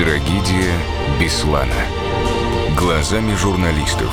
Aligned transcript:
Трагедия 0.00 0.72
Беслана. 1.20 1.84
Глазами 2.74 3.34
журналистов. 3.34 4.10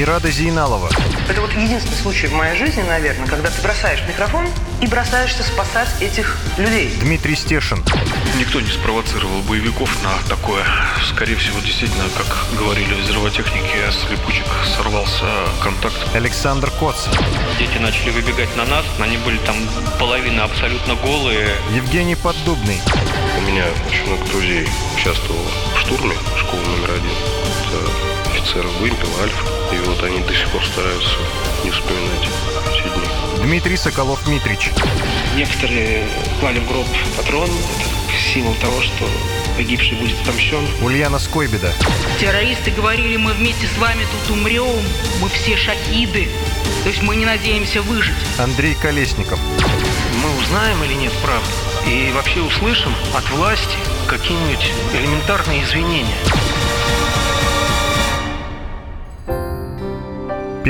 Ирада 0.00 0.30
Зейналова. 0.30 0.88
Это 1.28 1.40
вот 1.40 1.52
единственный 1.54 1.96
случай 1.96 2.28
в 2.28 2.32
моей 2.32 2.56
жизни, 2.56 2.82
наверное, 2.82 3.26
когда 3.26 3.50
ты 3.50 3.60
бросаешь 3.62 4.00
микрофон 4.06 4.46
и 4.80 4.86
бросаешься 4.86 5.42
спасать 5.42 5.88
этих 6.00 6.38
людей. 6.56 6.94
Дмитрий 7.00 7.34
Стешин. 7.34 7.82
Никто 8.38 8.60
не 8.60 8.70
спровоцировал 8.70 9.40
боевиков 9.42 9.90
на 10.04 10.12
такое. 10.28 10.64
Скорее 11.08 11.34
всего, 11.34 11.58
действительно, 11.60 12.04
как 12.16 12.26
говорили 12.56 12.94
взрывотехники, 12.94 13.90
с 13.90 14.08
липучек 14.08 14.46
сорвался 14.76 15.26
контакт. 15.62 15.96
Александр 16.14 16.70
Коц. 16.78 17.06
Дети 17.58 17.78
начали 17.78 18.10
выбегать 18.10 18.54
на 18.56 18.66
нас, 18.66 18.84
они 19.00 19.16
были 19.18 19.38
там 19.38 19.56
половина 19.98 20.44
абсолютно 20.44 20.94
голые. 20.94 21.48
Евгений 21.74 22.14
Поддубный. 22.14 22.80
У 23.36 23.40
меня 23.40 23.64
очень 23.88 24.06
много 24.06 24.24
друзей 24.26 24.68
участвовало 24.94 25.48
в 25.74 25.80
штурме 25.80 26.14
школы 26.38 26.62
номер 26.62 26.90
один. 26.92 27.16
Это 27.66 28.30
офицеры 28.30 28.68
Вымпел, 28.68 29.08
Альфа. 29.22 29.57
И 29.72 29.76
вот 29.86 30.02
они 30.02 30.20
до 30.20 30.34
сих 30.34 30.48
пор 30.48 30.64
стараются 30.64 31.16
не 31.64 31.70
вспоминать 31.70 32.28
эти 32.72 32.82
дни. 32.82 33.44
Дмитрий 33.44 33.76
Соколов-Митрич. 33.76 34.70
Некоторые 35.36 36.06
клали 36.40 36.60
в 36.60 36.66
гроб 36.66 36.86
патрон. 37.16 37.48
Это 37.48 38.18
символ 38.32 38.54
того, 38.54 38.80
что 38.80 39.08
погибший 39.56 39.98
будет 39.98 40.18
отомщен. 40.22 40.66
Ульяна 40.82 41.18
Скойбеда. 41.18 41.72
Террористы 42.20 42.70
говорили, 42.70 43.16
мы 43.16 43.32
вместе 43.34 43.66
с 43.66 43.78
вами 43.78 44.06
тут 44.24 44.36
умрем, 44.36 44.82
мы 45.20 45.28
все 45.28 45.56
шахиды. 45.56 46.28
То 46.84 46.88
есть 46.88 47.02
мы 47.02 47.16
не 47.16 47.26
надеемся 47.26 47.82
выжить. 47.82 48.16
Андрей 48.38 48.74
Колесников. 48.74 49.38
Мы 50.22 50.42
узнаем 50.42 50.82
или 50.84 50.94
нет 50.94 51.12
правду? 51.22 51.48
И 51.86 52.10
вообще 52.12 52.40
услышим 52.40 52.94
от 53.14 53.28
власти 53.30 53.76
какие-нибудь 54.08 54.72
элементарные 54.94 55.62
извинения. 55.64 56.16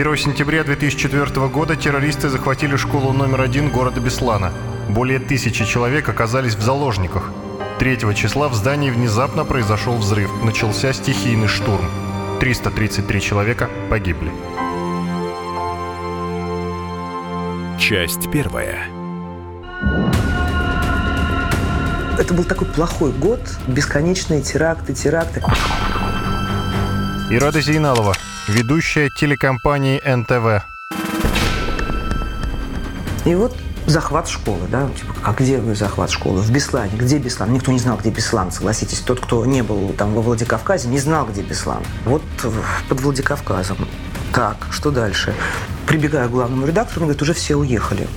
1 0.01 0.17
сентября 0.17 0.63
2004 0.63 1.49
года 1.49 1.75
террористы 1.75 2.29
захватили 2.29 2.77
школу 2.77 3.13
номер 3.13 3.41
один 3.41 3.69
города 3.69 4.01
Беслана. 4.01 4.53
Более 4.89 5.19
тысячи 5.19 5.65
человек 5.65 6.09
оказались 6.09 6.55
в 6.55 6.63
заложниках. 6.63 7.33
3 7.81 8.15
числа 8.15 8.49
в 8.49 8.55
здании 8.55 8.91
внезапно 8.91 9.45
произошел 9.45 9.97
взрыв. 9.97 10.31
Начался 10.45 10.93
стихийный 10.93 11.49
штурм. 11.49 11.91
333 12.39 13.21
человека 13.21 13.69
погибли. 13.91 14.31
Часть 17.81 18.31
первая. 18.31 18.87
Это 22.21 22.35
был 22.35 22.45
такой 22.45 22.69
плохой 22.69 23.11
год, 23.11 23.41
бесконечные 23.67 24.43
теракты, 24.43 24.95
теракты. 24.95 25.43
Ирада 27.31 27.61
Зейналова, 27.61 28.15
ведущая 28.49 29.11
телекомпании 29.11 30.01
НТВ. 30.05 30.65
И 33.25 33.35
вот 33.35 33.55
захват 33.87 34.29
школы, 34.29 34.67
да, 34.71 34.89
типа, 34.89 35.15
как 35.23 35.41
где 35.41 35.59
вы 35.59 35.75
захват 35.75 36.11
школы? 36.11 36.41
В 36.41 36.51
Беслане. 36.51 36.93
Где 36.97 37.19
Беслан? 37.19 37.53
Никто 37.53 37.73
не 37.73 37.79
знал, 37.79 37.99
где 37.99 38.11
Беслан, 38.11 38.51
согласитесь. 38.51 39.01
Тот, 39.01 39.21
кто 39.21 39.45
не 39.45 39.63
был 39.63 39.93
там 39.97 40.15
во 40.15 40.23
Владикавказе, 40.23 40.89
не 40.89 40.99
знал, 40.99 41.27
где 41.27 41.43
Беслан. 41.43 41.83
Вот 42.05 42.23
под 42.89 43.01
Владикавказом. 43.01 43.77
Так, 44.33 44.57
что 44.71 44.91
дальше? 44.91 45.35
Прибегаю 45.87 46.29
к 46.29 46.33
главному 46.33 46.67
редактору, 46.67 47.03
он 47.03 47.07
говорит, 47.09 47.23
уже 47.23 47.35
все 47.35 47.57
уехали. 47.57 48.09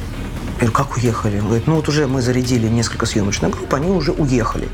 Говорю, 0.62 0.74
как 0.74 0.96
уехали? 0.96 1.40
Он 1.40 1.46
говорит, 1.46 1.66
ну 1.66 1.78
вот 1.78 1.90
уже 1.90 2.06
мы 2.06 2.22
зарядили 2.22 2.68
несколько 2.68 3.08
съемочных 3.08 3.50
групп, 3.50 3.74
они 3.74 3.90
уже 3.90 4.12
уехали. 4.12 4.70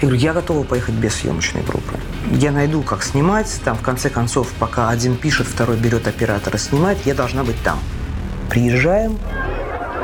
Я 0.00 0.08
говорю, 0.08 0.16
я 0.16 0.32
готова 0.32 0.64
поехать 0.64 0.96
без 0.96 1.14
съемочной 1.14 1.62
группы. 1.62 1.94
Я 2.32 2.50
найду, 2.50 2.82
как 2.82 3.04
снимать. 3.04 3.60
Там, 3.64 3.76
в 3.76 3.82
конце 3.82 4.10
концов, 4.10 4.48
пока 4.58 4.88
один 4.90 5.16
пишет, 5.16 5.46
второй 5.46 5.76
берет 5.76 6.08
оператора, 6.08 6.58
снимает, 6.58 6.98
я 7.06 7.14
должна 7.14 7.44
быть 7.44 7.54
там. 7.62 7.78
Приезжаем, 8.50 9.16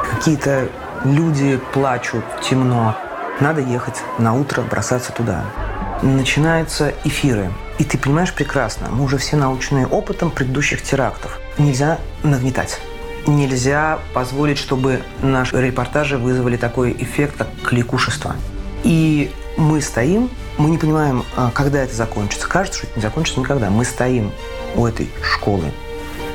какие-то 0.09 0.69
люди 1.05 1.59
плачут, 1.73 2.25
темно. 2.49 2.97
Надо 3.41 3.61
ехать 3.61 3.97
на 4.19 4.35
утро, 4.35 4.63
бросаться 4.63 5.11
туда. 5.11 5.47
Начинаются 6.01 6.95
эфиры. 7.03 7.51
И 7.79 7.85
ты 7.85 7.99
понимаешь 7.99 8.33
прекрасно, 8.33 8.87
мы 8.93 9.03
уже 9.03 9.19
все 9.19 9.35
научные 9.35 9.89
опытом 9.89 10.31
предыдущих 10.31 10.81
терактов. 10.81 11.41
Нельзя 11.59 11.99
нагнетать. 12.23 12.81
Нельзя 13.29 13.99
позволить, 14.15 14.57
чтобы 14.57 15.03
наши 15.21 15.61
репортажи 15.61 16.17
вызвали 16.17 16.57
такой 16.57 16.93
эффект, 16.99 17.37
как 17.37 17.49
кликушество. 17.63 18.35
И 18.85 19.31
мы 19.59 19.83
стоим, 19.83 20.31
мы 20.57 20.71
не 20.71 20.79
понимаем, 20.79 21.25
а, 21.37 21.51
когда 21.53 21.83
это 21.83 21.95
закончится. 21.95 22.49
Кажется, 22.49 22.79
что 22.79 22.87
это 22.87 22.97
не 22.97 23.03
закончится 23.03 23.41
никогда. 23.41 23.69
Мы 23.69 23.85
стоим 23.85 24.33
у 24.77 24.87
этой 24.87 25.11
школы 25.23 25.73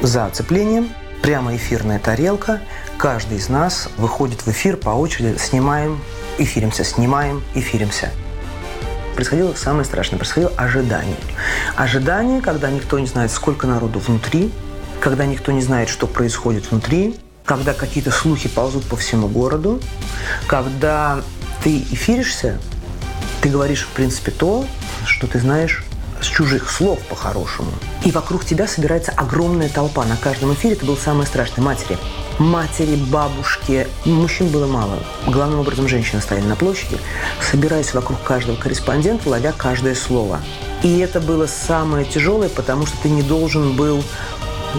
за 0.04 0.28
оцеплением, 0.28 0.90
прямо 1.24 1.56
эфирная 1.56 1.98
тарелка. 1.98 2.62
Каждый 3.00 3.40
из 3.40 3.50
нас 3.50 3.90
выходит 3.98 4.42
в 4.42 4.50
эфир 4.50 4.78
по 4.78 4.92
очереди, 4.92 5.36
снимаем, 5.40 6.00
эфиримся, 6.38 6.84
снимаем, 6.84 7.42
эфиримся. 7.56 8.12
Происходило 9.16 9.56
самое 9.56 9.86
страшное, 9.86 10.20
происходило 10.20 10.52
ожидание. 10.58 11.18
Ожидание, 11.76 12.40
когда 12.40 12.70
никто 12.70 13.00
не 13.00 13.08
знает, 13.08 13.32
сколько 13.32 13.66
народу 13.66 13.98
внутри, 13.98 14.52
когда 15.04 15.26
никто 15.26 15.52
не 15.52 15.62
знает, 15.62 15.90
что 15.90 16.08
происходит 16.08 16.72
внутри, 16.72 17.18
когда 17.44 17.74
какие-то 17.74 18.10
слухи 18.10 18.48
ползут 18.48 18.86
по 18.86 18.96
всему 18.96 19.28
городу, 19.28 19.82
когда 20.48 21.20
ты 21.62 21.80
эфиришься, 21.92 22.58
ты 23.42 23.50
говоришь, 23.50 23.84
в 23.84 23.90
принципе, 23.90 24.32
то, 24.32 24.66
что 25.06 25.28
ты 25.28 25.40
знаешь 25.40 25.84
с 26.22 26.28
чужих 26.28 26.72
слов 26.72 27.00
по-хорошему. 27.10 27.72
И 28.06 28.12
вокруг 28.12 28.46
тебя 28.46 28.66
собирается 28.66 29.12
огромная 29.12 29.68
толпа. 29.68 30.06
На 30.06 30.16
каждом 30.16 30.54
эфире 30.54 30.76
это 30.76 30.86
был 30.86 30.96
самое 30.96 31.28
страшное. 31.28 31.66
Матери. 31.66 31.98
Матери, 32.40 32.96
бабушки. 32.96 33.88
Мужчин 34.06 34.48
было 34.48 34.68
мало. 34.68 35.00
Главным 35.28 35.60
образом 35.60 35.90
женщины 35.90 36.22
стояли 36.22 36.46
на 36.46 36.56
площади, 36.56 36.98
собираясь 37.42 37.94
вокруг 37.94 38.24
каждого 38.24 38.56
корреспондента, 38.56 39.28
ловя 39.28 39.52
каждое 39.52 39.96
слово. 39.96 40.40
И 40.82 41.00
это 41.00 41.22
было 41.22 41.48
самое 41.48 42.06
тяжелое, 42.06 42.50
потому 42.50 42.86
что 42.86 42.98
ты 43.04 43.10
не 43.10 43.22
должен 43.22 43.76
был, 43.76 44.04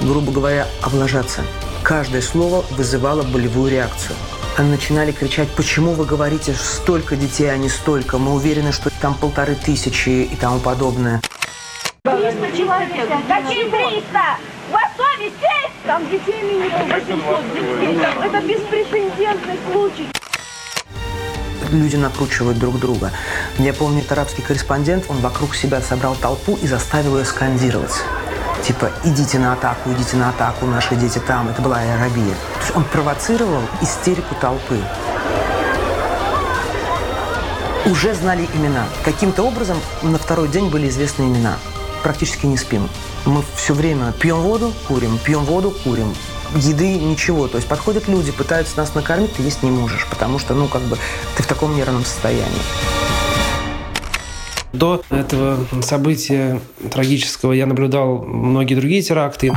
грубо 0.02 0.32
говоря, 0.32 0.66
облажаться. 0.82 1.42
Каждое 1.82 2.22
слово 2.22 2.64
вызывало 2.70 3.22
болевую 3.22 3.70
реакцию. 3.70 4.16
Они 4.56 4.70
начинали 4.70 5.12
кричать, 5.12 5.48
почему 5.50 5.92
вы 5.92 6.04
говорите 6.04 6.54
столько 6.54 7.16
детей, 7.16 7.50
а 7.52 7.56
не 7.56 7.68
столько. 7.68 8.18
Мы 8.18 8.32
уверены, 8.32 8.72
что 8.72 8.90
там 9.00 9.14
полторы 9.14 9.54
тысячи 9.56 10.08
и 10.08 10.36
тому 10.36 10.60
подобное. 10.60 11.20
300 12.04 12.56
человек. 12.56 13.08
Какие 13.28 13.68
300? 13.68 14.38
У 14.68 14.72
вас 14.72 14.90
совесть 14.96 15.34
есть? 15.40 15.84
Там 15.86 16.08
детей 16.08 16.42
минимум 16.42 16.88
800 16.88 17.52
детей. 17.52 17.98
Там 18.00 18.22
это 18.22 18.46
беспрецедентный 18.46 19.58
случай. 19.72 20.08
Люди 21.72 21.96
накручивают 21.96 22.58
друг 22.58 22.78
друга. 22.78 23.10
Я 23.58 23.72
помню, 23.72 24.00
это 24.02 24.14
арабский 24.14 24.42
корреспондент, 24.42 25.06
он 25.08 25.16
вокруг 25.16 25.56
себя 25.56 25.80
собрал 25.80 26.14
толпу 26.14 26.56
и 26.62 26.66
заставил 26.66 27.18
ее 27.18 27.24
скандировать. 27.24 28.02
Типа, 28.66 28.90
идите 29.04 29.38
на 29.38 29.52
атаку, 29.52 29.92
идите 29.92 30.16
на 30.16 30.30
атаку, 30.30 30.64
наши 30.64 30.96
дети 30.96 31.18
там. 31.18 31.50
Это 31.50 31.60
была 31.60 31.76
Арабия. 31.76 32.34
То 32.54 32.60
есть 32.60 32.74
он 32.74 32.84
провоцировал 32.84 33.60
истерику 33.82 34.34
толпы. 34.40 34.80
Уже 37.84 38.14
знали 38.14 38.48
имена. 38.54 38.86
Каким-то 39.04 39.42
образом 39.42 39.76
на 40.00 40.16
второй 40.16 40.48
день 40.48 40.70
были 40.70 40.88
известны 40.88 41.24
имена. 41.24 41.58
Практически 42.02 42.46
не 42.46 42.56
спим. 42.56 42.88
Мы 43.26 43.44
все 43.54 43.74
время 43.74 44.12
пьем 44.12 44.40
воду, 44.40 44.72
курим, 44.88 45.18
пьем 45.18 45.44
воду, 45.44 45.70
курим. 45.84 46.14
Еды 46.54 46.96
ничего. 46.96 47.48
То 47.48 47.56
есть 47.56 47.68
подходят 47.68 48.08
люди, 48.08 48.32
пытаются 48.32 48.78
нас 48.78 48.94
накормить, 48.94 49.34
ты 49.34 49.42
есть 49.42 49.62
не 49.62 49.70
можешь, 49.70 50.06
потому 50.08 50.38
что, 50.38 50.54
ну, 50.54 50.68
как 50.68 50.82
бы, 50.82 50.96
ты 51.36 51.42
в 51.42 51.46
таком 51.46 51.76
нервном 51.76 52.06
состоянии. 52.06 52.62
До 54.74 55.02
этого 55.08 55.56
события 55.82 56.60
трагического 56.92 57.52
я 57.52 57.66
наблюдал 57.66 58.24
многие 58.24 58.74
другие 58.74 59.02
теракты. 59.02 59.52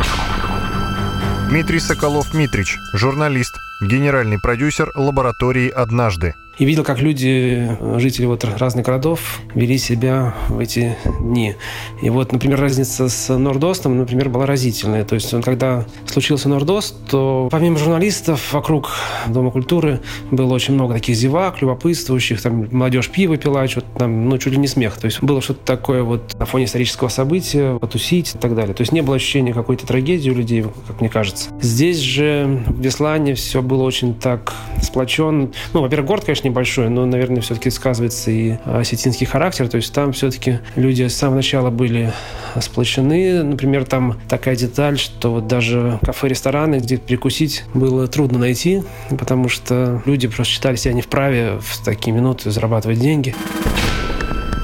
Дмитрий 1.49 1.79
Соколов-Митрич, 1.79 2.77
журналист, 2.93 3.55
генеральный 3.81 4.39
продюсер 4.39 4.91
лаборатории 4.95 5.69
«Однажды». 5.69 6.33
И 6.57 6.65
видел, 6.65 6.83
как 6.83 6.99
люди, 6.99 7.69
жители 7.97 8.25
вот 8.25 8.43
разных 8.43 8.83
городов, 8.83 9.41
вели 9.53 9.77
себя 9.77 10.33
в 10.49 10.57
эти 10.57 10.97
дни. 11.19 11.55
И 12.01 12.09
вот, 12.09 12.31
например, 12.31 12.59
разница 12.59 13.09
с 13.09 13.37
Нордостом, 13.37 13.95
например, 13.95 14.29
была 14.29 14.47
разительная. 14.47 15.05
То 15.05 15.13
есть, 15.13 15.31
он, 15.35 15.43
когда 15.43 15.85
случился 16.07 16.49
Нордост, 16.49 16.95
то 17.11 17.47
помимо 17.51 17.77
журналистов 17.77 18.53
вокруг 18.53 18.89
Дома 19.27 19.51
культуры 19.51 20.01
было 20.31 20.51
очень 20.51 20.73
много 20.73 20.95
таких 20.95 21.15
зевак, 21.15 21.61
любопытствующих, 21.61 22.41
там 22.41 22.67
молодежь 22.71 23.09
пиво 23.09 23.37
пила, 23.37 23.67
что-то 23.67 23.87
там, 23.99 24.27
ну, 24.27 24.39
чуть 24.39 24.53
ли 24.53 24.57
не 24.57 24.67
смех. 24.67 24.97
То 24.97 25.05
есть, 25.05 25.21
было 25.21 25.41
что-то 25.41 25.63
такое 25.63 26.01
вот 26.01 26.35
на 26.39 26.45
фоне 26.45 26.65
исторического 26.65 27.09
события, 27.09 27.77
потусить 27.77 28.33
и 28.33 28.37
так 28.39 28.55
далее. 28.55 28.73
То 28.73 28.81
есть, 28.81 28.91
не 28.91 29.01
было 29.01 29.17
ощущения 29.17 29.53
какой-то 29.53 29.85
трагедии 29.85 30.31
у 30.31 30.35
людей, 30.35 30.65
как 30.87 31.01
мне 31.01 31.09
кажется. 31.09 31.51
Здесь 31.61 31.99
же 31.99 32.63
в 32.65 32.79
Беслане 32.79 33.35
все 33.35 33.61
был 33.67 33.81
очень 33.81 34.15
так 34.15 34.53
сплочен. 34.81 35.53
Ну, 35.73 35.81
во-первых, 35.81 36.07
город, 36.07 36.25
конечно, 36.25 36.47
небольшой, 36.47 36.89
но, 36.89 37.05
наверное, 37.05 37.41
все-таки 37.41 37.69
сказывается 37.69 38.31
и 38.31 38.57
осетинский 38.65 39.25
характер. 39.25 39.67
То 39.67 39.77
есть 39.77 39.93
там 39.93 40.13
все-таки 40.13 40.59
люди 40.75 41.07
с 41.07 41.15
самого 41.15 41.37
начала 41.37 41.69
были 41.69 42.11
сплочены. 42.59 43.43
Например, 43.43 43.85
там 43.85 44.19
такая 44.27 44.55
деталь, 44.55 44.97
что 44.97 45.31
вот 45.33 45.47
даже 45.47 45.99
кафе-рестораны, 46.03 46.77
где 46.77 46.97
перекусить 46.97 47.63
было 47.73 48.07
трудно 48.07 48.39
найти, 48.39 48.83
потому 49.09 49.49
что 49.49 50.01
люди 50.05 50.27
просто 50.27 50.53
считали 50.53 50.75
себя 50.75 50.93
не 50.93 51.01
вправе 51.01 51.59
в 51.61 51.83
такие 51.83 52.15
минуты 52.15 52.51
зарабатывать 52.51 52.99
деньги. 52.99 53.35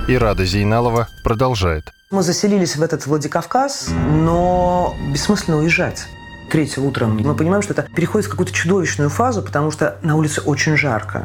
И 0.07 0.17
Рада 0.17 0.45
Зейналова 0.45 1.07
продолжает. 1.23 1.85
Мы 2.11 2.21
заселились 2.23 2.75
в 2.75 2.83
этот 2.83 3.07
Владикавказ, 3.07 3.89
но 4.11 4.93
бессмысленно 5.11 5.57
уезжать. 5.57 6.05
Третьего 6.53 6.83
утром 6.85 7.17
мы 7.17 7.33
понимаем, 7.33 7.63
что 7.63 7.73
это 7.73 7.87
переходит 7.95 8.27
в 8.27 8.29
какую-то 8.29 8.53
чудовищную 8.53 9.09
фазу, 9.09 9.41
потому 9.41 9.71
что 9.71 9.97
на 10.03 10.15
улице 10.15 10.39
очень 10.39 10.77
жарко. 10.77 11.23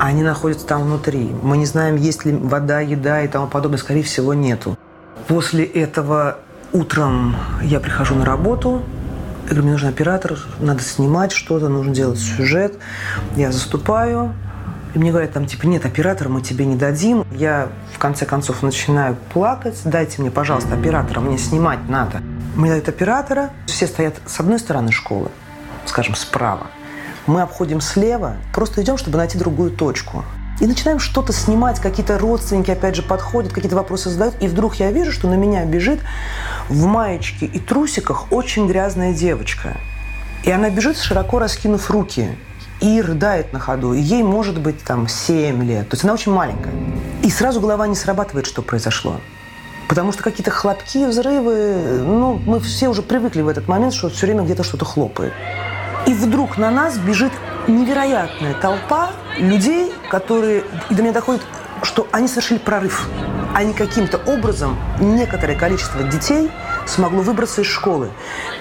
А 0.00 0.06
они 0.06 0.22
находятся 0.22 0.66
там 0.66 0.84
внутри. 0.84 1.30
Мы 1.42 1.58
не 1.58 1.66
знаем, 1.66 1.96
есть 1.96 2.24
ли 2.24 2.32
вода, 2.32 2.80
еда 2.80 3.20
и 3.20 3.28
тому 3.28 3.46
подобное. 3.46 3.78
Скорее 3.78 4.02
всего, 4.02 4.32
нету. 4.32 4.78
После 5.26 5.66
этого 5.66 6.38
утром 6.72 7.36
я 7.62 7.78
прихожу 7.78 8.14
на 8.14 8.24
работу, 8.24 8.80
я 9.42 9.48
говорю, 9.48 9.64
мне 9.64 9.72
нужен 9.72 9.90
оператор, 9.90 10.38
надо 10.60 10.82
снимать 10.82 11.32
что-то, 11.32 11.68
нужно 11.68 11.92
делать 11.92 12.18
сюжет. 12.18 12.78
Я 13.36 13.52
заступаю, 13.52 14.32
и 14.94 14.98
мне 14.98 15.10
говорят, 15.10 15.34
там, 15.34 15.44
типа, 15.44 15.66
нет, 15.66 15.84
оператора 15.84 16.30
мы 16.30 16.40
тебе 16.40 16.64
не 16.64 16.76
дадим. 16.76 17.26
Я, 17.32 17.68
в 17.94 17.98
конце 17.98 18.24
концов, 18.24 18.62
начинаю 18.62 19.18
плакать. 19.30 19.78
Дайте 19.84 20.22
мне, 20.22 20.30
пожалуйста, 20.30 20.72
оператора, 20.74 21.20
мне 21.20 21.36
снимать 21.36 21.86
надо. 21.86 22.22
Мне 22.58 22.70
дают 22.70 22.88
оператора. 22.88 23.50
Все 23.66 23.86
стоят 23.86 24.16
с 24.26 24.40
одной 24.40 24.58
стороны 24.58 24.90
школы, 24.90 25.28
скажем, 25.86 26.16
справа. 26.16 26.66
Мы 27.28 27.40
обходим 27.40 27.80
слева, 27.80 28.34
просто 28.52 28.82
идем, 28.82 28.98
чтобы 28.98 29.16
найти 29.16 29.38
другую 29.38 29.70
точку. 29.70 30.24
И 30.60 30.66
начинаем 30.66 30.98
что-то 30.98 31.32
снимать, 31.32 31.78
какие-то 31.78 32.18
родственники 32.18 32.72
опять 32.72 32.96
же 32.96 33.02
подходят, 33.02 33.52
какие-то 33.52 33.76
вопросы 33.76 34.10
задают. 34.10 34.34
И 34.42 34.48
вдруг 34.48 34.74
я 34.74 34.90
вижу, 34.90 35.12
что 35.12 35.28
на 35.28 35.34
меня 35.34 35.64
бежит 35.66 36.00
в 36.68 36.84
маечке 36.86 37.46
и 37.46 37.60
трусиках 37.60 38.32
очень 38.32 38.66
грязная 38.66 39.14
девочка. 39.14 39.76
И 40.42 40.50
она 40.50 40.68
бежит, 40.68 40.98
широко 40.98 41.38
раскинув 41.38 41.88
руки 41.92 42.36
и 42.80 43.00
рыдает 43.00 43.52
на 43.52 43.60
ходу. 43.60 43.92
И 43.92 44.00
ей 44.00 44.24
может 44.24 44.60
быть 44.60 44.82
там 44.82 45.06
7 45.06 45.62
лет. 45.62 45.88
То 45.90 45.94
есть 45.94 46.02
она 46.02 46.12
очень 46.12 46.32
маленькая. 46.32 46.74
И 47.22 47.30
сразу 47.30 47.60
голова 47.60 47.86
не 47.86 47.94
срабатывает, 47.94 48.46
что 48.46 48.62
произошло. 48.62 49.20
Потому 49.88 50.12
что 50.12 50.22
какие-то 50.22 50.50
хлопки, 50.50 51.06
взрывы, 51.06 52.02
ну, 52.04 52.38
мы 52.44 52.60
все 52.60 52.88
уже 52.88 53.02
привыкли 53.02 53.40
в 53.40 53.48
этот 53.48 53.68
момент, 53.68 53.94
что 53.94 54.10
все 54.10 54.26
время 54.26 54.42
где-то 54.42 54.62
что-то 54.62 54.84
хлопает. 54.84 55.32
И 56.06 56.12
вдруг 56.12 56.58
на 56.58 56.70
нас 56.70 56.98
бежит 56.98 57.32
невероятная 57.66 58.54
толпа 58.54 59.10
людей, 59.38 59.92
которые... 60.10 60.64
И 60.90 60.94
до 60.94 61.02
меня 61.02 61.12
доходит, 61.12 61.42
что 61.82 62.06
они 62.12 62.28
совершили 62.28 62.58
прорыв. 62.58 63.08
Они 63.54 63.72
каким-то 63.72 64.18
образом, 64.18 64.78
некоторое 65.00 65.54
количество 65.56 66.02
детей 66.02 66.50
смогло 66.88 67.22
выбраться 67.22 67.60
из 67.60 67.66
школы. 67.66 68.10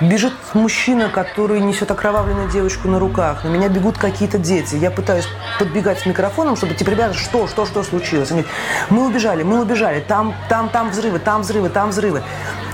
Бежит 0.02 0.34
мужчина, 0.54 1.10
который 1.10 1.60
несет 1.60 1.90
окровавленную 1.90 2.50
девочку 2.50 2.88
на 2.88 3.00
руках. 3.00 3.44
На 3.44 3.50
меня 3.50 3.70
бегут 3.70 3.98
какие-то 3.98 4.38
дети. 4.38 4.76
Я 4.76 4.92
пытаюсь 4.92 5.28
подбегать 5.60 6.00
с 6.00 6.06
микрофоном, 6.06 6.56
чтобы 6.56 6.76
типа, 6.76 6.90
ребята, 6.90 7.14
что, 7.14 7.48
что, 7.48 7.66
что 7.66 7.84
случилось? 7.84 8.32
Они 8.32 8.42
говорят, 8.42 8.58
мы 8.90 9.06
убежали, 9.06 9.44
мы 9.44 9.62
убежали, 9.62 10.02
там, 10.02 10.36
там, 10.50 10.70
там 10.70 10.92
взрывы, 10.92 11.20
там 11.20 11.42
взрывы, 11.42 11.70
там 11.70 11.90
взрывы. 11.90 12.24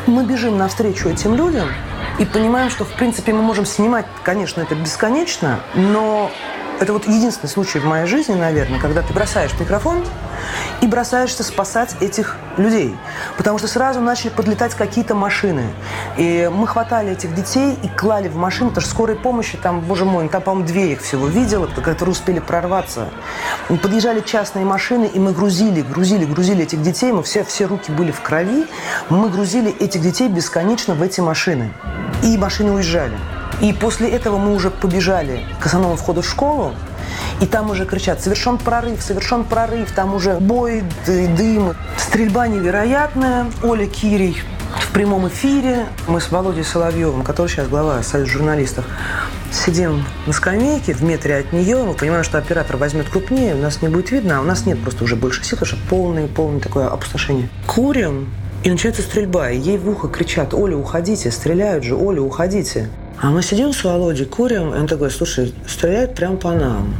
Мы 0.07 0.25
бежим 0.25 0.57
навстречу 0.57 1.07
этим 1.07 1.35
людям 1.35 1.67
и 2.19 2.25
понимаем, 2.25 2.69
что, 2.69 2.83
в 2.83 2.93
принципе, 2.93 3.33
мы 3.33 3.41
можем 3.41 3.65
снимать, 3.65 4.05
конечно, 4.23 4.61
это 4.61 4.75
бесконечно, 4.75 5.59
но 5.75 6.31
это 6.79 6.93
вот 6.93 7.07
единственный 7.07 7.49
случай 7.49 7.79
в 7.79 7.85
моей 7.85 8.05
жизни, 8.07 8.33
наверное, 8.33 8.79
когда 8.79 9.01
ты 9.01 9.13
бросаешь 9.13 9.51
микрофон 9.59 10.03
и 10.81 10.87
бросаешься 10.87 11.43
спасать 11.43 11.95
этих 12.01 12.37
людей. 12.57 12.95
Потому 13.37 13.57
что 13.57 13.67
сразу 13.67 14.01
начали 14.01 14.29
подлетать 14.29 14.73
какие-то 14.75 15.15
машины. 15.15 15.65
И 16.17 16.49
мы 16.53 16.67
хватали 16.67 17.11
этих 17.11 17.33
детей 17.33 17.77
и 17.81 17.87
клали 17.87 18.27
в 18.27 18.35
машины, 18.35 18.69
потому 18.69 18.81
что 18.81 18.91
скорой 18.91 19.15
помощи 19.15 19.57
там, 19.57 19.81
боже 19.81 20.05
мой, 20.05 20.27
там, 20.29 20.41
по-моему, 20.41 20.67
две 20.67 20.93
их 20.93 21.01
всего 21.01 21.27
видела, 21.27 21.67
которые 21.67 22.11
успели 22.11 22.39
прорваться. 22.39 23.09
Подъезжали 23.67 24.19
частные 24.21 24.65
машины, 24.65 25.05
и 25.05 25.19
мы 25.19 25.31
грузили, 25.31 25.81
грузили, 25.81 26.25
грузили 26.25 26.63
этих 26.63 26.81
детей. 26.81 27.11
Мы 27.11 27.23
все, 27.23 27.43
все 27.43 27.65
руки 27.65 27.91
были 27.91 28.11
в 28.11 28.21
крови. 28.21 28.65
Мы 29.09 29.29
грузили 29.29 29.71
этих 29.71 30.01
детей 30.01 30.27
бесконечно 30.27 30.93
в 30.95 31.01
эти 31.01 31.21
машины. 31.21 31.71
И 32.23 32.37
машины 32.37 32.71
уезжали. 32.71 33.17
И 33.61 33.71
после 33.71 34.09
этого 34.09 34.37
мы 34.37 34.53
уже 34.53 34.69
побежали 34.69 35.41
к 35.59 35.65
основному 35.65 35.95
входу 35.95 36.21
в 36.21 36.27
школу, 36.27 36.73
и 37.41 37.45
там 37.45 37.69
уже 37.69 37.85
кричат 37.85 38.21
«Совершен 38.21 38.57
прорыв! 38.57 39.01
Совершен 39.01 39.43
прорыв!» 39.43 39.91
Там 39.91 40.13
уже 40.13 40.35
бой, 40.35 40.83
дым. 41.05 41.75
Стрельба 41.97 42.47
невероятная. 42.47 43.47
Оля 43.63 43.85
Кирий 43.87 44.41
в 44.79 44.91
прямом 44.93 45.27
эфире. 45.27 45.85
Мы 46.07 46.21
с 46.21 46.31
Володей 46.31 46.63
Соловьевым, 46.63 47.23
который 47.23 47.47
сейчас 47.47 47.67
глава 47.67 48.01
Союза 48.03 48.31
журналистов, 48.31 48.85
сидим 49.51 50.05
на 50.25 50.33
скамейке 50.33 50.93
в 50.93 51.03
метре 51.03 51.37
от 51.37 51.53
нее. 51.53 51.83
Мы 51.83 51.93
понимаем, 51.93 52.23
что 52.23 52.37
оператор 52.37 52.77
возьмет 52.77 53.09
крупнее, 53.09 53.55
у 53.55 53.59
нас 53.59 53.81
не 53.81 53.87
будет 53.87 54.11
видно, 54.11 54.39
а 54.39 54.41
у 54.41 54.43
нас 54.43 54.65
нет 54.65 54.81
просто 54.81 55.03
уже 55.03 55.15
больше 55.15 55.43
сил, 55.43 55.57
потому 55.57 55.77
что 55.77 55.89
полное, 55.89 56.27
полное 56.27 56.59
такое 56.59 56.87
опустошение. 56.87 57.49
Курим, 57.67 58.29
и 58.63 58.69
начинается 58.69 59.01
стрельба, 59.01 59.49
и 59.49 59.59
ей 59.59 59.77
в 59.77 59.89
ухо 59.89 60.07
кричат 60.07 60.53
«Оля, 60.53 60.77
уходите! 60.77 61.31
Стреляют 61.31 61.83
же! 61.83 61.95
Оля, 61.95 62.21
уходите!» 62.21 62.89
А 63.21 63.29
мы 63.29 63.41
сидим 63.41 63.73
с 63.73 63.83
Володей, 63.83 64.25
курим, 64.25 64.73
и 64.73 64.77
он 64.77 64.87
такой, 64.87 65.11
слушай, 65.11 65.53
стреляют 65.67 66.15
прямо 66.15 66.37
по 66.37 66.51
нам. 66.51 66.93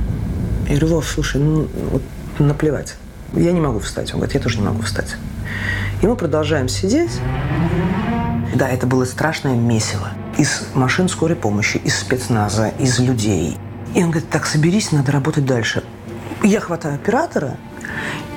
Я 0.68 0.78
говорю, 0.78 0.96
Вов, 0.96 1.08
слушай, 1.08 1.42
ну, 1.42 1.68
вот 1.92 2.02
наплевать. 2.40 2.96
Я 3.34 3.52
не 3.52 3.62
могу 3.62 3.80
встать. 3.80 4.12
Он 4.14 4.20
говорит, 4.20 4.36
я 4.36 4.42
тоже 4.42 4.60
не 4.60 4.66
могу 4.66 4.82
встать. 4.82 5.16
И 6.02 6.08
мы 6.08 6.16
продолжаем 6.16 6.68
сидеть. 6.68 7.20
Да, 8.56 8.70
это 8.70 8.86
было 8.88 9.06
страшное 9.06 9.56
месиво. 9.56 10.10
Из 10.38 10.64
машин 10.74 11.10
скорой 11.10 11.36
помощи, 11.36 11.78
из 11.78 11.98
спецназа, 11.98 12.70
из 12.80 13.00
людей. 13.00 13.58
И 13.96 14.04
он 14.04 14.12
говорит, 14.12 14.30
так, 14.30 14.46
соберись, 14.46 14.92
надо 14.92 15.12
работать 15.12 15.46
дальше. 15.46 15.84
Я 16.44 16.60
хватаю 16.60 16.96
оператора, 16.96 17.58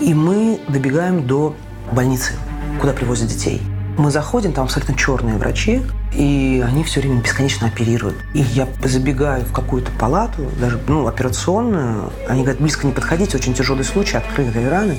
и 0.00 0.14
мы 0.14 0.60
добегаем 0.68 1.26
до 1.26 1.54
больницы, 1.92 2.32
куда 2.80 2.92
привозят 2.92 3.28
детей. 3.28 3.62
Мы 3.98 4.10
заходим, 4.10 4.52
там 4.52 4.64
абсолютно 4.64 4.94
черные 4.94 5.38
врачи, 5.38 5.80
и 6.12 6.62
они 6.66 6.84
все 6.84 7.00
время 7.00 7.22
бесконечно 7.22 7.66
оперируют. 7.66 8.16
И 8.34 8.40
я 8.40 8.68
забегаю 8.84 9.44
в 9.46 9.52
какую-то 9.52 9.90
палату, 9.92 10.50
даже 10.60 10.78
ну, 10.86 11.06
операционную. 11.06 12.12
Они 12.28 12.42
говорят, 12.42 12.60
близко 12.60 12.86
не 12.86 12.92
подходите, 12.92 13.38
очень 13.38 13.54
тяжелый 13.54 13.84
случай, 13.84 14.18
открытые 14.18 14.68
раны. 14.68 14.98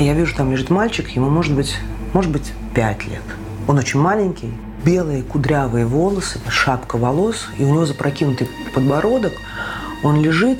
И 0.00 0.04
я 0.04 0.14
вижу, 0.14 0.34
там 0.34 0.50
лежит 0.50 0.70
мальчик, 0.70 1.10
ему 1.10 1.28
может 1.28 1.54
быть, 1.54 1.76
может 2.14 2.30
быть 2.30 2.52
5 2.74 3.06
лет. 3.06 3.22
Он 3.68 3.76
очень 3.76 4.00
маленький, 4.00 4.52
белые 4.82 5.22
кудрявые 5.22 5.84
волосы, 5.84 6.40
шапка 6.48 6.96
волос, 6.96 7.48
и 7.58 7.64
у 7.64 7.68
него 7.68 7.84
запрокинутый 7.84 8.48
подбородок. 8.74 9.32
Он 10.02 10.22
лежит, 10.22 10.58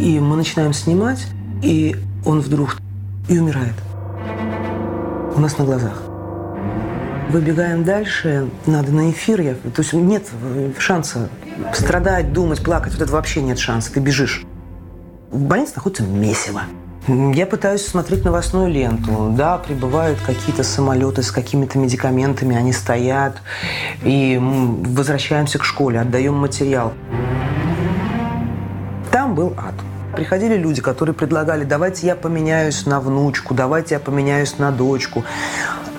и 0.00 0.18
мы 0.18 0.36
начинаем 0.36 0.72
снимать, 0.72 1.24
и 1.62 1.96
он 2.26 2.40
вдруг 2.40 2.78
и 3.28 3.38
умирает. 3.38 3.74
У 5.36 5.40
нас 5.40 5.56
на 5.56 5.64
глазах. 5.64 6.11
Выбегаем 7.32 7.82
дальше, 7.82 8.50
надо 8.66 8.92
на 8.92 9.10
эфир. 9.10 9.40
Я, 9.40 9.54
то 9.54 9.80
есть 9.80 9.94
нет 9.94 10.26
шанса 10.78 11.30
страдать, 11.72 12.30
думать, 12.34 12.62
плакать. 12.62 12.92
Вот 12.92 13.00
это 13.00 13.10
вообще 13.10 13.40
нет 13.40 13.58
шанса. 13.58 13.90
Ты 13.90 14.00
бежишь. 14.00 14.44
В 15.30 15.40
больнице 15.40 15.72
находится 15.76 16.02
месиво. 16.02 16.64
Я 17.08 17.46
пытаюсь 17.46 17.86
смотреть 17.86 18.26
новостную 18.26 18.70
ленту. 18.70 19.32
Да, 19.34 19.56
прибывают 19.56 20.18
какие-то 20.20 20.62
самолеты 20.62 21.22
с 21.22 21.30
какими-то 21.30 21.78
медикаментами, 21.78 22.54
они 22.54 22.74
стоят. 22.74 23.38
И 24.02 24.38
возвращаемся 24.38 25.58
к 25.58 25.64
школе, 25.64 26.00
отдаем 26.00 26.34
материал. 26.34 26.92
Там 29.10 29.34
был 29.34 29.54
ад. 29.56 29.74
Приходили 30.14 30.58
люди, 30.58 30.82
которые 30.82 31.14
предлагали, 31.14 31.64
давайте 31.64 32.06
я 32.06 32.14
поменяюсь 32.14 32.84
на 32.84 33.00
внучку, 33.00 33.54
давайте 33.54 33.94
я 33.94 34.00
поменяюсь 34.00 34.58
на 34.58 34.70
дочку 34.70 35.24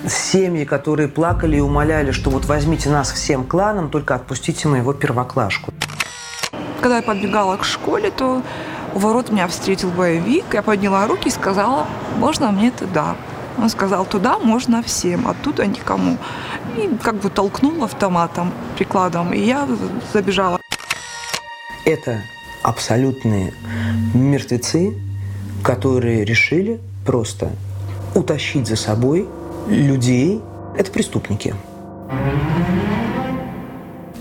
семьи, 0.08 0.64
которые 0.64 1.08
плакали 1.08 1.56
и 1.56 1.60
умоляли, 1.60 2.10
что 2.10 2.30
вот 2.30 2.44
возьмите 2.46 2.90
нас 2.90 3.12
всем 3.12 3.44
кланом, 3.44 3.90
только 3.90 4.14
отпустите 4.14 4.68
моего 4.68 4.92
первоклашку. 4.92 5.72
Когда 6.80 6.96
я 6.96 7.02
подбегала 7.02 7.56
к 7.56 7.64
школе, 7.64 8.10
то 8.10 8.42
у 8.94 8.98
ворот 8.98 9.30
меня 9.30 9.48
встретил 9.48 9.90
боевик. 9.90 10.44
Я 10.52 10.62
подняла 10.62 11.06
руки 11.06 11.28
и 11.28 11.32
сказала, 11.32 11.86
можно 12.18 12.50
мне 12.52 12.70
туда? 12.70 13.16
Он 13.56 13.68
сказал, 13.68 14.04
туда 14.04 14.38
можно 14.38 14.82
всем, 14.82 15.28
оттуда 15.28 15.66
никому. 15.66 16.18
И 16.76 16.90
как 17.02 17.16
бы 17.16 17.30
толкнул 17.30 17.84
автоматом, 17.84 18.52
прикладом, 18.76 19.32
и 19.32 19.40
я 19.40 19.68
забежала. 20.12 20.60
Это 21.84 22.22
абсолютные 22.62 23.54
мертвецы, 24.12 24.94
которые 25.62 26.24
решили 26.24 26.80
просто 27.06 27.50
утащить 28.14 28.66
за 28.66 28.76
собой 28.76 29.28
людей– 29.68 30.40
это 30.78 30.90
преступники. 30.90 31.54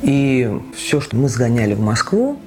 И 0.02 0.50
все, 0.76 1.00
что 1.00 1.16
мы 1.16 1.30
сгоняли 1.30 1.74
в 1.74 1.80
Москву, 1.80 2.38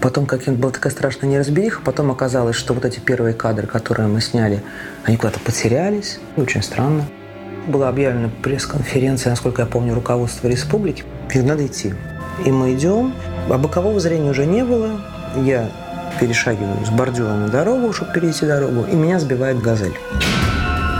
Потом 0.00 0.26
каким-то 0.26 0.60
была 0.60 0.72
такая 0.72 0.92
страшная 0.92 1.28
неразбериха. 1.28 1.80
Потом 1.84 2.10
оказалось, 2.10 2.54
что 2.54 2.74
вот 2.74 2.84
эти 2.84 3.00
первые 3.00 3.34
кадры, 3.34 3.66
которые 3.66 4.06
мы 4.06 4.20
сняли, 4.20 4.62
они 5.04 5.16
куда-то 5.16 5.40
потерялись. 5.40 6.20
Очень 6.36 6.62
странно. 6.62 7.04
Была 7.66 7.88
объявлена 7.88 8.30
пресс-конференция, 8.42 9.30
насколько 9.30 9.62
я 9.62 9.66
помню, 9.66 9.94
руководства 9.94 10.48
республики. 10.48 11.02
И 11.34 11.40
надо 11.40 11.66
идти. 11.66 11.94
И 12.44 12.52
мы 12.52 12.74
идем. 12.74 13.14
А 13.50 13.58
бокового 13.58 13.98
зрения 13.98 14.30
уже 14.30 14.46
не 14.46 14.64
было. 14.64 15.00
Я 15.42 15.70
перешагиваю 16.20 16.84
с 16.86 16.90
бордюра 16.90 17.32
на 17.32 17.48
дорогу, 17.48 17.92
чтобы 17.92 18.12
перейти 18.12 18.46
дорогу, 18.46 18.86
и 18.90 18.94
меня 18.94 19.18
сбивает 19.18 19.60
газель. 19.60 19.94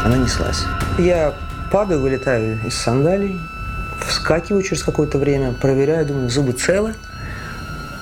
Она 0.05 0.17
неслась. 0.17 0.65
Я 0.99 1.35
падаю, 1.71 2.01
вылетаю 2.01 2.59
из 2.65 2.75
сандалий, 2.75 3.39
вскакиваю 4.09 4.63
через 4.63 4.83
какое-то 4.83 5.19
время, 5.19 5.53
проверяю, 5.53 6.07
думаю, 6.07 6.31
зубы 6.31 6.53
целы. 6.53 6.95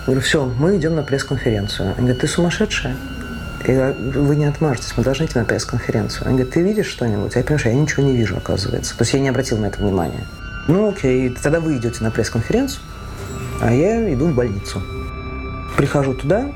Говорю, 0.07 0.21
все, 0.21 0.45
мы 0.47 0.77
идем 0.77 0.95
на 0.95 1.03
пресс-конференцию. 1.03 1.89
Они 1.97 2.07
говорят, 2.07 2.21
ты 2.21 2.29
сумасшедшая? 2.29 2.97
Я, 3.67 3.93
вы 3.93 4.37
не 4.37 4.45
отмажетесь, 4.45 4.93
мы 4.97 5.03
должны 5.03 5.25
идти 5.25 5.37
на 5.37 5.45
пресс-конференцию. 5.45 6.29
Они 6.29 6.37
говорят, 6.37 6.55
ты 6.55 6.63
видишь 6.63 6.87
что-нибудь? 6.87 7.35
Я 7.35 7.43
понимаю, 7.43 7.59
что 7.59 7.69
я 7.71 7.75
ничего 7.75 8.03
не 8.05 8.17
вижу, 8.17 8.37
оказывается. 8.37 8.97
То 8.97 9.03
есть 9.03 9.13
я 9.15 9.21
не 9.21 9.29
обратил 9.29 9.59
на 9.59 9.67
это 9.67 9.81
внимания. 9.81 10.25
Ну 10.69 10.89
окей, 10.89 11.37
тогда 11.43 11.59
вы 11.59 11.77
идете 11.77 12.05
на 12.05 12.13
пресс-конференцию, 12.13 12.81
а 13.61 13.73
я 13.73 14.13
иду 14.15 14.27
в 14.27 14.35
больницу. 14.35 14.81
Прихожу 15.77 16.15
туда, 16.15 16.53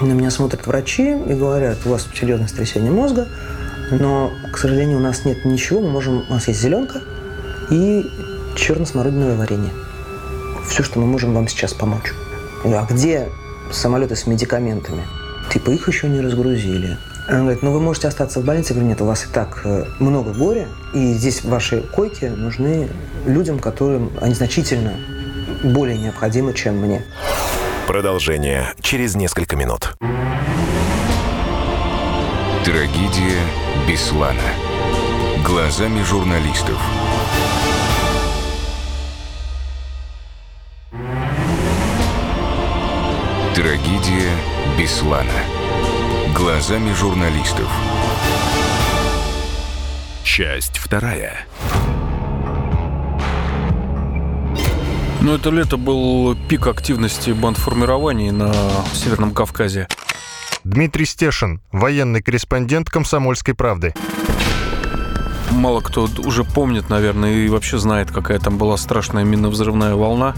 на 0.00 0.12
меня 0.12 0.30
смотрят 0.30 0.66
врачи 0.66 1.10
и 1.10 1.34
говорят, 1.34 1.78
у 1.84 1.90
вас 1.90 2.08
серьезное 2.14 2.48
сотрясение 2.48 2.90
мозга, 2.90 3.28
но, 3.90 4.32
к 4.52 4.58
сожалению, 4.58 4.98
у 4.98 5.00
нас 5.00 5.24
нет 5.24 5.44
ничего, 5.44 5.80
мы 5.80 5.90
можем, 5.90 6.24
у 6.28 6.32
нас 6.32 6.48
есть 6.48 6.60
зеленка 6.60 7.00
и 7.70 8.04
черно-смородиновое 8.56 9.36
варенье. 9.36 9.70
Все, 10.68 10.82
что 10.82 10.98
мы 10.98 11.06
можем 11.06 11.34
вам 11.34 11.48
сейчас 11.48 11.74
помочь. 11.74 12.12
А 12.64 12.86
где 12.88 13.28
самолеты 13.70 14.16
с 14.16 14.26
медикаментами? 14.26 15.02
Типа 15.52 15.70
их 15.70 15.88
еще 15.88 16.08
не 16.08 16.20
разгрузили. 16.20 16.96
Он 17.28 17.42
говорит, 17.42 17.62
ну 17.62 17.72
вы 17.72 17.80
можете 17.80 18.08
остаться 18.08 18.40
в 18.40 18.44
больнице. 18.44 18.72
Я 18.72 18.74
говорю, 18.74 18.88
нет, 18.88 19.00
у 19.00 19.06
вас 19.06 19.24
и 19.24 19.28
так 19.28 19.62
э, 19.64 19.84
много 19.98 20.32
горя, 20.32 20.68
и 20.92 21.12
здесь 21.14 21.42
ваши 21.44 21.80
койки 21.80 22.26
нужны 22.26 22.88
людям, 23.26 23.58
которым 23.58 24.12
они 24.20 24.34
значительно 24.34 24.94
более 25.62 25.98
необходимы, 25.98 26.52
чем 26.52 26.78
мне. 26.78 27.04
Продолжение 27.86 28.72
через 28.80 29.14
несколько 29.14 29.56
минут. 29.56 29.96
Трагедия 32.64 33.42
Беслана. 33.86 34.40
Глазами 35.44 36.02
журналистов. 36.02 36.80
Трагедия 43.54 44.32
Беслана. 44.78 45.28
Глазами 46.34 46.94
журналистов. 46.94 47.70
Часть 50.24 50.78
вторая. 50.78 51.46
Ну, 55.20 55.34
это 55.34 55.50
лето 55.50 55.76
был 55.76 56.34
пик 56.48 56.66
активности 56.66 57.30
бандформирований 57.30 58.30
на 58.30 58.50
Северном 58.94 59.34
Кавказе. 59.34 59.86
Дмитрий 60.64 61.04
Стешин, 61.04 61.60
военный 61.72 62.22
корреспондент 62.22 62.88
«Комсомольской 62.88 63.54
правды» 63.54 63.92
мало 65.50 65.80
кто 65.80 66.08
уже 66.18 66.44
помнит, 66.44 66.90
наверное, 66.90 67.44
и 67.44 67.48
вообще 67.48 67.78
знает, 67.78 68.10
какая 68.10 68.38
там 68.38 68.58
была 68.58 68.76
страшная 68.76 69.24
минно-взрывная 69.24 69.94
волна. 69.94 70.34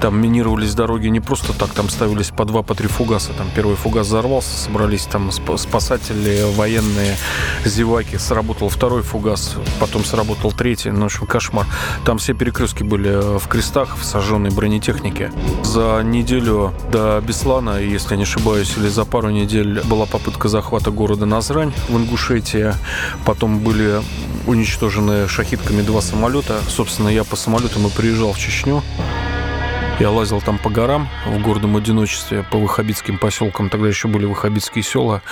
Там 0.00 0.20
минировались 0.20 0.74
дороги 0.74 1.08
не 1.08 1.20
просто 1.20 1.52
так, 1.52 1.70
там 1.70 1.88
ставились 1.88 2.30
по 2.30 2.44
два, 2.44 2.62
по 2.62 2.74
три 2.74 2.88
фугаса. 2.88 3.32
Там 3.32 3.48
первый 3.54 3.76
фугас 3.76 4.06
взорвался, 4.06 4.56
собрались 4.56 5.04
там 5.04 5.30
спасатели, 5.32 6.44
военные, 6.54 7.16
зеваки. 7.64 8.18
Сработал 8.18 8.68
второй 8.68 9.02
фугас, 9.02 9.56
потом 9.78 10.04
сработал 10.04 10.52
третий. 10.52 10.90
Ну, 10.90 11.02
в 11.02 11.04
общем, 11.06 11.26
кошмар. 11.26 11.66
Там 12.04 12.18
все 12.18 12.34
перекрестки 12.34 12.82
были 12.82 13.38
в 13.38 13.46
крестах, 13.48 13.96
в 13.96 14.04
сожженной 14.04 14.50
бронетехнике. 14.50 15.32
За 15.64 16.02
неделю 16.02 16.72
до 16.90 17.20
Беслана, 17.20 17.80
если 17.80 18.16
не 18.16 18.22
ошибаюсь, 18.22 18.74
или 18.76 18.88
за 18.88 19.04
пару 19.04 19.30
недель 19.30 19.82
была 19.84 20.06
попытка 20.06 20.48
захвата 20.48 20.90
города 20.90 21.26
Назрань 21.26 21.72
в 21.88 21.96
Ингушетии. 21.96 22.74
Потом 23.24 23.60
были 23.60 24.00
уничтожены 24.50 25.28
шахидками 25.28 25.82
два 25.82 26.00
самолета. 26.00 26.60
Собственно, 26.68 27.08
я 27.08 27.24
по 27.24 27.36
самолетам 27.36 27.86
и 27.86 27.90
приезжал 27.90 28.32
в 28.32 28.38
Чечню. 28.38 28.82
Я 30.00 30.10
лазил 30.10 30.40
там 30.40 30.58
по 30.58 30.70
горам 30.70 31.08
в 31.26 31.40
гордом 31.40 31.76
одиночестве, 31.76 32.42
по 32.50 32.58
выхабитским 32.58 33.18
поселкам, 33.18 33.68
тогда 33.68 33.86
еще 33.86 34.08
были 34.08 34.24
выхабитские 34.24 34.82
села, 34.82 35.22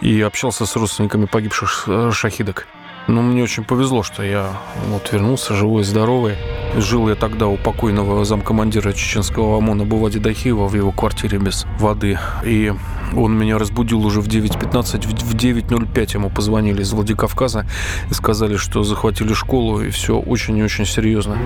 и 0.00 0.20
общался 0.22 0.66
с 0.66 0.76
родственниками 0.76 1.26
погибших 1.26 1.88
шахидок. 2.12 2.66
Ну, 3.06 3.20
мне 3.20 3.42
очень 3.42 3.64
повезло, 3.64 4.02
что 4.02 4.22
я 4.22 4.52
вот 4.88 5.12
вернулся 5.12 5.54
живой 5.54 5.84
здоровый. 5.84 6.36
Жил 6.76 7.08
я 7.10 7.14
тогда 7.14 7.46
у 7.48 7.58
покойного 7.58 8.24
замкомандира 8.24 8.94
чеченского 8.94 9.58
ОМОНа 9.58 9.84
Бувади 9.84 10.18
Дахиева 10.18 10.66
в 10.66 10.74
его 10.74 10.90
квартире 10.90 11.38
без 11.38 11.66
воды. 11.78 12.18
И 12.44 12.72
он 13.14 13.38
меня 13.38 13.58
разбудил 13.58 14.06
уже 14.06 14.22
в 14.22 14.28
9.15, 14.28 15.06
в 15.22 15.34
9.05 15.34 16.14
ему 16.14 16.30
позвонили 16.30 16.80
из 16.80 16.92
Владикавказа 16.92 17.66
и 18.10 18.14
сказали, 18.14 18.56
что 18.56 18.82
захватили 18.82 19.34
школу, 19.34 19.82
и 19.82 19.90
все 19.90 20.18
очень 20.18 20.56
и 20.56 20.62
очень 20.62 20.86
серьезно. 20.86 21.36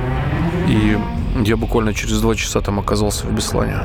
И 0.69 0.97
я 1.45 1.57
буквально 1.57 1.93
через 1.93 2.21
два 2.21 2.37
часа 2.37 2.61
там 2.61 2.79
оказался 2.79 3.27
в 3.27 3.33
Беслане. 3.33 3.81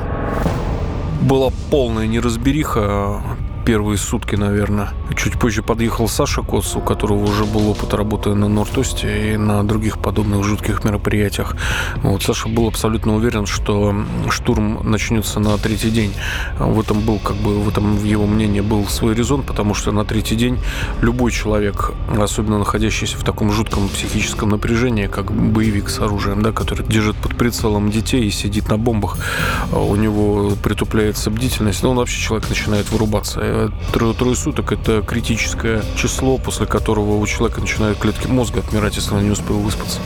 Была 1.22 1.50
полная 1.70 2.06
неразбериха, 2.06 3.20
первые 3.64 3.96
сутки, 3.96 4.34
наверное. 4.36 4.90
Чуть 5.16 5.38
позже 5.38 5.62
подъехал 5.62 6.08
Саша 6.08 6.42
Коц, 6.42 6.76
у 6.76 6.80
которого 6.80 7.24
уже 7.24 7.44
был 7.44 7.70
опыт 7.70 7.94
работы 7.94 8.34
на 8.34 8.48
Нортосте 8.48 9.32
и 9.32 9.36
на 9.36 9.66
других 9.66 9.98
подобных 9.98 10.44
жутких 10.44 10.84
мероприятиях. 10.84 11.56
Вот 12.02 12.22
Саша 12.22 12.48
был 12.48 12.68
абсолютно 12.68 13.14
уверен, 13.14 13.46
что 13.46 13.94
штурм 14.30 14.90
начнется 14.90 15.40
на 15.40 15.56
третий 15.56 15.90
день. 15.90 16.12
В 16.58 16.78
этом 16.80 17.00
был, 17.00 17.18
как 17.18 17.36
бы, 17.36 17.60
в 17.60 17.68
этом 17.68 17.96
в 17.96 18.04
его 18.04 18.26
мнении 18.26 18.60
был 18.60 18.86
свой 18.86 19.14
резон, 19.14 19.42
потому 19.42 19.74
что 19.74 19.92
на 19.92 20.04
третий 20.04 20.36
день 20.36 20.58
любой 21.00 21.32
человек, 21.32 21.92
особенно 22.18 22.58
находящийся 22.58 23.16
в 23.16 23.24
таком 23.24 23.50
жутком 23.50 23.88
психическом 23.88 24.50
напряжении, 24.50 25.06
как 25.06 25.32
боевик 25.32 25.88
с 25.88 26.00
оружием, 26.00 26.42
да, 26.42 26.52
который 26.52 26.86
держит 26.86 27.16
под 27.16 27.36
прицелом 27.36 27.90
детей 27.90 28.26
и 28.26 28.30
сидит 28.30 28.68
на 28.68 28.76
бомбах, 28.76 29.16
у 29.72 29.96
него 29.96 30.52
притупляется 30.62 31.30
бдительность, 31.30 31.82
но 31.82 31.90
он 31.90 31.96
вообще 31.96 32.20
человек 32.20 32.48
начинает 32.48 32.90
вырубаться 32.90 33.40
трое, 33.92 34.34
суток– 34.36 34.72
это 34.72 35.02
критическое 35.02 35.82
число, 35.96 36.38
после 36.38 36.66
которого 36.66 37.16
у 37.16 37.26
человека 37.26 37.60
начинают 37.60 37.98
клетки 37.98 38.26
мозга 38.26 38.60
отмирать, 38.60 38.96
если 38.96 39.14
он 39.14 39.24
не 39.24 39.30
успел 39.30 39.58
выспаться. 39.58 40.00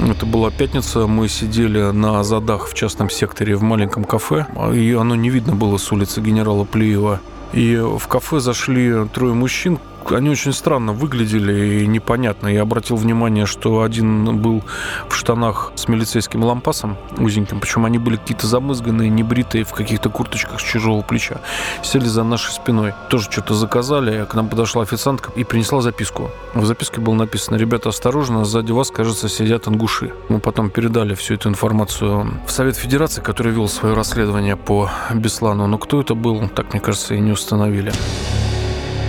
Это 0.00 0.26
была 0.26 0.50
пятница, 0.50 1.06
мы 1.06 1.28
сидели 1.28 1.90
на 1.90 2.22
задах 2.22 2.68
в 2.68 2.74
частном 2.74 3.10
секторе 3.10 3.56
в 3.56 3.62
маленьком 3.62 4.04
кафе, 4.04 4.46
и 4.72 4.92
оно 4.92 5.16
не 5.16 5.28
видно 5.28 5.54
было 5.54 5.76
с 5.76 5.90
улицы 5.92 6.20
генерала 6.20 6.64
Плиева. 6.64 7.20
И 7.52 7.76
в 7.76 8.06
кафе 8.08 8.40
зашли 8.40 9.06
трое 9.12 9.34
мужчин, 9.34 9.78
они 10.10 10.30
очень 10.30 10.52
странно 10.52 10.92
выглядели 10.92 11.82
и 11.82 11.86
непонятно. 11.86 12.48
Я 12.48 12.62
обратил 12.62 12.96
внимание, 12.96 13.46
что 13.46 13.82
один 13.82 14.38
был 14.38 14.62
в 15.08 15.14
штанах 15.14 15.72
с 15.74 15.88
милицейским 15.88 16.42
лампасом 16.42 16.96
узеньким, 17.18 17.60
причем 17.60 17.84
они 17.84 17.98
были 17.98 18.16
какие-то 18.16 18.46
замызганные, 18.46 19.10
небритые, 19.10 19.64
в 19.64 19.72
каких-то 19.72 20.10
курточках 20.10 20.60
с 20.60 20.62
чужого 20.62 21.02
плеча. 21.02 21.40
Сели 21.82 22.06
за 22.06 22.24
нашей 22.24 22.52
спиной. 22.52 22.94
Тоже 23.10 23.30
что-то 23.30 23.54
заказали. 23.54 24.24
К 24.24 24.34
нам 24.34 24.48
подошла 24.48 24.82
официантка 24.82 25.30
и 25.36 25.44
принесла 25.44 25.80
записку. 25.80 26.30
В 26.54 26.64
записке 26.64 27.00
было 27.00 27.14
написано, 27.14 27.56
ребята, 27.56 27.88
осторожно, 27.88 28.44
сзади 28.44 28.72
вас, 28.72 28.90
кажется, 28.90 29.28
сидят 29.28 29.68
ангуши. 29.68 30.12
Мы 30.28 30.40
потом 30.40 30.70
передали 30.70 31.14
всю 31.14 31.34
эту 31.34 31.48
информацию 31.48 32.40
в 32.46 32.50
Совет 32.50 32.76
Федерации, 32.76 33.20
который 33.20 33.52
вел 33.52 33.68
свое 33.68 33.94
расследование 33.94 34.56
по 34.56 34.90
Беслану. 35.14 35.66
Но 35.66 35.78
кто 35.78 36.00
это 36.00 36.14
был, 36.14 36.48
так, 36.48 36.72
мне 36.72 36.80
кажется, 36.80 37.14
и 37.14 37.20
не 37.20 37.32
установили. 37.32 37.92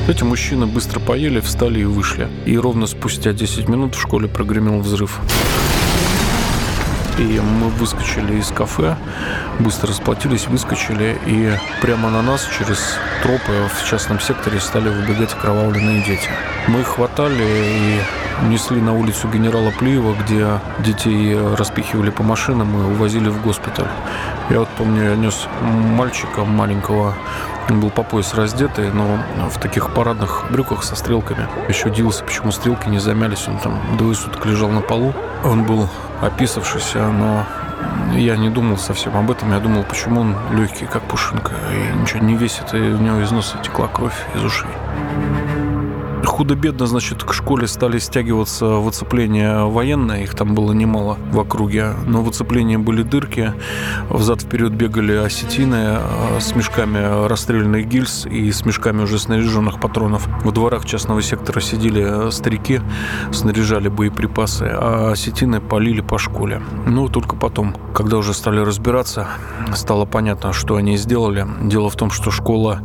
Эти 0.09 0.23
мужчины 0.23 0.65
быстро 0.65 0.99
поели, 0.99 1.39
встали 1.39 1.81
и 1.81 1.83
вышли. 1.83 2.27
И 2.47 2.57
ровно 2.57 2.87
спустя 2.87 3.31
10 3.31 3.69
минут 3.69 3.93
в 3.93 4.01
школе 4.01 4.27
прогремел 4.27 4.79
взрыв. 4.79 5.19
И 7.19 7.39
мы 7.39 7.67
выскочили 7.67 8.37
из 8.39 8.47
кафе, 8.47 8.95
быстро 9.59 9.89
расплатились, 9.89 10.47
выскочили, 10.47 11.19
и 11.25 11.51
прямо 11.81 12.09
на 12.09 12.21
нас 12.21 12.47
через 12.57 12.79
тропы 13.21 13.51
в 13.75 13.85
частном 13.85 14.21
секторе 14.21 14.61
стали 14.61 14.87
выбегать 14.87 15.33
окровавленные 15.33 16.01
дети. 16.01 16.29
Мы 16.67 16.79
их 16.79 16.87
хватали 16.87 17.43
и 17.43 17.99
несли 18.47 18.79
на 18.79 18.93
улицу 18.93 19.27
генерала 19.27 19.71
Плиева, 19.71 20.15
где 20.23 20.61
детей 20.79 21.37
распихивали 21.57 22.09
по 22.09 22.23
машинам 22.23 22.73
и 22.79 22.85
увозили 22.85 23.27
в 23.27 23.41
госпиталь. 23.41 23.89
Я 24.49 24.59
вот 24.59 24.69
помню, 24.77 25.09
я 25.09 25.15
нес 25.15 25.47
мальчика 25.61 26.45
маленького, 26.45 27.15
он 27.69 27.81
был 27.81 27.89
по 27.89 28.01
пояс 28.03 28.33
раздетый, 28.33 28.91
но 28.91 29.19
в 29.49 29.59
таких 29.59 29.93
парадных 29.93 30.45
брюках 30.49 30.83
со 30.83 30.95
стрелками. 30.95 31.47
Еще 31.67 31.89
удивился, 31.89 32.23
почему 32.23 32.51
стрелки 32.51 32.87
не 32.87 32.99
замялись. 32.99 33.47
Он 33.47 33.59
там 33.59 33.79
двое 33.97 34.15
суток 34.15 34.45
лежал 34.45 34.69
на 34.69 34.81
полу. 34.81 35.13
Он 35.43 35.63
был 35.63 35.87
описавшийся, 36.21 37.07
но 37.07 37.45
Я 38.15 38.35
не 38.35 38.49
думал 38.49 38.77
совсем 38.77 39.15
об 39.15 39.31
этом. 39.31 39.51
Я 39.53 39.59
думал, 39.59 39.83
почему 39.83 40.21
он 40.21 40.35
легкий, 40.51 40.85
как 40.85 41.03
пушинка, 41.03 41.53
и 41.71 41.97
ничего 41.97 42.19
не 42.19 42.35
весит, 42.35 42.73
и 42.73 42.77
у 42.77 42.97
него 42.97 43.21
из 43.21 43.31
носа 43.31 43.57
текла 43.63 43.87
кровь 43.87 44.15
из 44.35 44.43
ушей. 44.43 44.69
Худо-бедно, 46.39 46.87
значит, 46.87 47.25
к 47.25 47.33
школе 47.33 47.67
стали 47.67 47.99
стягиваться 47.99 48.65
в 48.65 48.87
оцепление 48.87 49.69
их 50.23 50.35
там 50.35 50.55
было 50.55 50.71
немало 50.71 51.17
в 51.33 51.37
округе, 51.37 51.93
но 52.05 52.21
в 52.21 52.29
оцеплении 52.29 52.77
были 52.77 53.03
дырки, 53.03 53.53
взад-вперед 54.09 54.71
бегали 54.71 55.15
осетины 55.15 55.97
э, 55.99 56.39
с 56.39 56.55
мешками 56.55 57.27
расстрелянных 57.27 57.89
гильз 57.89 58.25
и 58.25 58.49
с 58.53 58.65
мешками 58.65 59.01
уже 59.01 59.19
снаряженных 59.19 59.81
патронов. 59.81 60.29
В 60.45 60.53
дворах 60.53 60.85
частного 60.85 61.21
сектора 61.21 61.59
сидели 61.59 62.27
э, 62.27 62.31
старики, 62.31 62.79
снаряжали 63.33 63.89
боеприпасы, 63.89 64.69
а 64.71 65.11
осетины 65.11 65.59
полили 65.59 65.99
по 65.99 66.17
школе. 66.17 66.61
Ну, 66.85 67.09
только 67.09 67.35
потом, 67.35 67.75
когда 67.93 68.15
уже 68.15 68.33
стали 68.33 68.61
разбираться, 68.61 69.27
стало 69.75 70.05
понятно, 70.05 70.53
что 70.53 70.77
они 70.77 70.95
сделали. 70.95 71.45
Дело 71.63 71.89
в 71.89 71.97
том, 71.97 72.11
что 72.11 72.31
школа 72.31 72.79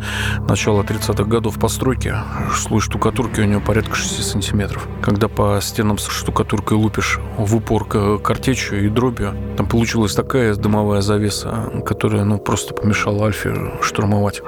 начала 0.48 0.82
30-х 0.82 1.22
годов 1.22 1.60
постройки, 1.60 2.14
слой 2.56 2.80
штукатурки 2.80 3.43
у 3.44 3.48
нее 3.48 3.60
порядка 3.60 3.94
6 3.94 4.30
сантиметров. 4.30 4.88
Когда 5.02 5.28
по 5.28 5.58
стенам 5.60 5.98
с 5.98 6.08
штукатуркой 6.08 6.78
лупишь 6.78 7.18
в 7.36 7.56
упор 7.56 7.84
картечью 7.84 8.84
и 8.84 8.88
дробью, 8.88 9.34
там 9.56 9.66
получилась 9.66 10.14
такая 10.14 10.54
дымовая 10.54 11.00
завеса, 11.00 11.70
которая 11.86 12.24
ну, 12.24 12.38
просто 12.38 12.74
помешала 12.74 13.26
Альфе 13.26 13.72
штурмовать. 13.82 14.42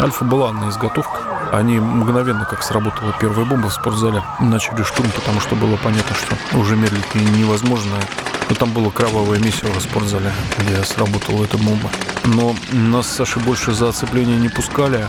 Альфа 0.00 0.24
была 0.24 0.52
на 0.52 0.70
изготовка. 0.70 1.18
Они 1.52 1.78
мгновенно, 1.78 2.46
как 2.50 2.62
сработала 2.62 3.14
первая 3.20 3.46
бомба 3.46 3.68
в 3.68 3.72
спортзале, 3.72 4.22
начали 4.40 4.82
штурм, 4.82 5.10
потому 5.14 5.40
что 5.40 5.54
было 5.54 5.76
понятно, 5.76 6.16
что 6.16 6.58
уже 6.58 6.74
медлить 6.76 7.14
невозможно. 7.14 7.96
Но 8.48 8.56
там 8.56 8.72
было 8.72 8.90
кровавое 8.90 9.38
месиво 9.38 9.70
в 9.70 9.80
спортзале, 9.80 10.32
где 10.58 10.82
сработала 10.82 11.44
эта 11.44 11.58
бомба. 11.58 11.90
Но 12.24 12.54
нас 12.72 13.06
с 13.06 13.16
Сашей 13.16 13.42
больше 13.42 13.72
за 13.72 13.88
оцепление 13.88 14.38
не 14.38 14.48
пускали. 14.48 15.06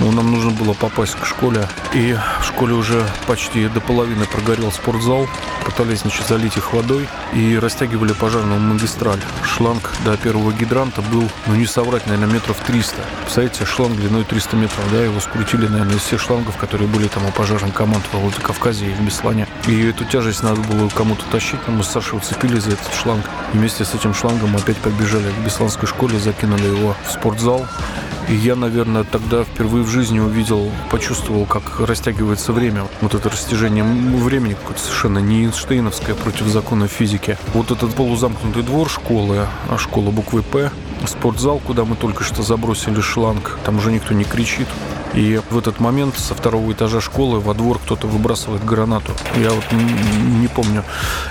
Но 0.00 0.10
нам 0.10 0.32
нужно 0.32 0.50
было 0.50 0.72
попасть 0.72 1.14
к 1.14 1.26
школе. 1.26 1.68
И 1.92 2.16
в 2.40 2.46
школе 2.46 2.74
уже 2.74 3.06
почти 3.26 3.68
до 3.68 3.80
половины 3.80 4.24
прогорел 4.26 4.72
спортзал. 4.72 5.28
Пытались, 5.64 6.00
значит, 6.00 6.26
залить 6.26 6.56
их 6.56 6.72
водой. 6.72 7.06
И 7.34 7.58
растягивали 7.58 8.12
пожарную 8.12 8.60
магистраль. 8.60 9.20
Шланг 9.44 9.92
до 10.04 10.16
первого 10.16 10.52
гидранта 10.52 11.02
был, 11.02 11.28
ну 11.46 11.54
не 11.54 11.66
соврать, 11.66 12.06
наверное, 12.06 12.32
метров 12.32 12.56
300. 12.66 12.96
Представляете, 13.22 13.64
шланг 13.66 13.96
длиной 13.96 14.24
300 14.24 14.56
метров, 14.56 14.80
да, 14.90 15.02
его 15.02 15.20
скрутили, 15.20 15.66
наверное, 15.66 15.96
из 15.96 16.02
всех 16.02 16.20
шлангов, 16.20 16.56
которые 16.56 16.88
были 16.88 17.08
там 17.08 17.26
у 17.26 17.30
пожарных 17.30 17.74
команд 17.74 18.04
в 18.12 18.18
Владикавказе 18.18 18.90
и 18.90 18.94
в 18.94 19.00
Беслане. 19.02 19.46
И 19.66 19.86
эту 19.86 20.04
тяжесть 20.04 20.42
надо 20.42 20.60
было 20.62 20.88
кому-то 20.88 21.24
тащить, 21.30 21.60
но 21.66 21.74
мы 21.74 21.84
с 21.84 21.88
Сашей 21.88 22.18
уцепились 22.18 22.62
за 22.62 22.72
этот 22.72 22.94
шланг. 22.94 23.24
Вместе 23.52 23.84
с 23.84 23.94
этим 23.94 24.14
шлангом 24.14 24.56
опять 24.56 24.76
побежали 24.78 25.30
к 25.30 25.44
Бесланской 25.44 25.88
школе, 25.88 26.18
закинули 26.18 26.53
его 26.62 26.94
в 27.06 27.12
спортзал. 27.12 27.66
И 28.28 28.34
я, 28.34 28.56
наверное, 28.56 29.04
тогда 29.04 29.44
впервые 29.44 29.84
в 29.84 29.88
жизни 29.88 30.18
увидел, 30.18 30.70
почувствовал, 30.90 31.44
как 31.44 31.80
растягивается 31.80 32.52
время. 32.52 32.86
Вот 33.02 33.14
это 33.14 33.28
растяжение 33.28 33.84
времени 33.84 34.54
какое-то 34.54 34.80
совершенно 34.80 35.18
не 35.18 35.44
Эйнштейновское 35.44 36.14
против 36.14 36.46
закона 36.46 36.88
физики. 36.88 37.36
Вот 37.52 37.70
этот 37.70 37.94
полузамкнутый 37.94 38.62
двор 38.62 38.88
школы, 38.88 39.46
а 39.68 39.76
школа 39.76 40.10
буквы 40.10 40.42
«П», 40.42 40.70
спортзал, 41.06 41.58
куда 41.58 41.84
мы 41.84 41.96
только 41.96 42.24
что 42.24 42.42
забросили 42.42 43.00
шланг, 43.00 43.58
там 43.64 43.76
уже 43.76 43.92
никто 43.92 44.14
не 44.14 44.24
кричит. 44.24 44.68
И 45.14 45.40
в 45.50 45.58
этот 45.58 45.78
момент 45.80 46.18
со 46.18 46.34
второго 46.34 46.72
этажа 46.72 47.00
школы 47.00 47.38
во 47.38 47.54
двор 47.54 47.78
кто-то 47.78 48.06
выбрасывает 48.06 48.64
гранату. 48.64 49.12
Я 49.36 49.50
вот 49.50 49.64
не 49.72 50.48
помню, 50.48 50.84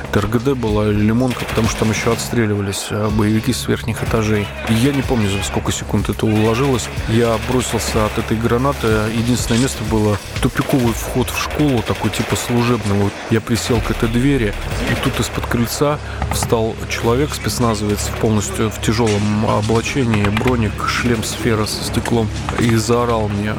это 0.10 0.22
РГД 0.22 0.54
была 0.54 0.88
или 0.88 1.02
Лимонка, 1.02 1.44
потому 1.46 1.68
что 1.68 1.80
там 1.80 1.92
еще 1.92 2.12
отстреливались 2.12 2.88
а, 2.92 3.10
боевики 3.10 3.52
с 3.52 3.68
верхних 3.68 4.04
этажей. 4.04 4.48
И 4.70 4.74
я 4.74 4.94
не 4.94 5.02
помню, 5.02 5.30
за 5.30 5.44
сколько 5.44 5.72
секунд 5.72 6.10
это 6.10 6.26
уложилось. 6.26 6.88
Я 7.10 7.38
бросился 7.50 8.06
от 8.06 8.18
этой 8.18 8.38
гранаты. 8.38 8.88
Единственное 9.16 9.60
место 9.60 9.84
было 9.92 10.18
тупиковый 10.42 10.94
вход 10.94 11.30
в 11.30 11.42
школу, 11.42 11.84
такой 11.86 12.12
типа 12.12 12.36
служебного. 12.36 13.10
Я 13.32 13.42
присел 13.42 13.82
к 13.82 13.92
этой 13.92 14.08
двери, 14.08 14.54
и 14.92 14.96
тут 15.04 15.20
из-под 15.20 15.46
крыльца 15.48 16.00
встал 16.32 16.76
человек, 16.90 17.34
спецназовец, 17.34 18.10
полностью 18.22 18.70
в 18.70 18.82
тяжелом 18.82 19.46
облачении, 19.46 20.26
броник, 20.26 20.88
шлем 20.88 21.24
сфера 21.24 21.66
со 21.66 21.84
стеклом, 21.84 22.30
и 22.60 22.76
заорал 22.76 23.28
мне 23.28 23.54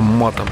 матом. 0.00 0.46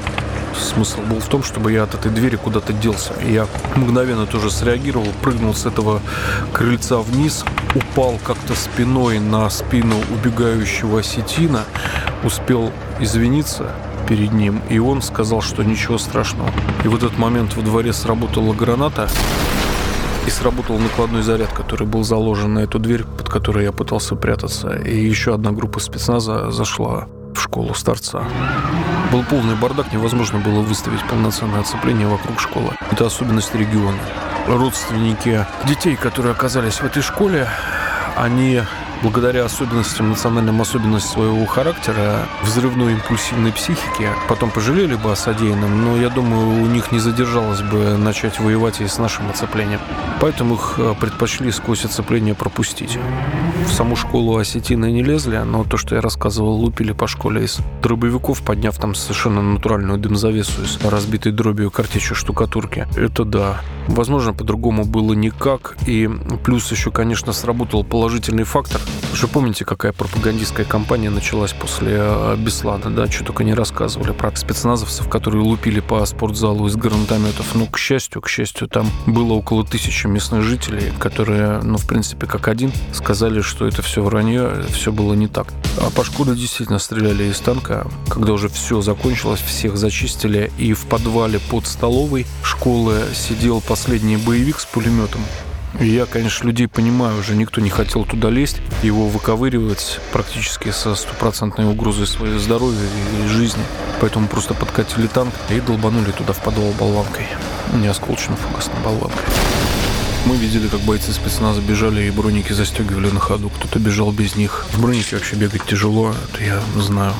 Смысл 0.55 1.01
был 1.01 1.19
в 1.19 1.27
том, 1.27 1.43
чтобы 1.43 1.71
я 1.71 1.83
от 1.83 1.93
этой 1.93 2.11
двери 2.11 2.35
куда-то 2.35 2.73
делся. 2.73 3.13
Я 3.23 3.47
мгновенно 3.75 4.25
тоже 4.25 4.49
среагировал, 4.49 5.07
прыгнул 5.21 5.53
с 5.53 5.65
этого 5.65 6.01
крыльца 6.51 6.97
вниз, 6.97 7.45
упал 7.75 8.19
как-то 8.25 8.55
спиной 8.55 9.19
на 9.19 9.49
спину 9.49 9.97
убегающего 10.13 10.99
осетина, 10.99 11.63
успел 12.23 12.71
извиниться 12.99 13.71
перед 14.07 14.31
ним, 14.33 14.61
и 14.69 14.79
он 14.79 15.01
сказал, 15.01 15.41
что 15.41 15.63
ничего 15.63 15.97
страшного. 15.97 16.49
И 16.83 16.87
в 16.87 16.95
этот 16.95 17.17
момент 17.19 17.55
в 17.55 17.63
дворе 17.63 17.93
сработала 17.93 18.53
граната, 18.53 19.09
и 20.27 20.29
сработал 20.29 20.77
накладной 20.77 21.21
заряд, 21.21 21.53
который 21.53 21.87
был 21.87 22.03
заложен 22.03 22.53
на 22.53 22.59
эту 22.59 22.79
дверь, 22.79 23.05
под 23.05 23.29
которой 23.29 23.63
я 23.63 23.71
пытался 23.71 24.15
прятаться. 24.15 24.75
И 24.75 24.93
еще 24.93 25.33
одна 25.33 25.51
группа 25.53 25.79
спецназа 25.79 26.51
зашла 26.51 27.07
в 27.37 27.41
школу 27.41 27.73
старца. 27.73 28.23
Был 29.11 29.23
полный 29.23 29.55
бардак, 29.55 29.93
невозможно 29.93 30.39
было 30.39 30.61
выставить 30.61 31.03
полноценное 31.07 31.61
оцепление 31.61 32.07
вокруг 32.07 32.39
школы. 32.39 32.75
Это 32.91 33.05
особенность 33.05 33.53
региона. 33.55 33.99
Родственники 34.47 35.45
детей, 35.65 35.95
которые 35.95 36.31
оказались 36.31 36.81
в 36.81 36.85
этой 36.85 37.01
школе, 37.01 37.47
они 38.17 38.61
благодаря 39.01 39.45
особенностям, 39.45 40.09
национальным 40.09 40.61
особенностям 40.61 41.11
своего 41.11 41.45
характера, 41.45 42.27
взрывной 42.43 42.93
импульсивной 42.93 43.51
психики, 43.51 44.09
потом 44.27 44.51
пожалели 44.51 44.95
бы 44.95 45.11
о 45.11 45.15
содеянном, 45.15 45.83
но 45.83 45.97
я 45.97 46.09
думаю, 46.09 46.63
у 46.63 46.67
них 46.67 46.91
не 46.91 46.99
задержалось 46.99 47.61
бы 47.61 47.97
начать 47.97 48.39
воевать 48.39 48.81
и 48.81 48.87
с 48.87 48.97
нашим 48.97 49.29
оцеплением. 49.29 49.79
Поэтому 50.19 50.55
их 50.55 50.75
э, 50.77 50.95
предпочли 50.99 51.51
сквозь 51.51 51.85
оцепление 51.85 52.35
пропустить. 52.35 52.97
В 53.67 53.73
саму 53.73 53.95
школу 53.95 54.37
осетины 54.37 54.91
не 54.91 55.03
лезли, 55.03 55.37
но 55.37 55.63
то, 55.63 55.77
что 55.77 55.95
я 55.95 56.01
рассказывал, 56.01 56.53
лупили 56.53 56.93
по 56.93 57.07
школе 57.07 57.45
из 57.45 57.59
дробовиков, 57.81 58.41
подняв 58.41 58.77
там 58.77 58.95
совершенно 58.95 59.41
натуральную 59.41 59.99
дымзавесу 59.99 60.63
из 60.63 60.79
разбитой 60.83 61.31
дробью 61.31 61.69
картечью 61.71 62.15
штукатурки. 62.15 62.87
Это 62.95 63.25
да. 63.25 63.61
Возможно, 63.87 64.33
по-другому 64.33 64.85
было 64.85 65.13
никак. 65.13 65.77
И 65.85 66.09
плюс 66.43 66.71
еще, 66.71 66.91
конечно, 66.91 67.33
сработал 67.33 67.83
положительный 67.83 68.43
фактор. 68.43 68.81
Вы 69.27 69.27
помните, 69.27 69.65
какая 69.65 69.91
пропагандистская 69.93 70.65
кампания 70.65 71.09
началась 71.09 71.51
после 71.51 71.97
э, 71.99 72.35
Беслана, 72.37 72.89
да? 72.95 73.11
Что 73.11 73.25
только 73.25 73.43
не 73.43 73.53
рассказывали 73.53 74.11
про 74.11 74.33
спецназовцев, 74.33 75.09
которые 75.09 75.43
лупили 75.43 75.79
по 75.79 76.05
спортзалу 76.05 76.67
из 76.67 76.75
гранатометов. 76.75 77.53
Ну, 77.53 77.65
к 77.65 77.77
счастью, 77.77 78.21
к 78.21 78.29
счастью, 78.29 78.67
там 78.69 78.89
было 79.05 79.33
около 79.33 79.65
тысячи 79.65 80.07
местных 80.07 80.43
жителей, 80.43 80.93
которые, 80.99 81.59
ну, 81.61 81.77
в 81.77 81.85
принципе, 81.85 82.25
как 82.25 82.47
один, 82.47 82.71
сказали, 82.93 83.41
что 83.41 83.67
это 83.67 83.81
все 83.81 84.01
вранье, 84.01 84.63
все 84.71 84.91
было 84.93 85.13
не 85.13 85.27
так. 85.27 85.47
А 85.81 85.89
по 85.89 86.05
школе 86.05 86.33
действительно 86.33 86.79
стреляли 86.79 87.25
из 87.25 87.39
танка. 87.39 87.85
Когда 88.09 88.33
уже 88.33 88.47
все 88.47 88.81
закончилось, 88.81 89.41
всех 89.41 89.77
зачистили, 89.77 90.51
и 90.57 90.73
в 90.73 90.85
подвале 90.85 91.39
под 91.39 91.67
столовой 91.67 92.25
школы 92.43 93.01
сидел 93.13 93.61
по 93.61 93.75
последний 93.77 94.17
боевик 94.17 94.59
с 94.59 94.65
пулеметом. 94.65 95.21
Я, 95.79 96.07
конечно, 96.07 96.47
людей 96.47 96.67
понимаю, 96.67 97.19
уже 97.19 97.35
никто 97.35 97.61
не 97.61 97.69
хотел 97.69 98.03
туда 98.03 98.31
лезть, 98.31 98.57
его 98.81 99.07
выковыривать 99.07 99.99
практически 100.11 100.71
со 100.71 100.95
стопроцентной 100.95 101.65
угрозой 101.65 102.07
своего 102.07 102.39
здоровья 102.39 102.87
и 103.23 103.27
жизни. 103.27 103.63
Поэтому 104.01 104.27
просто 104.27 104.55
подкатили 104.55 105.05
танк 105.05 105.33
и 105.51 105.59
долбанули 105.59 106.11
туда 106.11 106.33
в 106.33 106.41
подвал 106.41 106.71
болванкой. 106.79 107.27
Не 107.75 107.87
осколочно-фугасной 107.87 108.83
болванкой. 108.83 109.23
Мы 110.25 110.35
видели, 110.35 110.67
как 110.67 110.81
бойцы 110.81 111.13
спецназа 111.13 111.61
бежали 111.61 112.03
и 112.05 112.11
броники 112.11 112.53
застегивали 112.53 113.11
на 113.11 113.19
ходу. 113.19 113.49
Кто-то 113.49 113.77
бежал 113.77 114.11
без 114.11 114.35
них. 114.35 114.65
В 114.71 114.81
бронике 114.81 115.15
вообще 115.15 115.35
бегать 115.35 115.63
тяжело, 115.65 116.13
это 116.33 116.43
я 116.43 116.61
знаю. 116.81 117.13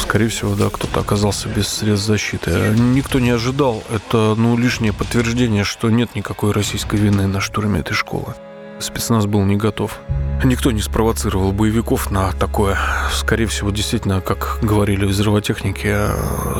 Скорее 0.00 0.28
всего, 0.28 0.54
да, 0.54 0.68
кто-то 0.70 1.00
оказался 1.00 1.48
без 1.48 1.68
средств 1.68 2.06
защиты. 2.06 2.50
Никто 2.78 3.18
не 3.18 3.30
ожидал. 3.30 3.82
Это, 3.90 4.34
ну, 4.36 4.56
лишнее 4.56 4.92
подтверждение, 4.92 5.64
что 5.64 5.90
нет 5.90 6.14
никакой 6.14 6.52
российской 6.52 6.96
вины 6.96 7.26
на 7.26 7.40
штурме 7.40 7.80
этой 7.80 7.94
школы. 7.94 8.34
Спецназ 8.78 9.26
был 9.26 9.42
не 9.44 9.56
готов. 9.56 9.98
Никто 10.44 10.70
не 10.70 10.82
спровоцировал 10.82 11.52
боевиков 11.52 12.10
на 12.10 12.32
такое. 12.32 12.78
Скорее 13.10 13.46
всего, 13.46 13.70
действительно, 13.70 14.20
как 14.20 14.58
говорили 14.60 15.06
взрывотехники, 15.06 15.96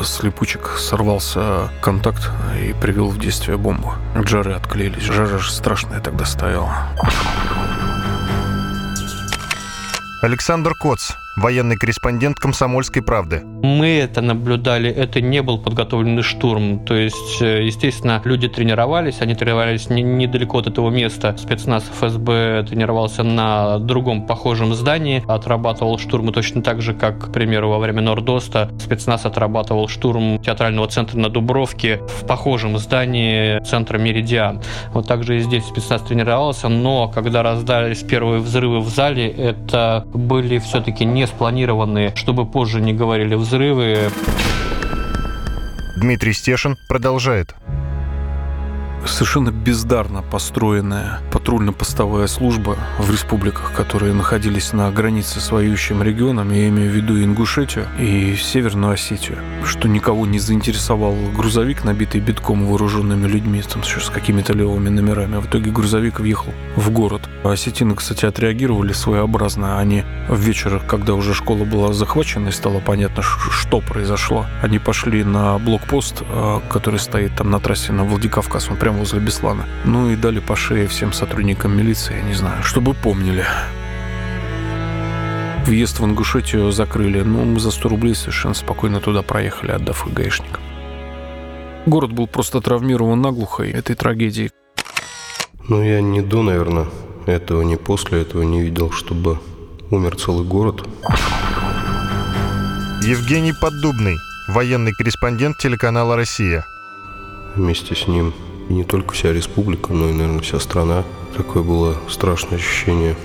с 0.03 0.23
липучек 0.23 0.77
сорвался 0.79 1.69
контакт 1.81 2.31
и 2.59 2.73
привел 2.73 3.09
в 3.09 3.19
действие 3.19 3.57
бомбу. 3.57 3.93
Джары 4.17 4.53
отклеились. 4.53 5.03
Жара 5.03 5.37
же 5.37 5.51
страшная 5.51 5.99
тогда 5.99 6.25
стояла. 6.25 6.89
Александр 10.23 10.73
Коц, 10.73 11.11
военный 11.37 11.75
корреспондент 11.75 12.39
«Комсомольской 12.39 13.03
правды». 13.03 13.43
мы 13.77 13.97
это 13.99 14.21
наблюдали, 14.21 14.89
это 14.89 15.21
не 15.21 15.41
был 15.41 15.59
подготовленный 15.59 16.23
штурм. 16.23 16.79
То 16.79 16.95
есть, 16.95 17.41
э, 17.41 17.63
естественно, 17.65 18.21
люди 18.25 18.47
тренировались, 18.47 19.21
они 19.21 19.35
тренировались 19.35 19.89
не, 19.89 20.01
недалеко 20.01 20.59
от 20.59 20.67
этого 20.67 20.89
места. 20.89 21.35
Спецназ 21.37 21.83
ФСБ 21.83 22.65
тренировался 22.67 23.23
на 23.23 23.77
другом 23.79 24.25
похожем 24.25 24.73
здании, 24.73 25.23
отрабатывал 25.27 25.99
штурмы 25.99 26.31
точно 26.31 26.61
так 26.63 26.81
же, 26.81 26.93
как, 26.93 27.29
к 27.29 27.31
примеру, 27.31 27.69
во 27.69 27.77
время 27.77 28.01
Нордоста 28.01 28.71
спецназ 28.79 29.25
отрабатывал 29.25 29.87
штурм 29.87 30.39
театрального 30.39 30.87
центра 30.87 31.17
на 31.17 31.29
Дубровке 31.29 32.01
в 32.07 32.25
похожем 32.25 32.77
здании 32.77 33.59
центра 33.63 33.97
Меридиан. 33.97 34.61
Вот 34.93 35.07
также 35.07 35.37
и 35.37 35.39
здесь 35.39 35.65
спецназ 35.65 36.01
тренировался, 36.01 36.69
но 36.69 37.09
когда 37.09 37.43
раздались 37.43 38.01
первые 38.01 38.39
взрывы 38.39 38.79
в 38.79 38.89
зале, 38.89 39.29
это 39.29 40.07
были 40.13 40.57
все-таки 40.59 41.05
не 41.05 41.26
спланированные, 41.27 42.13
чтобы 42.15 42.45
позже 42.45 42.81
не 42.81 42.93
говорили 42.93 43.35
взрывы. 43.35 44.09
Дмитрий 45.97 46.33
Стешин 46.33 46.77
продолжает 46.87 47.55
совершенно 49.05 49.51
бездарно 49.51 50.21
построенная 50.21 51.19
патрульно-постовая 51.31 52.27
служба 52.27 52.77
в 52.99 53.11
республиках, 53.11 53.73
которые 53.73 54.13
находились 54.13 54.73
на 54.73 54.91
границе 54.91 55.39
с 55.39 55.51
воюющим 55.51 56.01
регионом, 56.03 56.51
я 56.51 56.67
имею 56.69 56.91
в 56.91 56.95
виду 56.95 57.21
Ингушетию 57.21 57.85
и 57.99 58.35
Северную 58.35 58.93
Осетию, 58.93 59.37
что 59.63 59.87
никого 59.87 60.25
не 60.25 60.39
заинтересовал 60.39 61.15
грузовик, 61.35 61.83
набитый 61.83 62.21
битком 62.21 62.65
вооруженными 62.65 63.27
людьми, 63.27 63.61
там 63.61 63.81
еще 63.81 63.99
с 63.99 64.09
какими-то 64.09 64.53
левыми 64.53 64.89
номерами. 64.89 65.37
В 65.37 65.47
итоге 65.47 65.71
грузовик 65.71 66.19
въехал 66.19 66.53
в 66.75 66.89
город. 66.89 67.21
Осетины, 67.43 67.95
кстати, 67.95 68.25
отреагировали 68.25 68.93
своеобразно. 68.93 69.79
Они 69.79 70.03
в 70.27 70.39
вечер, 70.39 70.81
когда 70.87 71.13
уже 71.13 71.33
школа 71.33 71.65
была 71.65 71.93
захвачена 71.93 72.49
и 72.49 72.51
стало 72.51 72.79
понятно, 72.79 73.23
что 73.23 73.81
произошло, 73.81 74.45
они 74.61 74.79
пошли 74.79 75.23
на 75.23 75.57
блокпост, 75.59 76.23
а, 76.29 76.61
который 76.69 76.99
стоит 76.99 77.35
там 77.35 77.51
на 77.51 77.59
трассе 77.59 77.91
на 77.91 78.03
Владикавказ, 78.03 78.69
он 78.69 78.77
прямо 78.77 78.96
возле 78.97 79.19
Беслана. 79.19 79.65
Ну 79.85 80.09
и 80.09 80.15
дали 80.15 80.39
по 80.39 80.55
шее 80.55 80.87
всем 80.87 81.13
сотрудникам 81.13 81.77
милиции, 81.77 82.15
я 82.15 82.23
не 82.23 82.33
знаю, 82.33 82.63
чтобы 82.63 82.93
помнили. 82.93 83.45
Въезд 85.65 85.99
в 85.99 86.05
Ингушетию 86.05 86.71
закрыли, 86.71 87.21
но 87.21 87.43
мы 87.43 87.59
за 87.59 87.71
100 87.71 87.89
рублей 87.89 88.15
совершенно 88.15 88.53
спокойно 88.53 89.01
туда 89.01 89.21
проехали, 89.21 89.71
отдав 89.71 90.07
их 90.07 90.13
гаишникам. 90.13 90.61
Город 91.85 92.11
был 92.13 92.27
просто 92.27 92.61
травмирован 92.61 93.21
наглухо 93.21 93.63
этой 93.63 93.95
трагедией. 93.95 94.51
Ну, 95.67 95.83
я 95.83 96.01
не 96.01 96.21
до, 96.21 96.41
наверное, 96.41 96.87
этого, 97.25 97.61
не 97.63 97.75
после 97.75 98.21
этого 98.21 98.43
не 98.43 98.61
видел, 98.61 98.91
чтобы 98.91 99.39
умер 99.91 100.15
целый 100.15 100.45
город. 100.45 100.87
Евгений 103.03 103.53
Поддубный, 103.53 104.17
военный 104.49 104.93
корреспондент 104.93 105.57
телеканала 105.57 106.15
«Россия». 106.15 106.65
Вместе 107.55 107.95
с 107.95 108.07
ним 108.07 108.33
и 108.69 108.73
не 108.73 108.83
только 108.83 109.13
вся 109.13 109.31
республика, 109.31 109.93
но 109.93 110.09
и, 110.09 110.13
наверное, 110.13 110.41
вся 110.41 110.59
страна. 110.59 111.03
Такое 111.35 111.63
было 111.63 111.95
страшное 112.09 112.57
ощущение 112.57 113.15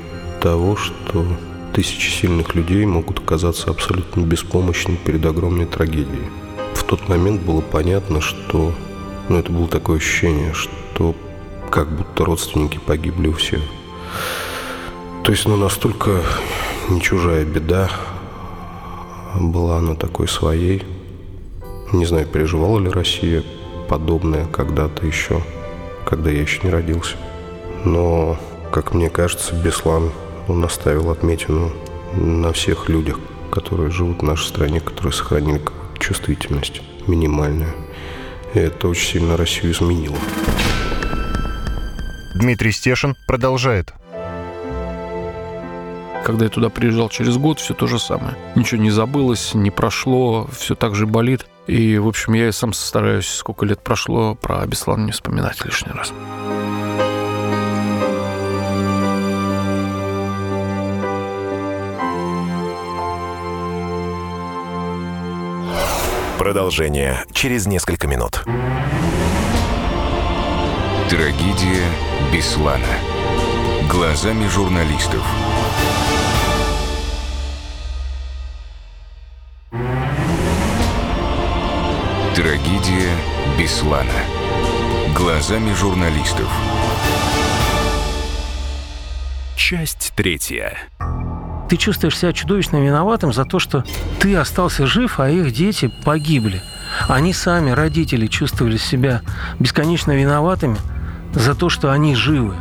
того, 0.41 0.77
что 0.77 1.25
тысячи 1.73 2.11
сильных 2.11 2.55
людей 2.55 2.85
могут 2.85 3.19
оказаться 3.19 3.71
абсолютно 3.71 4.21
беспомощны 4.23 4.97
перед 4.97 5.25
огромной 5.25 5.67
трагедией. 5.67 6.27
В 6.75 6.85
тот 6.85 7.09
момент 7.09 7.43
было 7.43 7.61
понятно, 7.61 8.21
что... 8.21 8.73
Ну, 9.29 9.39
это 9.39 9.53
было 9.53 9.69
такое 9.69 9.99
ощущение, 9.99 10.53
что 10.53 11.15
как 11.71 11.89
будто 11.97 12.25
родственники 12.25 12.79
погибли 12.85 13.29
у 13.29 13.33
всех. 13.33 13.63
То 15.25 15.31
есть, 15.31 15.47
ну, 15.47 15.57
настолько 15.57 16.23
не 16.91 17.01
чужая 17.01 17.45
беда 17.45 17.89
была 19.41 19.79
она 19.79 19.95
такой 19.95 20.29
своей. 20.29 20.83
Не 21.93 22.05
знаю, 22.05 22.27
переживала 22.27 22.79
ли 22.79 22.91
Россия 22.91 23.43
подобное 23.89 24.47
когда-то 24.47 25.07
еще, 25.07 25.43
когда 26.07 26.31
я 26.31 26.41
еще 26.41 26.61
не 26.63 26.71
родился. 26.71 27.17
Но, 27.85 28.39
как 28.71 28.95
мне 28.95 29.11
кажется, 29.11 29.55
Беслан, 29.55 30.11
он 30.49 30.65
оставил 30.65 31.11
отметину 31.11 31.73
на 32.15 32.53
всех 32.53 32.89
людях, 32.89 33.19
которые 33.51 33.91
живут 33.91 34.21
в 34.21 34.25
нашей 34.25 34.47
стране, 34.47 34.81
которые 34.81 35.13
сохранили 35.13 35.61
чувствительность 35.99 36.83
минимальную. 37.07 37.73
И 38.55 38.59
это 38.59 38.89
очень 38.89 39.13
сильно 39.13 39.37
Россию 39.37 39.73
изменило. 39.73 40.17
Дмитрий 42.35 42.73
Стешин 42.73 43.17
продолжает. 43.27 43.93
Когда 46.25 46.45
я 46.45 46.51
туда 46.51 46.69
приезжал 46.69 47.09
через 47.09 47.37
год, 47.37 47.59
все 47.59 47.75
то 47.75 47.87
же 47.87 47.99
самое. 47.99 48.37
Ничего 48.55 48.81
не 48.81 48.91
забылось, 48.91 49.55
не 49.55 49.71
прошло, 49.71 50.49
все 50.57 50.75
так 50.75 50.95
же 50.95 51.07
болит. 51.07 51.47
И, 51.67 51.99
в 51.99 52.07
общем, 52.07 52.35
я 52.35 52.49
и 52.49 52.53
сам 52.53 52.73
стараюсь, 52.73 53.29
сколько 53.29 53.67
лет 53.67 53.81
прошло, 53.81 54.35
про 54.37 54.65
Беслан 54.67 55.07
не 55.07 55.13
вспоминать 55.13 55.65
лишний 55.65 55.93
раз. 55.93 56.13
Продолжение 66.39 67.25
через 67.33 67.67
несколько 67.67 68.07
минут. 68.07 68.45
Трагедия 71.09 71.85
Беслана. 72.33 72.83
Глазами 73.89 74.47
журналистов. 74.49 75.25
Трагедия 82.35 83.11
Беслана. 83.59 84.09
Глазами 85.15 85.75
журналистов. 85.75 86.51
Часть 89.55 90.15
третья. 90.17 90.79
Ты 91.69 91.77
чувствуешь 91.77 92.17
себя 92.17 92.33
чудовищно 92.33 92.79
виноватым 92.79 93.35
за 93.35 93.45
то, 93.45 93.59
что 93.59 93.85
ты 94.19 94.35
остался 94.35 94.87
жив, 94.87 95.21
а 95.21 95.29
их 95.29 95.53
дети 95.53 95.93
погибли. 96.07 96.63
Они 97.07 97.35
сами, 97.35 97.71
родители, 97.71 98.27
чувствовали 98.29 98.79
себя 98.79 99.21
бесконечно 99.59 100.13
виноватыми 100.13 100.79
за 101.35 101.55
то, 101.55 101.69
что 101.69 101.93
они 101.93 102.15
живы. 102.15 102.57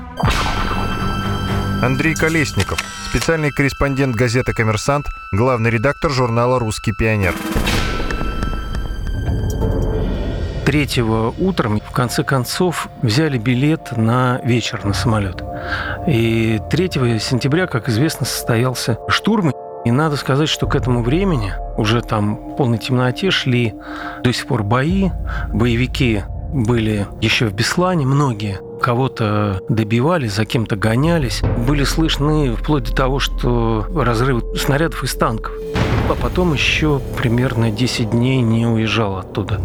Андрей 1.81 2.13
Колесников, 2.13 2.83
специальный 3.09 3.51
корреспондент 3.51 4.17
газеты 4.17 4.51
«Коммерсант», 4.51 5.07
главный 5.31 5.69
редактор 5.69 6.11
журнала 6.11 6.59
«Русский 6.59 6.91
пионер». 6.91 7.33
Третьего 10.71 11.33
утром, 11.37 11.81
в 11.81 11.91
конце 11.91 12.23
концов, 12.23 12.87
взяли 13.01 13.37
билет 13.37 13.97
на 13.97 14.39
вечер 14.45 14.85
на 14.85 14.93
самолет. 14.93 15.43
И 16.07 16.61
3 16.69 17.19
сентября, 17.19 17.67
как 17.67 17.89
известно, 17.89 18.25
состоялся 18.25 18.97
штурм. 19.09 19.51
И 19.83 19.91
надо 19.91 20.15
сказать, 20.15 20.47
что 20.47 20.67
к 20.67 20.75
этому 20.75 21.03
времени 21.03 21.51
уже 21.75 21.99
там 22.01 22.53
в 22.53 22.55
полной 22.55 22.77
темноте 22.77 23.31
шли 23.31 23.73
до 24.23 24.31
сих 24.31 24.47
пор 24.47 24.63
бои, 24.63 25.09
боевики 25.49 26.23
были 26.53 27.05
еще 27.19 27.47
в 27.47 27.53
Беслане, 27.53 28.05
многие 28.05 28.61
кого-то 28.81 29.59
добивали, 29.67 30.27
за 30.27 30.45
кем-то 30.45 30.77
гонялись. 30.77 31.41
Были 31.67 31.83
слышны 31.83 32.55
вплоть 32.55 32.85
до 32.85 32.95
того, 32.95 33.19
что 33.19 33.85
разрывы 33.93 34.55
снарядов 34.55 35.03
из 35.03 35.15
танков. 35.15 35.51
А 36.11 36.15
потом 36.15 36.51
еще 36.51 36.99
примерно 37.17 37.71
10 37.71 38.09
дней 38.09 38.41
не 38.41 38.67
уезжал 38.67 39.15
оттуда. 39.15 39.61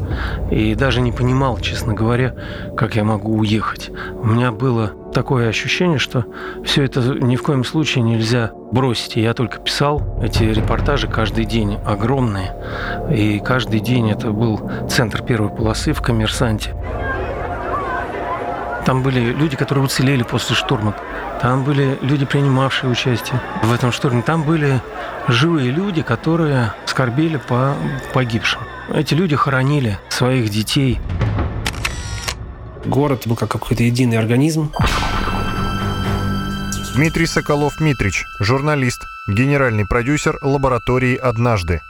И 0.49 0.77
даже 0.77 1.01
не 1.01 1.11
понимал, 1.11 1.59
честно 1.59 1.93
говоря, 1.93 2.37
как 2.77 2.95
я 2.95 3.03
могу 3.03 3.37
уехать. 3.37 3.91
У 4.15 4.27
меня 4.27 4.53
было 4.53 4.93
такое 5.13 5.49
ощущение, 5.49 5.99
что 5.99 6.25
все 6.65 6.85
это 6.85 7.01
ни 7.01 7.35
в 7.35 7.43
коем 7.43 7.65
случае 7.65 8.05
нельзя 8.05 8.53
бросить. 8.71 9.17
Я 9.17 9.35
только 9.35 9.59
писал 9.59 10.01
эти 10.23 10.45
репортажи 10.45 11.09
каждый 11.09 11.47
день, 11.47 11.79
огромные. 11.85 12.55
И 13.11 13.41
каждый 13.41 13.81
день 13.81 14.13
это 14.13 14.31
был 14.31 14.61
центр 14.89 15.23
первой 15.25 15.49
полосы 15.49 15.93
в 15.93 16.01
«Коммерсанте». 16.01 16.75
Там 18.85 19.03
были 19.03 19.19
люди, 19.33 19.57
которые 19.57 19.85
уцелели 19.85 20.23
после 20.23 20.55
штурма. 20.55 20.95
Там 21.41 21.65
были 21.65 21.99
люди, 22.01 22.25
принимавшие 22.25 22.91
участие 22.91 23.41
в 23.63 23.73
этом 23.73 23.93
штурме. 23.93 24.23
Там 24.23 24.43
были 24.43 24.81
живые 25.29 25.71
люди, 25.71 26.03
которые 26.03 26.73
скорбели 26.87 27.37
по 27.37 27.75
погибшим. 28.15 28.63
Эти 28.93 29.15
люди 29.15 29.37
хоронили 29.37 29.99
своих 30.09 30.49
детей. 30.49 30.99
Город 32.85 33.23
был 33.27 33.37
как 33.37 33.51
какой-то 33.51 33.83
единый 33.83 34.19
организм. 34.19 34.73
Дмитрий 36.95 37.27
Соколов-Митрич, 37.27 38.25
журналист, 38.41 39.05
генеральный 39.29 39.85
продюсер 39.87 40.39
лаборатории 40.41 41.17
«Однажды». 41.17 41.83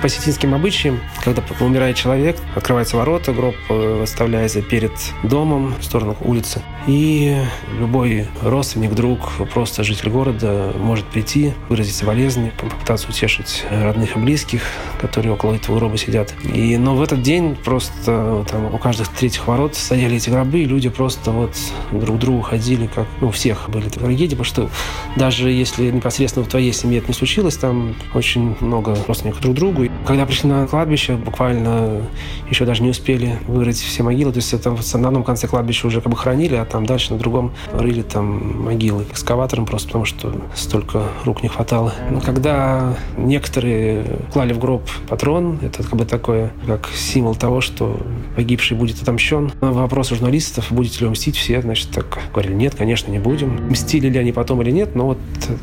По 0.00 0.06
осетинским 0.06 0.54
обычаям, 0.54 1.00
когда 1.24 1.42
умирает 1.60 1.96
человек, 1.96 2.36
открываются 2.54 2.96
ворота, 2.96 3.32
гроб 3.32 3.54
э, 3.70 3.98
выставляется 4.00 4.60
перед 4.60 4.92
домом 5.22 5.74
в 5.80 5.84
сторону 5.84 6.16
улицы. 6.20 6.62
И 6.86 7.36
любой 7.78 8.28
родственник, 8.42 8.94
друг, 8.94 9.32
просто 9.52 9.82
житель 9.82 10.10
города 10.10 10.72
может 10.76 11.06
прийти, 11.06 11.54
выразить 11.68 11.94
соболезнования, 11.94 12.52
попытаться 12.56 13.08
утешить 13.08 13.64
родных 13.70 14.16
и 14.16 14.20
близких, 14.20 14.62
которые 15.00 15.32
около 15.32 15.54
этого 15.54 15.78
гроба 15.78 15.96
сидят. 15.96 16.32
И, 16.44 16.76
но 16.76 16.94
в 16.94 17.02
этот 17.02 17.22
день 17.22 17.56
просто 17.56 18.44
там 18.48 18.74
у 18.74 18.78
каждых 18.78 19.08
третьих 19.08 19.46
ворот 19.48 19.74
стояли 19.74 20.16
эти 20.16 20.30
гробы, 20.30 20.60
и 20.60 20.64
люди 20.64 20.88
просто 20.88 21.30
вот 21.32 21.56
друг 21.90 22.16
к 22.16 22.20
другу 22.20 22.42
ходили, 22.42 22.86
как 22.86 23.06
ну, 23.20 23.28
у 23.28 23.30
всех 23.30 23.68
были 23.70 23.88
трагедии, 23.88 24.36
потому 24.36 24.44
что 24.44 24.70
даже 25.16 25.50
если 25.50 25.90
непосредственно 25.90 26.44
в 26.44 26.48
твоей 26.48 26.72
семье 26.72 26.98
это 26.98 27.08
не 27.08 27.14
случилось, 27.14 27.56
там 27.56 27.96
очень 28.14 28.56
много 28.60 28.96
родственников 29.08 29.40
друг 29.40 29.54
другу. 29.54 29.85
Когда 30.06 30.26
пришли 30.26 30.48
на 30.48 30.66
кладбище, 30.66 31.16
буквально 31.16 32.02
еще 32.50 32.64
даже 32.64 32.82
не 32.82 32.90
успели 32.90 33.38
вырыть 33.46 33.78
все 33.80 34.02
могилы, 34.02 34.32
то 34.32 34.38
есть 34.38 34.52
это 34.52 34.70
на 34.70 35.08
одном 35.08 35.24
конце 35.24 35.48
кладбища 35.48 35.86
уже 35.86 36.00
как 36.00 36.10
бы 36.10 36.16
хранили, 36.16 36.54
а 36.54 36.64
там 36.64 36.86
дальше 36.86 37.12
на 37.12 37.18
другом 37.18 37.52
рыли 37.72 38.02
там 38.02 38.64
могилы 38.64 39.04
экскаватором 39.10 39.66
просто 39.66 39.88
потому, 39.88 40.04
что 40.04 40.34
столько 40.54 41.04
рук 41.24 41.42
не 41.42 41.48
хватало. 41.48 41.92
Но 42.10 42.20
когда 42.20 42.94
некоторые 43.16 44.04
клали 44.32 44.52
в 44.52 44.58
гроб 44.58 44.82
патрон, 45.08 45.58
это 45.62 45.82
как 45.82 45.96
бы 45.96 46.04
такое, 46.04 46.52
как 46.66 46.88
символ 46.94 47.34
того, 47.34 47.60
что 47.60 48.00
погибший 48.36 48.76
будет 48.76 49.02
отомщен. 49.02 49.52
На 49.60 49.72
вопрос 49.72 50.10
журналистов, 50.10 50.66
будете 50.70 51.00
ли 51.00 51.06
вы 51.06 51.12
мстить, 51.12 51.36
все, 51.36 51.60
значит, 51.60 51.90
так 51.90 52.18
говорили, 52.32 52.54
нет, 52.54 52.74
конечно, 52.74 53.10
не 53.10 53.18
будем. 53.18 53.68
Мстили 53.68 54.08
ли 54.08 54.18
они 54.18 54.32
потом 54.32 54.62
или 54.62 54.70
нет, 54.70 54.94
но 54.94 55.06
вот 55.06 55.18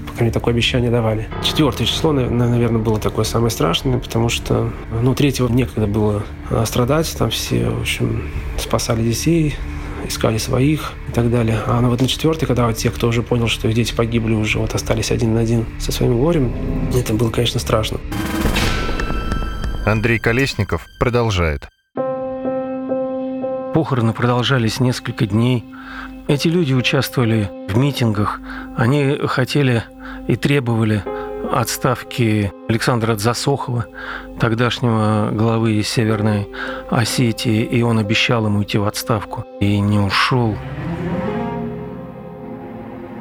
пока 0.08 0.24
мне 0.24 0.32
такое 0.32 0.54
обещание 0.54 0.92
давали. 0.92 1.28
Четвертое 1.44 1.86
число, 1.86 2.12
наверное, 2.12 2.82
было 2.82 3.00
такое 3.00 3.26
самое 3.26 3.52
страшное, 3.52 4.00
потому 4.14 4.30
что, 4.30 4.70
ну, 5.02 5.16
третьего 5.16 5.48
некогда 5.52 5.88
было 5.88 6.22
страдать, 6.66 7.12
там 7.18 7.32
все, 7.32 7.72
в 7.72 7.82
общем, 7.82 8.30
спасали 8.60 9.02
детей, 9.02 9.56
искали 10.08 10.38
своих 10.38 10.94
и 11.10 11.12
так 11.12 11.32
далее. 11.32 11.60
А 11.66 11.82
ну, 11.82 11.90
вот 11.90 12.00
на 12.00 12.08
четвертый, 12.08 12.46
когда 12.46 12.68
вот 12.68 12.78
те, 12.78 12.92
кто 12.92 13.08
уже 13.08 13.24
понял, 13.24 13.48
что 13.48 13.68
их 13.68 13.74
дети 13.74 13.92
погибли, 13.92 14.36
уже 14.36 14.60
вот 14.60 14.76
остались 14.76 15.10
один 15.10 15.34
на 15.34 15.40
один 15.40 15.66
со 15.80 15.92
своим 15.92 16.20
горем, 16.20 16.54
это 16.96 17.16
было, 17.16 17.32
конечно, 17.32 17.60
страшно. 17.60 18.00
Андрей 19.84 20.20
Колесников 20.20 20.86
продолжает. 21.00 21.68
Похороны 23.74 24.14
продолжались 24.14 24.80
несколько 24.80 25.26
дней. 25.26 25.66
Эти 26.28 26.50
люди 26.50 26.76
участвовали 26.76 27.50
в 27.68 27.76
митингах. 27.78 28.40
Они 28.78 29.18
хотели 29.26 29.84
и 30.28 30.36
требовали 30.36 31.04
отставки 31.54 32.52
Александра 32.68 33.16
Засохова, 33.16 33.86
тогдашнего 34.40 35.30
главы 35.32 35.82
Северной 35.84 36.50
Осетии, 36.90 37.64
и 37.64 37.82
он 37.82 38.00
обещал 38.00 38.46
ему 38.46 38.64
идти 38.64 38.78
в 38.78 38.86
отставку. 38.86 39.46
И 39.60 39.80
не 39.80 40.00
ушел. 40.00 40.56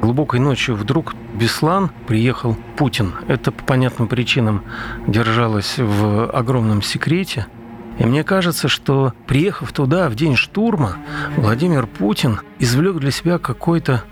Глубокой 0.01 0.39
ночью 0.39 0.75
вдруг 0.75 1.15
Беслан 1.33 1.89
приехал 2.07 2.57
Путин. 2.75 3.13
Это 3.27 3.51
по 3.51 3.63
понятным 3.63 4.07
причинам 4.07 4.63
держалось 5.07 5.75
в 5.77 6.29
огромном 6.31 6.81
секрете– 6.81 7.47
и 7.99 8.05
мне 8.05 8.23
кажется, 8.23 8.67
что 8.67 9.13
приехав 9.27 9.71
туда 9.71 10.09
в 10.09 10.15
день 10.15 10.35
штурма, 10.35 10.97
Владимир 11.37 11.85
Путин 11.85 12.39
извлек 12.59 12.97
для 12.97 13.11
себя 13.11 13.37
какой-то 13.37 14.03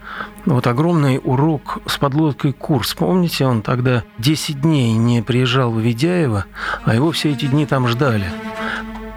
вот 0.46 0.68
огромный 0.68 1.20
урок 1.24 1.80
с 1.86 1.98
подлодкой 1.98 2.54
«Курс». 2.54 2.94
Помните, 2.94 3.46
он 3.46 3.62
тогда 3.62 4.04
10 4.20 4.62
дней 4.62 4.94
не 4.94 5.22
приезжал 5.22 5.72
в 5.72 5.80
Ведяево, 5.80 6.46
а 6.84 6.96
его 6.96 7.12
все 7.12 7.32
эти 7.32 7.46
дни 7.46 7.66
там 7.66 7.88
ждали. 7.88 8.26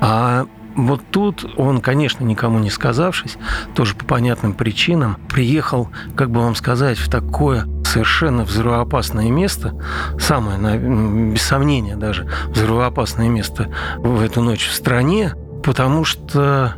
А 0.01 0.47
вот 0.77 1.01
тут 1.11 1.45
он, 1.57 1.81
конечно, 1.81 2.25
никому 2.25 2.59
не 2.59 2.71
сказавшись, 2.71 3.37
тоже 3.75 3.95
по 3.95 4.05
понятным 4.05 4.55
причинам, 4.55 5.17
приехал, 5.29 5.89
как 6.17 6.31
бы 6.31 6.41
вам 6.41 6.55
сказать, 6.55 6.99
в 6.99 7.11
такое 7.11 7.67
совершенно 7.85 8.45
взрывоопасное 8.45 9.31
место, 9.31 9.75
самое, 10.19 10.79
без 10.79 11.43
сомнения 11.43 11.97
даже, 11.97 12.29
взрывоопасное 12.49 13.29
место 13.29 13.69
в 13.99 14.21
эту 14.21 14.43
ночь 14.43 14.67
в 14.67 14.75
стране, 14.75 15.35
потому 15.63 16.05
что 16.05 16.75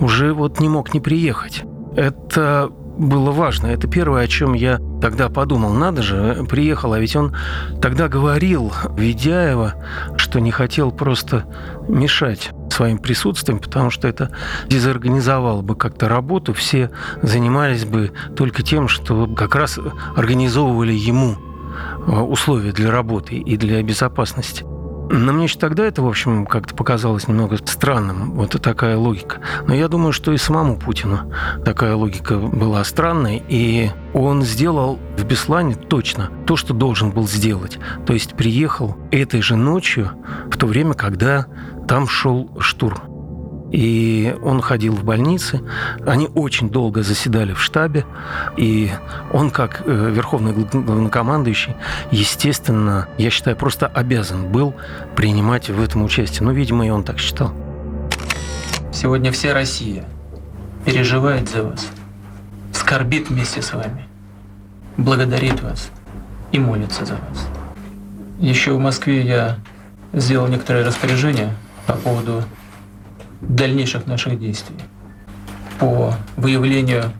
уже 0.00 0.34
вот 0.34 0.60
не 0.60 0.68
мог 0.68 0.92
не 0.92 1.00
приехать. 1.00 1.62
Это 1.96 2.70
было 2.98 3.30
важно. 3.30 3.68
Это 3.68 3.86
первое, 3.88 4.24
о 4.24 4.26
чем 4.26 4.52
я 4.54 4.80
тогда 5.00 5.28
подумал. 5.28 5.72
Надо 5.72 6.02
же, 6.02 6.44
приехал, 6.48 6.92
а 6.92 6.98
ведь 6.98 7.16
он 7.16 7.34
тогда 7.80 8.08
говорил 8.08 8.72
Ведяева, 8.96 9.74
что 10.16 10.40
не 10.40 10.50
хотел 10.50 10.90
просто 10.90 11.44
мешать 11.88 12.50
своим 12.78 12.98
присутствием, 12.98 13.58
потому 13.58 13.90
что 13.90 14.06
это 14.06 14.30
дезорганизовало 14.68 15.62
бы 15.62 15.74
как-то 15.74 16.08
работу, 16.08 16.52
все 16.52 16.90
занимались 17.22 17.84
бы 17.84 18.12
только 18.36 18.62
тем, 18.62 18.86
что 18.86 19.26
как 19.26 19.56
раз 19.56 19.80
организовывали 20.16 20.92
ему 20.92 21.36
э, 22.06 22.12
условия 22.12 22.70
для 22.70 22.92
работы 22.92 23.34
и 23.34 23.56
для 23.56 23.82
безопасности. 23.82 24.64
Но 25.10 25.32
мне 25.32 25.44
еще 25.44 25.58
тогда 25.58 25.86
это, 25.86 26.02
в 26.02 26.06
общем, 26.06 26.44
как-то 26.44 26.74
показалось 26.74 27.28
немного 27.28 27.56
странным, 27.56 28.32
вот 28.32 28.50
такая 28.60 28.96
логика. 28.96 29.40
Но 29.66 29.74
я 29.74 29.88
думаю, 29.88 30.12
что 30.12 30.32
и 30.32 30.36
самому 30.36 30.76
Путину 30.76 31.32
такая 31.64 31.94
логика 31.94 32.36
была 32.36 32.84
странной, 32.84 33.42
и 33.48 33.90
он 34.12 34.42
сделал 34.42 34.98
в 35.16 35.24
Беслане 35.24 35.76
точно 35.76 36.30
то, 36.46 36.56
что 36.56 36.74
должен 36.74 37.10
был 37.10 37.26
сделать. 37.26 37.78
То 38.06 38.12
есть 38.12 38.34
приехал 38.34 38.96
этой 39.10 39.40
же 39.40 39.56
ночью, 39.56 40.10
в 40.50 40.56
то 40.58 40.66
время, 40.66 40.92
когда 40.92 41.46
там 41.88 42.06
шел 42.06 42.50
штурм. 42.60 43.18
И 43.72 44.34
он 44.42 44.62
ходил 44.62 44.94
в 44.94 45.04
больницы. 45.04 45.60
Они 46.06 46.28
очень 46.34 46.70
долго 46.70 47.02
заседали 47.02 47.52
в 47.52 47.60
штабе. 47.60 48.06
И 48.56 48.90
он, 49.32 49.50
как 49.50 49.82
э, 49.84 50.10
верховный 50.10 50.52
главнокомандующий, 50.52 51.74
естественно, 52.10 53.08
я 53.18 53.30
считаю, 53.30 53.56
просто 53.56 53.86
обязан 53.86 54.50
был 54.50 54.74
принимать 55.16 55.68
в 55.68 55.82
этом 55.82 56.02
участие. 56.04 56.46
Ну, 56.46 56.52
видимо, 56.52 56.86
и 56.86 56.90
он 56.90 57.04
так 57.04 57.18
считал. 57.18 57.52
Сегодня 58.92 59.32
вся 59.32 59.52
Россия 59.52 60.04
переживает 60.84 61.48
за 61.50 61.64
вас, 61.64 61.88
скорбит 62.72 63.28
вместе 63.28 63.60
с 63.60 63.74
вами, 63.74 64.06
благодарит 64.96 65.62
вас 65.62 65.90
и 66.52 66.58
молится 66.58 67.04
за 67.04 67.14
вас. 67.14 67.46
Еще 68.38 68.72
в 68.72 68.78
Москве 68.78 69.22
я 69.22 69.58
сделал 70.14 70.48
некоторые 70.48 70.86
распоряжения 70.86 71.54
по 71.88 71.94
поводу 71.94 72.44
дальнейших 73.40 74.06
наших 74.06 74.38
действий 74.38 74.76
по 75.80 76.12
выявлению 76.36 77.12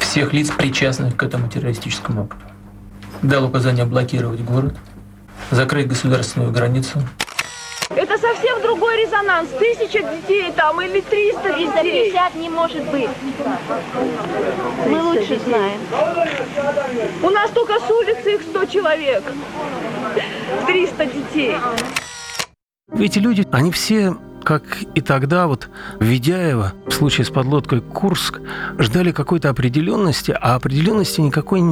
всех 0.00 0.32
лиц, 0.34 0.50
причастных 0.50 1.16
к 1.16 1.22
этому 1.22 1.48
террористическому 1.48 2.24
акту. 2.24 2.36
Дал 3.22 3.44
указание 3.46 3.86
блокировать 3.86 4.40
город, 4.40 4.76
закрыть 5.50 5.88
государственную 5.88 6.52
границу. 6.52 7.00
Это 7.90 8.18
совсем 8.18 8.60
другой 8.62 9.04
резонанс. 9.04 9.48
Тысяча 9.58 10.00
детей 10.02 10.52
там 10.54 10.80
или 10.82 11.00
триста 11.00 11.48
детей. 11.54 12.12
350 12.12 12.34
не 12.36 12.48
может 12.48 12.84
быть. 12.90 13.10
Мы 14.86 15.02
лучше 15.02 15.40
знаем. 15.40 15.80
У 17.22 17.30
нас 17.30 17.50
только 17.50 17.80
с 17.80 17.90
улицы 17.90 18.34
их 18.34 18.42
100 18.42 18.64
человек. 18.66 19.24
300 20.66 21.06
детей. 21.06 21.56
Эти 23.00 23.18
люди, 23.18 23.48
они 23.50 23.70
все 23.70 24.14
как 24.50 24.82
и 24.96 25.00
тогда 25.00 25.46
вот 25.46 25.68
Ведяева 26.00 26.72
в 26.88 26.92
случае 26.92 27.24
с 27.24 27.30
подлодкой 27.30 27.80
Курск 27.80 28.40
ждали 28.80 29.12
какой-то 29.12 29.48
определенности, 29.48 30.36
а 30.40 30.56
определенности 30.56 31.20
никакой 31.20 31.62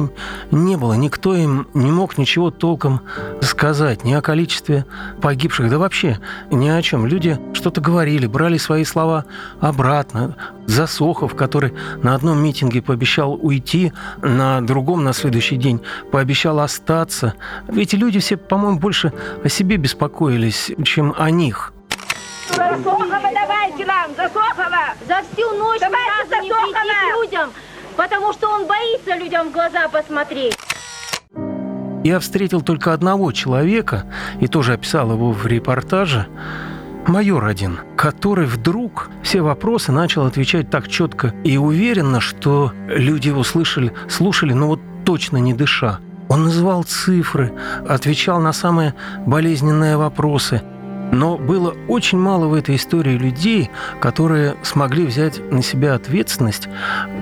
не 0.49 0.77
было. 0.77 0.93
Никто 0.93 1.35
им 1.35 1.67
не 1.73 1.91
мог 1.91 2.17
ничего 2.17 2.51
толком 2.51 3.01
сказать 3.41 4.05
ни 4.05 4.13
о 4.13 4.21
количестве 4.21 4.85
погибших, 5.21 5.69
да 5.69 5.77
вообще 5.77 6.19
ни 6.51 6.69
о 6.69 6.81
чем. 6.81 7.05
Люди 7.05 7.37
что-то 7.51 7.81
говорили, 7.81 8.27
брали 8.27 8.55
свои 8.55 8.85
слова 8.85 9.25
обратно. 9.59 10.37
Засохов, 10.65 11.35
который 11.35 11.73
на 12.01 12.15
одном 12.15 12.41
митинге 12.41 12.81
пообещал 12.81 13.33
уйти, 13.33 13.91
на 14.21 14.61
другом 14.61 15.03
на 15.03 15.11
следующий 15.11 15.57
день 15.57 15.81
пообещал 16.13 16.61
остаться. 16.61 17.33
Эти 17.67 17.97
люди 17.97 18.19
все, 18.19 18.37
по-моему, 18.37 18.79
больше 18.79 19.11
о 19.43 19.49
себе 19.49 19.75
беспокоились, 19.75 20.71
чем 20.85 21.13
о 21.17 21.29
них. 21.29 21.73
Засохова 22.55 23.29
давайте 23.33 23.85
нам, 23.85 24.11
Засохова! 24.15 24.93
За 25.07 25.21
всю 25.31 25.49
ночь 25.57 25.79
давайте 25.79 26.09
ни 26.11 26.29
разу 26.31 26.43
не 26.43 26.49
прийти 26.49 26.73
к 26.73 27.17
людям, 27.17 27.49
потому 27.95 28.33
что 28.33 28.49
он 28.49 28.65
боится 28.65 29.15
людям 29.15 29.49
в 29.49 29.51
глаза 29.51 29.87
посмотреть. 29.87 30.57
Я 32.03 32.19
встретил 32.19 32.61
только 32.61 32.93
одного 32.93 33.31
человека, 33.31 34.05
и 34.39 34.47
тоже 34.47 34.73
описал 34.73 35.11
его 35.11 35.31
в 35.31 35.45
репортаже, 35.45 36.27
майор 37.07 37.45
один, 37.45 37.79
который 37.97 38.45
вдруг 38.45 39.09
все 39.21 39.41
вопросы 39.41 39.91
начал 39.91 40.25
отвечать 40.25 40.69
так 40.69 40.87
четко 40.87 41.33
и 41.43 41.57
уверенно, 41.57 42.21
что 42.21 42.71
люди 42.87 43.27
его 43.27 43.43
слышали, 43.43 43.93
слушали, 44.07 44.53
но 44.53 44.67
вот 44.67 44.79
точно 45.05 45.37
не 45.37 45.53
дыша. 45.53 45.99
Он 46.29 46.43
называл 46.43 46.83
цифры, 46.83 47.51
отвечал 47.87 48.39
на 48.39 48.53
самые 48.53 48.93
болезненные 49.25 49.97
вопросы. 49.97 50.61
Но 51.11 51.37
было 51.37 51.75
очень 51.87 52.17
мало 52.17 52.47
в 52.47 52.53
этой 52.53 52.75
истории 52.75 53.17
людей, 53.17 53.69
которые 53.99 54.55
смогли 54.61 55.05
взять 55.05 55.39
на 55.51 55.61
себя 55.61 55.95
ответственность 55.95 56.67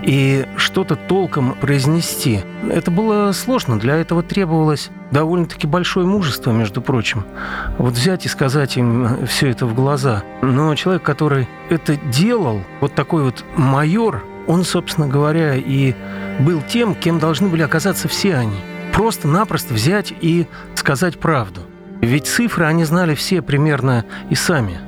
и 0.04 0.46
что-то 0.58 0.96
толком 0.96 1.54
произнести. 1.54 2.42
Это 2.70 2.92
было 2.92 3.32
сложно, 3.32 3.80
для 3.80 3.96
этого 3.96 4.24
требовалось 4.24 4.90
довольно-таки 5.12 5.68
большое 5.68 6.06
мужество, 6.06 6.52
между 6.52 6.82
прочим. 6.82 7.24
Вот 7.78 7.94
взять 7.94 8.26
и 8.26 8.30
сказать 8.30 8.78
им 8.78 9.26
все 9.26 9.50
это 9.50 9.66
в 9.66 9.74
глаза. 9.74 10.24
Но 10.42 10.74
человек, 10.76 11.04
который 11.04 11.48
это 11.70 11.96
делал, 11.96 12.62
вот 12.82 12.94
такой 12.94 13.24
вот 13.24 13.46
майор, 13.56 14.24
он, 14.48 14.64
собственно 14.64 15.08
говоря, 15.08 15.56
и 15.56 15.94
был 16.40 16.62
тем, 16.62 16.96
кем 16.96 17.20
должны 17.20 17.50
были 17.50 17.62
оказаться 17.62 18.08
все 18.08 18.36
они. 18.36 18.58
Просто-напросто 18.94 19.74
взять 19.74 20.14
и 20.22 20.48
сказать 20.76 21.20
правду. 21.20 21.62
Ведь 22.02 22.28
цифры 22.28 22.66
они 22.66 22.84
знали 22.84 23.16
все 23.16 23.42
примерно 23.42 24.06
и 24.30 24.36
сами. 24.36 24.80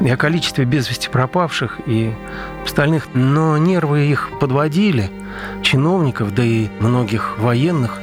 И 0.00 0.10
о 0.10 0.16
количестве 0.16 0.64
без 0.64 0.88
вести 0.88 1.08
пропавших 1.08 1.80
и 1.86 2.12
остальных. 2.64 3.08
Но 3.14 3.56
нервы 3.58 4.06
их 4.06 4.30
подводили, 4.40 5.10
чиновников, 5.62 6.34
да 6.34 6.44
и 6.44 6.68
многих 6.80 7.38
военных, 7.38 7.98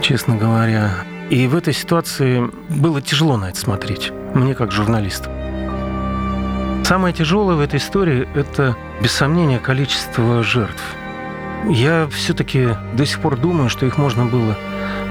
честно 0.00 0.36
говоря. 0.36 0.90
И 1.30 1.46
в 1.46 1.56
этой 1.56 1.72
ситуации 1.72 2.50
было 2.68 3.00
тяжело 3.00 3.36
на 3.36 3.50
это 3.50 3.58
смотреть, 3.58 4.12
мне 4.34 4.54
как 4.54 4.72
журналисту. 4.72 5.30
Самое 6.84 7.14
тяжелое 7.14 7.56
в 7.56 7.60
этой 7.60 7.78
истории– 7.78 8.28
это, 8.34 8.76
без 9.00 9.12
сомнения, 9.12 9.58
количество 9.58 10.42
жертв. 10.42 10.82
Я 11.66 12.06
все-таки 12.12 12.76
до 12.92 13.06
сих 13.06 13.20
пор 13.20 13.38
думаю, 13.38 13.70
что 13.70 13.86
их 13.86 13.96
можно 13.96 14.26
было 14.26 14.54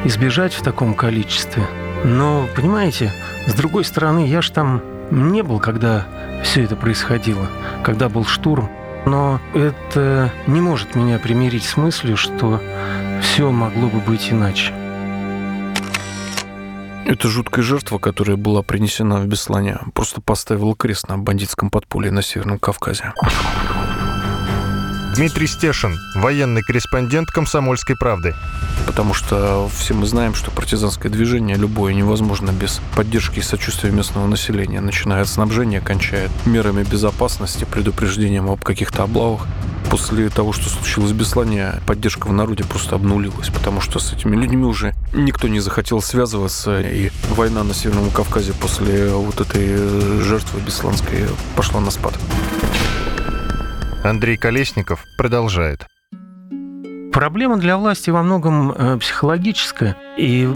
избежать 0.04 0.54
в 0.54 0.62
таком 0.62 0.94
количестве– 0.94 1.64
но, 2.04 2.48
понимаете, 2.56 3.12
с 3.48 3.54
другой 3.54 3.84
стороны, 3.86 4.28
я 4.28 4.42
ж 4.42 4.50
там 4.50 4.82
не 5.12 5.42
был, 5.42 5.60
когда 5.60 6.06
все 6.44 6.64
это 6.64 6.76
происходило, 6.76 7.48
когда 7.84 8.10
был 8.10 8.26
штурм. 8.26 8.70
Но 9.06 9.42
это 9.54 10.32
не 10.48 10.62
может 10.62 10.96
меня 10.96 11.20
примирить 11.20 11.64
с 11.64 11.76
мыслью, 11.76 12.16
что 12.16 12.62
все 13.22 13.52
могло 13.52 13.88
бы 13.88 14.00
быть 14.00 14.32
иначе. 14.32 14.74
Эта 17.06 17.28
жуткая 17.28 17.64
жертва, 17.64 17.98
которая 17.98 18.38
была 18.38 18.64
принесена 18.64 19.18
в 19.18 19.28
Беслане, 19.28 19.78
просто 19.94 20.22
поставила 20.22 20.74
крест 20.74 21.10
на 21.10 21.18
бандитском 21.18 21.70
подполье 21.70 22.12
на 22.12 22.22
Северном 22.22 22.60
Кавказе. 22.60 23.14
Дмитрий 25.16 25.46
Стешин, 25.46 26.00
военный 26.16 26.64
корреспондент 26.64 27.30
«Комсомольской 27.30 27.96
правды». 27.96 28.34
Потому 28.88 29.14
что 29.14 29.70
все 29.72 29.94
мы 29.94 30.08
знаем, 30.08 30.34
что 30.34 30.50
партизанское 30.50 31.12
движение 31.12 31.56
любое 31.56 31.94
невозможно 31.94 32.50
без 32.50 32.82
поддержки 32.96 33.38
и 33.38 33.44
сочувствия 33.44 33.92
местного 33.92 34.26
населения, 34.26 34.82
начиная 34.82 35.22
от 35.22 35.28
снабжения, 35.28 35.82
кончая 35.82 36.30
мерами 36.48 36.82
безопасности, 36.82 37.64
предупреждением 37.64 38.50
об 38.50 38.64
каких-то 38.64 39.04
облавах. 39.04 39.46
После 39.92 40.30
того, 40.30 40.52
что 40.52 40.68
случилось 40.68 41.12
в 41.12 41.16
Беслане, 41.16 41.74
поддержка 41.86 42.26
в 42.26 42.34
народе 42.34 42.64
просто 42.64 42.96
обнулилась, 42.96 43.50
потому 43.50 43.82
что 43.82 44.00
с 44.00 44.14
этими 44.14 44.36
людьми 44.36 44.66
уже 44.66 44.96
никто 45.14 45.48
не 45.48 45.60
захотел 45.60 46.02
связываться, 46.02 46.82
и 46.82 47.12
война 47.30 47.64
на 47.64 47.76
Северном 47.76 48.10
Кавказе 48.10 48.54
после 48.54 49.10
вот 49.10 49.40
этой 49.40 49.78
жертвы 50.24 50.60
бесланской 50.62 51.28
пошла 51.56 51.82
на 51.82 51.92
спад. 51.92 52.16
Андрей 54.04 54.36
Колесников 54.36 55.06
продолжает. 55.18 55.88
Проблема 57.14 57.58
для 57.58 57.78
власти 57.78 58.10
во 58.10 58.22
многом 58.22 58.72
э, 58.72 58.98
психологическая. 58.98 59.96
И 60.18 60.50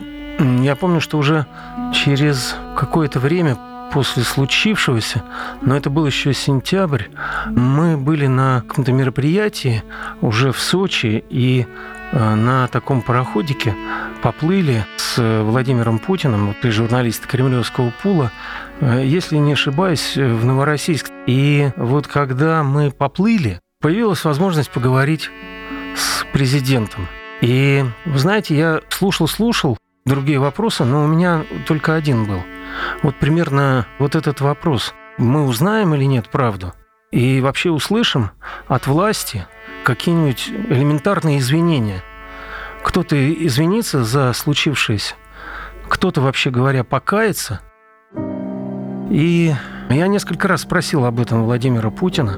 я 0.62 0.76
помню, 0.76 1.00
что 1.00 1.18
уже 1.18 1.46
через 1.94 2.56
какое-то 2.76 3.20
время 3.20 3.58
после 3.92 4.24
случившегося, 4.24 5.24
но 5.62 5.76
это 5.76 5.90
был 5.90 6.06
еще 6.06 6.34
сентябрь, 6.34 7.06
мы 7.48 7.98
были 7.98 8.28
на 8.28 8.64
каком-то 8.68 8.92
мероприятии 8.92 9.84
уже 10.22 10.52
в 10.52 10.60
Сочи 10.60 11.24
и 11.30 11.66
э, 12.12 12.36
на 12.36 12.68
таком 12.68 13.02
пароходике 13.02 13.76
поплыли 14.22 14.86
с 14.98 15.44
Владимиром 15.44 16.00
Путиным, 16.00 16.48
вот 16.48 16.62
ты 16.62 16.72
журналист 16.72 17.26
Кремлевского 17.26 17.92
пула, 18.02 18.32
э, 18.80 19.04
если 19.06 19.38
не 19.38 19.54
ошибаюсь, 19.54 20.16
в 20.16 20.46
Новороссийск. 20.46 21.12
И 21.26 21.72
вот 21.78 22.08
когда 22.08 22.64
мы 22.64 22.92
поплыли, 22.92 23.60
появилась 23.82 24.24
возможность 24.24 24.72
поговорить 24.72 25.30
с 25.96 26.26
президентом. 26.34 27.08
И, 27.42 27.86
знаете, 28.06 28.58
я 28.58 28.82
слушал-слушал 28.90 29.78
другие 30.06 30.40
вопросы, 30.40 30.84
но 30.86 31.04
у 31.04 31.08
меня 31.08 31.44
только 31.68 31.96
один 31.96 32.26
был. 32.26 32.42
Вот 33.04 33.16
примерно 33.16 33.86
вот 34.00 34.16
этот 34.16 34.42
вопрос. 34.42 34.94
Мы 35.18 35.46
узнаем 35.46 35.96
или 35.96 36.04
нет 36.04 36.30
правду? 36.30 36.74
И 37.12 37.42
вообще 37.42 37.70
услышим 37.72 38.32
от 38.68 38.88
власти 38.88 39.48
какие-нибудь 39.84 40.50
элементарные 40.70 41.40
извинения. 41.40 42.04
Кто-то 42.84 43.16
извинится 43.46 44.04
за 44.04 44.34
случившееся, 44.34 45.16
кто-то, 45.88 46.22
вообще 46.22 46.50
говоря, 46.50 46.84
покается. 46.84 47.62
И 49.10 49.54
я 49.90 50.08
несколько 50.08 50.48
раз 50.48 50.62
спросил 50.62 51.06
об 51.06 51.20
этом 51.20 51.46
Владимира 51.46 51.90
Путина. 51.90 52.38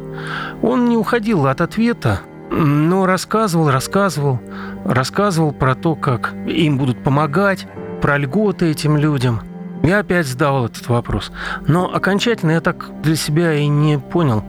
Он 0.61 0.87
не 0.87 0.97
уходил 0.97 1.47
от 1.47 1.61
ответа, 1.61 2.21
но 2.51 3.05
рассказывал, 3.05 3.71
рассказывал, 3.71 4.39
рассказывал 4.85 5.51
про 5.51 5.75
то, 5.75 5.95
как 5.95 6.33
им 6.47 6.77
будут 6.77 7.03
помогать, 7.03 7.67
про 8.01 8.17
льготы 8.17 8.71
этим 8.71 8.97
людям. 8.97 9.41
Я 9.83 9.99
опять 9.99 10.27
задавал 10.27 10.65
этот 10.65 10.87
вопрос. 10.89 11.31
Но 11.67 11.93
окончательно 11.93 12.51
я 12.51 12.61
так 12.61 12.89
для 13.01 13.15
себя 13.15 13.53
и 13.53 13.67
не 13.67 13.97
понял, 13.97 14.43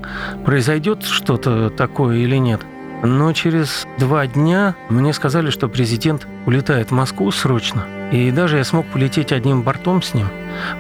произойдет 0.45 1.05
что-то 1.05 1.71
такое 1.71 2.17
или 2.19 2.37
нет. 2.37 2.61
Но 3.03 3.33
через 3.33 3.87
два 3.99 4.27
дня 4.27 4.75
мне 4.89 5.13
сказали, 5.13 5.51
что 5.51 5.69
президент 5.69 6.27
улетает 6.47 6.91
в 6.91 6.95
Москву 6.95 7.31
срочно. 7.31 7.87
И 8.13 8.31
даже 8.31 8.59
я 8.59 8.65
смог 8.65 8.87
полететь 8.87 9.33
одним 9.33 9.63
бортом 9.63 10.03
с 10.03 10.13
ним. 10.15 10.29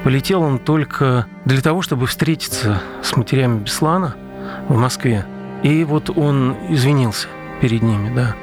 Полетел 0.04 0.42
он 0.42 0.58
только 0.58 1.26
для 1.44 1.62
того, 1.62 1.80
чтобы 1.80 2.06
встретиться 2.06 2.82
с 3.02 3.16
матерями 3.16 3.60
Беслана 3.60 4.16
в 4.68 4.76
Москве. 4.76 5.24
И 5.62 5.84
вот 5.84 6.10
он 6.10 6.56
извинился 6.68 7.28
перед 7.60 7.82
ними, 7.82 8.12
да. 8.14 8.34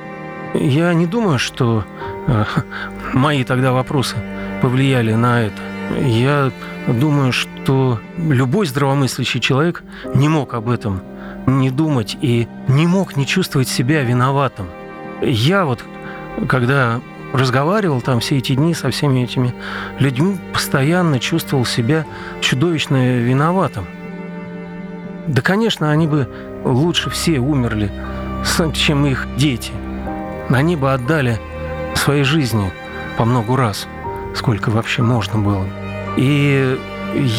Я 0.54 0.94
не 0.94 1.06
думаю, 1.06 1.38
что 1.38 1.84
э, 2.28 2.46
мои 3.14 3.44
тогда 3.44 3.74
вопросы 3.74 4.16
повлияли 4.62 5.14
на 5.14 5.42
это. 5.42 5.62
Я 5.96 6.52
думаю, 6.88 7.32
что 7.32 8.00
любой 8.18 8.66
здравомыслящий 8.66 9.40
человек 9.40 9.84
не 10.14 10.28
мог 10.28 10.54
об 10.54 10.70
этом 10.70 11.02
не 11.46 11.72
думать 11.72 12.18
и 12.22 12.48
не 12.68 12.88
мог 12.88 13.16
не 13.16 13.26
чувствовать 13.26 13.70
себя 13.70 14.04
виноватым. 14.04 14.68
Я 15.22 15.66
вот, 15.66 15.84
когда 16.48 17.00
разговаривал 17.34 18.02
там 18.02 18.20
все 18.20 18.38
эти 18.38 18.56
дни 18.56 18.74
со 18.74 18.90
всеми 18.90 19.22
этими 19.24 19.54
людьми, 20.00 20.38
постоянно 20.54 21.20
чувствовал 21.20 21.66
себя 21.66 22.06
чудовищно 22.42 23.18
виноватым. 23.20 23.86
Да, 25.28 25.42
конечно, 25.42 25.92
они 25.92 26.08
бы 26.08 26.30
лучше 26.64 27.10
все 27.10 27.40
умерли, 27.40 27.92
чем 28.74 29.06
их 29.06 29.28
дети. 29.38 29.72
Они 30.50 30.76
бы 30.76 30.94
отдали 30.94 31.40
свои 31.96 32.24
жизни 32.24 32.72
по 33.18 33.26
много 33.26 33.58
раз, 33.58 33.88
сколько 34.38 34.70
вообще 34.70 35.02
можно 35.02 35.40
было. 35.40 35.66
И 36.16 36.80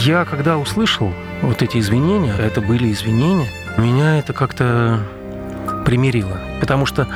я, 0.04 0.24
когда 0.24 0.58
услышал 0.58 1.12
вот 1.42 1.62
эти 1.62 1.78
извинения, 1.78 2.34
это 2.36 2.60
были 2.60 2.92
извинения, 2.92 3.48
меня 3.76 4.18
это 4.18 4.32
как-то 4.32 5.00
примирило. 5.84 6.38
Потому 6.60 6.86
что 6.86 7.06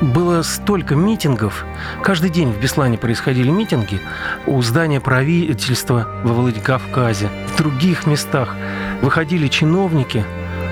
было 0.00 0.42
столько 0.42 0.94
митингов. 0.94 1.64
Каждый 2.02 2.30
день 2.30 2.50
в 2.52 2.60
Беслане 2.60 2.98
происходили 2.98 3.50
митинги 3.50 4.00
у 4.46 4.60
здания 4.62 5.00
правительства 5.00 6.08
во 6.24 6.32
Владикавказе, 6.32 7.28
в 7.54 7.56
других 7.58 8.06
местах. 8.06 8.56
Выходили 9.02 9.48
чиновники, 9.48 10.24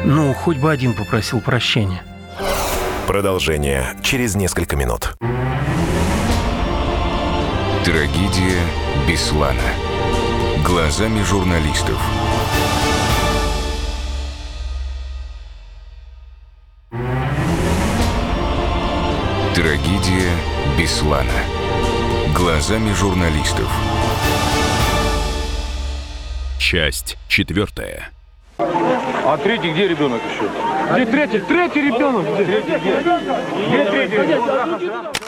ну, 0.05 0.33
хоть 0.33 0.59
бы 0.59 0.71
один 0.71 0.95
попросил 0.95 1.41
прощения. 1.41 2.03
Продолжение 3.07 3.85
через 4.03 4.35
несколько 4.35 4.77
минут. 4.77 5.15
Трагедия 7.85 8.63
Беслана. 9.07 9.61
Глазами 10.65 11.21
журналистов. 11.23 12.01
Трагедия 19.55 20.31
Беслана. 20.79 21.29
Глазами 22.35 22.95
журналистов. 22.95 23.71
Часть 26.59 27.19
четвертая. 27.29 28.09
А 28.57 29.37
третий 29.37 29.73
где 29.73 29.89
ребенок 29.89 30.23
еще? 30.33 30.49
Где 30.95 31.05
третий? 31.05 31.41
Третий 31.41 31.83
ребенок? 31.83 32.25
Где? 32.35 32.63
Где 32.63 33.85
третий? 33.91 35.24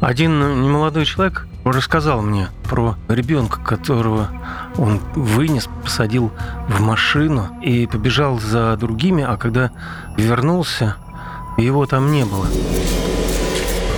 Один 0.00 0.62
немолодой 0.62 1.04
человек 1.04 1.46
рассказал 1.64 2.22
мне 2.22 2.48
про 2.68 2.96
ребенка, 3.08 3.60
которого 3.60 4.28
он 4.76 5.00
вынес, 5.14 5.68
посадил 5.82 6.30
в 6.68 6.80
машину 6.80 7.48
и 7.62 7.86
побежал 7.86 8.38
за 8.38 8.76
другими, 8.76 9.24
а 9.24 9.36
когда 9.36 9.70
вернулся, 10.16 10.96
его 11.56 11.86
там 11.86 12.12
не 12.12 12.24
было. 12.24 12.46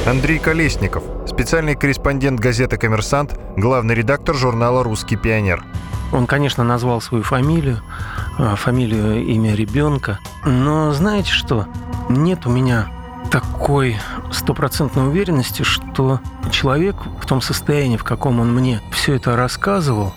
Андрей 0.07 0.39
Колесников, 0.39 1.05
специальный 1.27 1.75
корреспондент 1.75 2.41
газеты 2.41 2.79
«Коммерсант», 2.79 3.39
главный 3.57 3.95
редактор 3.95 4.35
журнала 4.35 4.83
«Русский 4.83 5.17
пионер». 5.17 5.63
Он, 6.13 6.27
конечно, 6.27 6.65
назвал 6.65 7.01
свою 7.01 7.23
фамилию, 7.23 7.79
а, 8.39 8.57
фамилию, 8.57 9.25
имя 9.27 9.55
ребенка. 9.55 10.19
Но 10.45 10.93
знаете 10.93 11.31
что? 11.31 11.67
Нет 12.09 12.47
у 12.47 12.51
меня 12.51 12.89
такой 13.31 13.97
стопроцентной 14.33 15.09
уверенности, 15.09 15.63
что 15.63 16.21
человек 16.51 16.97
в 17.21 17.27
том 17.27 17.41
состоянии, 17.41 17.97
в 17.97 18.05
каком 18.05 18.41
он 18.41 18.53
мне 18.55 18.81
все 18.93 19.15
это 19.15 19.37
рассказывал, 19.37 20.15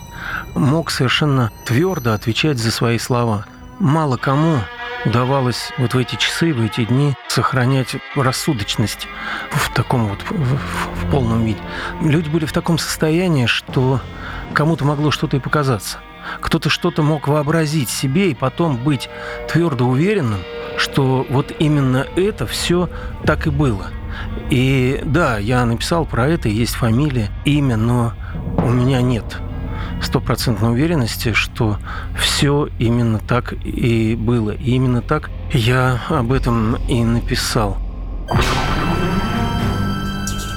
мог 0.54 0.90
совершенно 0.90 1.50
твердо 1.64 2.12
отвечать 2.12 2.58
за 2.58 2.70
свои 2.70 2.98
слова. 2.98 3.46
Мало 3.78 4.16
кому 4.16 4.58
удавалось 5.04 5.72
вот 5.78 5.94
в 5.94 5.98
эти 5.98 6.16
часы, 6.16 6.52
в 6.52 6.60
эти 6.62 6.84
дни 6.84 7.14
сохранять 7.28 7.96
рассудочность 8.14 9.06
в 9.50 9.72
таком 9.74 10.08
вот 10.08 10.22
в, 10.28 10.56
в, 10.56 11.10
полном 11.10 11.44
виде. 11.44 11.60
Люди 12.00 12.28
были 12.28 12.46
в 12.46 12.52
таком 12.52 12.78
состоянии, 12.78 13.46
что 13.46 14.00
кому-то 14.54 14.84
могло 14.84 15.10
что-то 15.10 15.36
и 15.36 15.40
показаться. 15.40 15.98
Кто-то 16.40 16.70
что-то 16.70 17.02
мог 17.02 17.28
вообразить 17.28 17.90
себе 17.90 18.30
и 18.30 18.34
потом 18.34 18.76
быть 18.78 19.10
твердо 19.48 19.86
уверенным, 19.86 20.40
что 20.76 21.26
вот 21.28 21.52
именно 21.58 22.06
это 22.16 22.46
все 22.46 22.88
так 23.24 23.46
и 23.46 23.50
было. 23.50 23.86
И 24.50 25.00
да, 25.04 25.38
я 25.38 25.64
написал 25.64 26.06
про 26.06 26.28
это, 26.28 26.48
есть 26.48 26.74
фамилия, 26.74 27.30
имя, 27.44 27.76
но 27.76 28.12
у 28.58 28.68
меня 28.68 29.00
нет 29.00 29.24
стопроцентной 30.02 30.70
уверенности, 30.70 31.32
что 31.32 31.78
все 32.18 32.68
именно 32.78 33.18
так 33.18 33.52
и 33.64 34.14
было. 34.14 34.50
И 34.52 34.72
именно 34.72 35.02
так 35.02 35.30
я 35.52 36.02
об 36.08 36.32
этом 36.32 36.76
и 36.88 37.02
написал. 37.02 37.78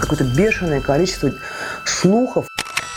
Какое-то 0.02 0.26
бешеное 0.36 0.82
количество 0.82 1.32
слухов. 1.86 2.46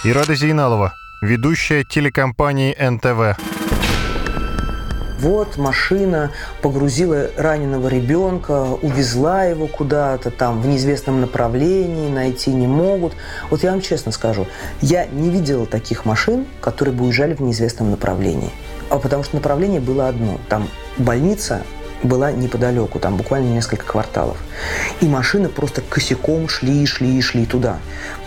Ирада 0.04 0.34
Зейналова, 0.34 0.94
ведущая 1.22 1.84
телекомпании 1.84 2.74
НТВ. 2.78 3.59
Вот 5.20 5.58
машина 5.58 6.30
погрузила 6.62 7.30
раненого 7.36 7.88
ребенка, 7.88 8.64
увезла 8.80 9.44
его 9.44 9.66
куда-то 9.66 10.30
там 10.30 10.62
в 10.62 10.66
неизвестном 10.66 11.20
направлении, 11.20 12.08
найти 12.08 12.54
не 12.54 12.66
могут. 12.66 13.12
Вот 13.50 13.62
я 13.62 13.72
вам 13.72 13.82
честно 13.82 14.12
скажу, 14.12 14.46
я 14.80 15.04
не 15.04 15.28
видела 15.28 15.66
таких 15.66 16.06
машин, 16.06 16.46
которые 16.62 16.94
бы 16.94 17.04
уезжали 17.04 17.34
в 17.34 17.40
неизвестном 17.40 17.90
направлении. 17.90 18.50
А 18.88 18.98
потому 18.98 19.22
что 19.22 19.36
направление 19.36 19.80
было 19.80 20.08
одно. 20.08 20.40
Там 20.48 20.68
больница, 20.96 21.64
была 22.02 22.32
неподалеку, 22.32 22.98
там 22.98 23.16
буквально 23.16 23.52
несколько 23.52 23.84
кварталов. 23.84 24.36
И 25.00 25.06
машины 25.06 25.48
просто 25.48 25.80
косяком 25.82 26.48
шли, 26.48 26.86
шли, 26.86 27.20
шли 27.20 27.46
туда. 27.46 27.78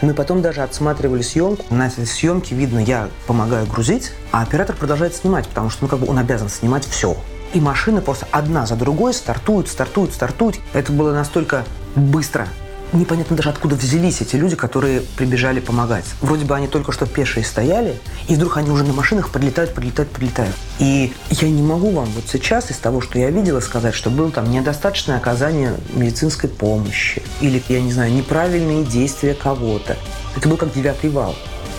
Мы 0.01 0.13
потом 0.13 0.41
даже 0.41 0.61
отсматривали 0.61 1.21
съемку. 1.21 1.65
На 1.73 1.87
этой 1.87 2.05
съемке 2.05 2.55
видно, 2.55 2.79
я 2.79 3.09
помогаю 3.27 3.65
грузить, 3.65 4.11
а 4.31 4.41
оператор 4.41 4.75
продолжает 4.75 5.15
снимать, 5.15 5.47
потому 5.47 5.69
что 5.69 5.83
ну, 5.83 5.87
как 5.87 5.99
бы 5.99 6.07
он 6.07 6.17
обязан 6.17 6.49
снимать 6.49 6.85
все. 6.85 7.17
И 7.53 7.61
машины 7.61 8.01
просто 8.01 8.27
одна 8.31 8.65
за 8.65 8.75
другой 8.75 9.13
стартуют, 9.13 9.67
стартуют, 9.67 10.13
стартуют. 10.13 10.57
Это 10.73 10.91
было 10.91 11.13
настолько 11.13 11.63
быстро, 11.95 12.47
непонятно 12.93 13.35
даже 13.35 13.49
откуда 13.49 13.75
взялись 13.75 14.21
эти 14.21 14.35
люди, 14.35 14.55
которые 14.55 15.01
прибежали 15.01 15.59
помогать. 15.59 16.05
Вроде 16.21 16.45
бы 16.45 16.55
они 16.55 16.67
только 16.67 16.91
что 16.91 17.05
пешие 17.05 17.43
стояли, 17.43 17.99
и 18.27 18.35
вдруг 18.35 18.57
они 18.57 18.69
уже 18.69 18.83
на 18.83 18.93
машинах 18.93 19.29
подлетают, 19.29 19.73
подлетают, 19.73 20.11
подлетают. 20.11 20.55
И 20.79 21.13
я 21.29 21.49
не 21.49 21.61
могу 21.61 21.91
вам 21.91 22.05
вот 22.05 22.25
сейчас 22.31 22.71
из 22.71 22.77
того, 22.77 23.01
что 23.01 23.19
я 23.19 23.29
видела, 23.29 23.59
сказать, 23.59 23.93
что 23.93 24.09
было 24.09 24.31
там 24.31 24.49
недостаточное 24.51 25.17
оказание 25.17 25.75
медицинской 25.93 26.49
помощи 26.49 27.21
или, 27.41 27.61
я 27.69 27.81
не 27.81 27.91
знаю, 27.91 28.13
неправильные 28.13 28.83
действия 28.83 29.33
кого-то. 29.33 29.97
Это 30.35 30.49
был 30.49 30.57
как 30.57 30.73
девятый 30.73 31.09
вал. 31.09 31.35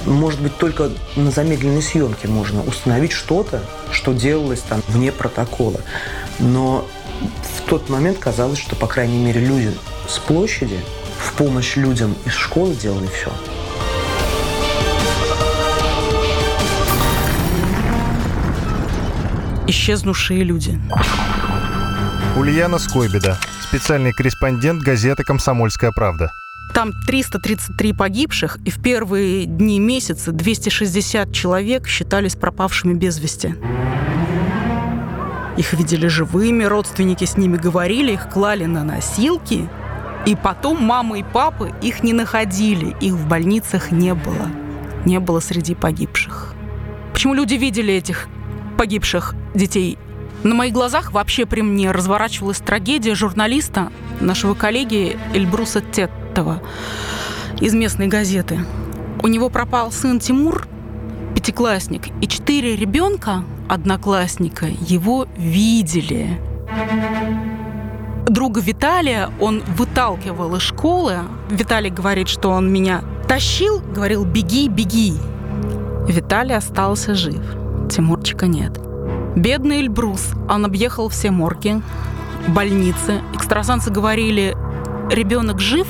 Может 0.07 0.41
быть, 0.41 0.57
только 0.59 0.91
на 1.17 1.31
замедленной 1.31 1.83
съемке 1.83 2.29
можно 2.29 2.63
установить 2.63 3.13
что-то, 3.13 3.63
что 3.91 4.13
делалось 4.13 4.61
там 4.61 4.83
вне 4.89 5.13
протокола. 5.13 5.81
Но 6.39 6.87
в 7.21 7.69
тот 7.69 7.89
момент 7.89 8.19
казалось, 8.19 8.59
что, 8.59 8.77
по 8.77 8.87
крайней 8.87 9.19
мере, 9.19 9.41
люди 9.41 9.73
с 10.09 10.19
площади 10.19 10.79
в 11.25 11.33
помощь 11.33 11.77
людям 11.77 12.15
из 12.27 12.35
школы 12.35 12.75
делали 12.75 13.07
все. 13.07 13.33
Исчезнувшие 19.67 20.45
люди. 20.45 20.79
Ульяна 22.37 22.79
Скойбеда, 22.79 23.39
специальный 23.63 24.13
корреспондент 24.13 24.83
газеты 24.83 25.25
«Комсомольская 25.25 25.93
правда». 25.93 26.33
Там 26.75 26.93
333 27.07 27.93
погибших, 27.93 28.59
и 28.65 28.71
в 28.71 28.83
первые 28.83 29.47
дни 29.47 29.79
месяца 29.79 30.33
260 30.33 31.33
человек 31.33 31.87
считались 31.87 32.35
пропавшими 32.35 32.95
без 32.95 33.19
вести. 33.19 33.55
Их 35.57 35.73
видели 35.73 36.09
живыми, 36.09 36.65
родственники 36.65 37.25
с 37.25 37.37
ними 37.37 37.57
говорили, 37.57 38.13
их 38.13 38.29
клали 38.29 38.67
на 38.67 38.85
носилки– 38.85 39.69
и 40.27 40.35
потом 40.37 40.83
мама 40.83 41.19
и 41.19 41.23
папа 41.23 41.69
их 41.83 42.03
не 42.03 42.13
находили, 42.13 42.97
их 43.01 43.13
в 43.15 43.29
больницах 43.29 43.91
не 43.91 44.15
было. 44.15 44.49
Не 45.05 45.21
было 45.21 45.41
среди 45.41 45.75
погибших. 45.75 46.55
Почему 47.13 47.35
люди 47.35 47.55
видели 47.55 47.93
этих 47.93 48.29
погибших 48.79 49.35
детей? 49.55 49.99
На 50.43 50.55
моих 50.55 50.73
глазах 50.73 51.13
вообще 51.13 51.47
при 51.47 51.61
мне 51.63 51.91
разворачивалась 51.91 52.59
трагедия 52.59 53.15
журналиста, 53.15 53.91
нашего 54.21 54.55
коллеги 54.55 55.17
Эльбруса 55.33 55.81
Теттова 55.81 56.63
из 57.61 57.75
местной 57.75 58.09
газеты. 58.09 58.61
У 59.23 59.29
него 59.29 59.49
пропал 59.49 59.93
сын 59.93 60.21
Тимур, 60.21 60.67
пятиклассник, 61.35 62.09
и 62.21 62.29
четыре 62.29 62.77
ребенка, 62.77 63.45
одноклассника, 63.69 64.67
его 64.67 65.27
видели 65.37 66.39
друга 68.27 68.61
Виталия 68.61 69.31
он 69.41 69.63
выталкивал 69.77 70.57
из 70.57 70.63
школы. 70.63 71.19
Виталий 71.51 71.91
говорит, 71.91 72.29
что 72.29 72.51
он 72.51 72.73
меня 72.73 73.03
тащил, 73.29 73.81
говорил 73.81 74.25
«беги, 74.25 74.69
беги». 74.69 75.15
Виталий 76.09 76.57
остался 76.57 77.15
жив, 77.15 77.43
Тимурчика 77.91 78.47
нет. 78.47 78.79
Бедный 79.37 79.81
Эльбрус, 79.81 80.33
он 80.49 80.65
объехал 80.65 81.09
все 81.09 81.31
морги, 81.31 81.81
больницы. 82.49 83.21
Экстрасенсы 83.35 83.91
говорили, 83.91 84.57
ребенок 85.11 85.61
жив 85.61 85.89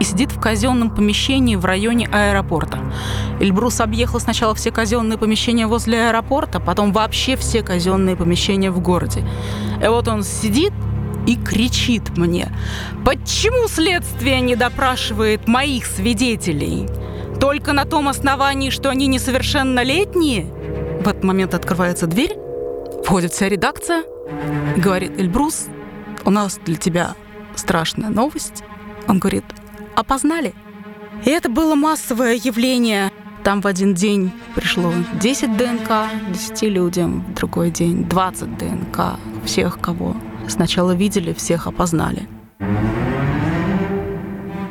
и 0.00 0.04
сидит 0.04 0.30
в 0.30 0.40
казенном 0.40 0.90
помещении 0.90 1.56
в 1.56 1.64
районе 1.64 2.06
аэропорта. 2.06 2.78
Эльбрус 3.40 3.80
объехал 3.80 4.20
сначала 4.20 4.54
все 4.54 4.70
казенные 4.70 5.18
помещения 5.18 5.66
возле 5.66 6.08
аэропорта, 6.08 6.60
потом 6.60 6.92
вообще 6.92 7.36
все 7.36 7.62
казенные 7.62 8.16
помещения 8.16 8.70
в 8.70 8.80
городе. 8.80 9.26
И 9.82 9.88
вот 9.88 10.06
он 10.08 10.22
сидит 10.22 10.72
и 11.28 11.36
кричит 11.36 12.16
мне, 12.16 12.50
почему 13.04 13.68
следствие 13.68 14.40
не 14.40 14.56
допрашивает 14.56 15.46
моих 15.46 15.84
свидетелей? 15.84 16.88
Только 17.38 17.74
на 17.74 17.84
том 17.84 18.08
основании, 18.08 18.70
что 18.70 18.88
они 18.88 19.06
несовершеннолетние? 19.08 20.46
В 21.02 21.06
этот 21.06 21.22
момент 21.24 21.52
открывается 21.52 22.06
дверь, 22.06 22.34
входит 23.04 23.32
вся 23.32 23.50
редакция, 23.50 24.04
говорит, 24.78 25.20
Эльбрус, 25.20 25.66
у 26.24 26.30
нас 26.30 26.58
для 26.64 26.76
тебя 26.76 27.14
страшная 27.56 28.08
новость. 28.08 28.64
Он 29.06 29.18
говорит, 29.18 29.44
опознали? 29.96 30.54
И 31.26 31.30
это 31.30 31.50
было 31.50 31.74
массовое 31.74 32.36
явление. 32.36 33.12
Там 33.44 33.60
в 33.60 33.66
один 33.66 33.94
день 33.94 34.32
пришло 34.54 34.94
10 35.20 35.58
ДНК 35.58 35.90
10 36.30 36.62
людям, 36.62 37.20
в 37.28 37.34
другой 37.34 37.70
день 37.70 38.04
20 38.04 38.56
ДНК 38.56 39.18
всех, 39.44 39.78
кого 39.78 40.16
Сначала 40.48 40.92
видели, 40.92 41.32
всех 41.32 41.66
опознали. 41.66 42.28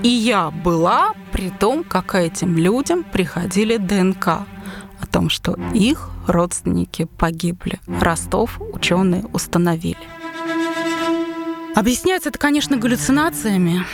И 0.03 0.09
я 0.09 0.51
была 0.51 1.13
при 1.31 1.49
том, 1.49 1.83
как 1.83 2.15
этим 2.15 2.57
людям 2.57 3.03
приходили 3.03 3.77
ДНК 3.77 4.27
о 4.27 5.05
том, 5.11 5.29
что 5.29 5.57
их 5.73 6.09
родственники 6.27 7.05
погибли. 7.17 7.79
Ростов 8.01 8.59
ученые 8.73 9.25
установили. 9.33 9.97
Объясняется 11.75 12.29
это, 12.29 12.39
конечно, 12.39 12.77
галлюцинациями. 12.77 13.85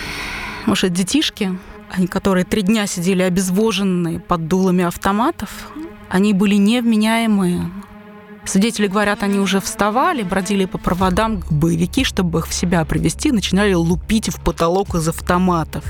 Может, 0.65 0.93
детишки, 0.93 1.57
они, 1.89 2.07
которые 2.07 2.45
три 2.45 2.61
дня 2.61 2.87
сидели 2.87 3.21
обезвоженные 3.21 4.19
под 4.19 4.47
дулами 4.47 4.85
автоматов, 4.85 5.71
они 6.09 6.33
были 6.33 6.55
невменяемые, 6.55 7.69
Свидетели 8.45 8.87
говорят, 8.87 9.23
они 9.23 9.39
уже 9.39 9.59
вставали, 9.59 10.23
бродили 10.23 10.65
по 10.65 10.77
проводам, 10.77 11.43
боевики, 11.49 12.03
чтобы 12.03 12.39
их 12.39 12.47
в 12.47 12.53
себя 12.53 12.83
привести, 12.85 13.31
начинали 13.31 13.73
лупить 13.73 14.29
в 14.29 14.41
потолок 14.41 14.95
из 14.95 15.07
автоматов. 15.07 15.83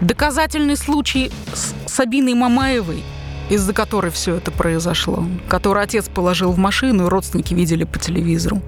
Доказательный 0.00 0.76
случай 0.76 1.30
с 1.54 1.74
Сабиной 1.90 2.34
Мамаевой, 2.34 3.02
из-за 3.48 3.72
которой 3.72 4.10
все 4.10 4.36
это 4.36 4.50
произошло, 4.50 5.24
который 5.48 5.82
отец 5.82 6.08
положил 6.08 6.52
в 6.52 6.58
машину, 6.58 7.06
и 7.06 7.08
родственники 7.08 7.54
видели 7.54 7.84
по 7.84 7.98
телевизору. 7.98 8.62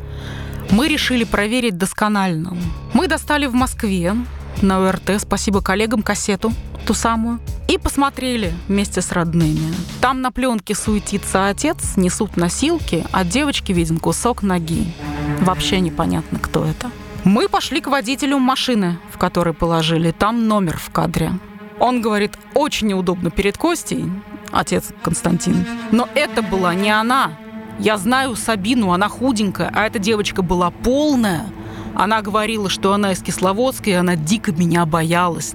Мы 0.71 0.89
решили 0.89 1.25
проверить 1.25 1.77
досконально. 1.77 2.57
Мы 2.95 3.07
достали 3.09 3.47
в 3.47 3.55
Москве 3.55 4.15
на 4.61 4.89
ОРТ, 4.89 5.21
спасибо 5.21 5.63
коллегам, 5.63 6.03
кассету 6.03 6.53
ту 6.87 6.95
самую, 6.95 7.41
и 7.69 7.79
посмотрели 7.79 8.53
вместе 8.69 9.01
с 9.01 9.13
родными. 9.13 9.73
Там 10.01 10.21
на 10.21 10.33
пленке 10.33 10.75
суетится 10.75 11.49
отец, 11.49 11.97
несут 11.97 12.37
носилки, 12.37 13.07
а 13.13 13.25
девочке 13.25 13.73
виден 13.73 13.99
кусок 13.99 14.43
ноги. 14.43 14.93
Вообще 15.41 15.81
непонятно, 15.81 16.39
кто 16.39 16.65
это. 16.65 16.91
Мы 17.25 17.49
пошли 17.49 17.81
к 17.81 17.87
водителю 17.87 18.39
машины, 18.39 18.99
в 19.13 19.19
которой 19.19 19.55
положили. 19.55 20.11
Там 20.11 20.49
номер 20.49 20.77
в 20.79 20.91
кадре. 20.91 21.33
Он 21.79 22.01
говорит, 22.01 22.33
очень 22.55 22.89
неудобно 22.89 23.31
перед 23.31 23.57
Костей, 23.57 24.05
отец 24.51 24.91
Константин. 25.03 25.65
Но 25.93 26.09
это 26.15 26.43
была 26.43 26.75
не 26.75 26.91
она. 26.91 27.33
Я 27.79 27.97
знаю 27.97 28.37
Сабину, 28.37 28.93
она 28.93 29.09
худенькая, 29.09 29.71
а 29.75 29.87
эта 29.87 29.99
девочка 29.99 30.43
была 30.43 30.71
полная. 30.71 31.47
Она 31.95 32.23
говорила, 32.23 32.69
что 32.69 32.93
она 32.93 33.13
из 33.13 33.23
Кисловодска, 33.23 33.91
и 33.91 33.93
она 33.93 34.17
дико 34.17 34.53
меня 34.53 34.87
боялась. 34.87 35.55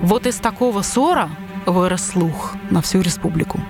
Вот 0.00 0.26
из 0.26 0.36
такого 0.36 0.82
ссора 0.82 1.30
вырос 1.66 2.08
слух 2.08 2.52
на 2.70 2.82
всю 2.82 3.00
республику. 3.00 3.60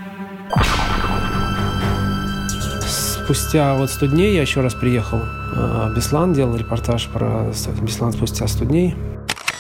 Спустя 2.87 3.75
вот 3.75 3.91
100 3.91 4.07
дней 4.07 4.35
я 4.35 4.43
еще 4.43 4.61
раз 4.61 4.75
приехал 4.75 5.21
в 5.21 5.95
Беслан, 5.95 6.35
делал 6.35 6.57
репортаж 6.57 7.09
про 7.09 7.53
Беслан 7.81 8.12
спустя 8.12 8.47
100 8.47 8.65
дней. 8.65 8.97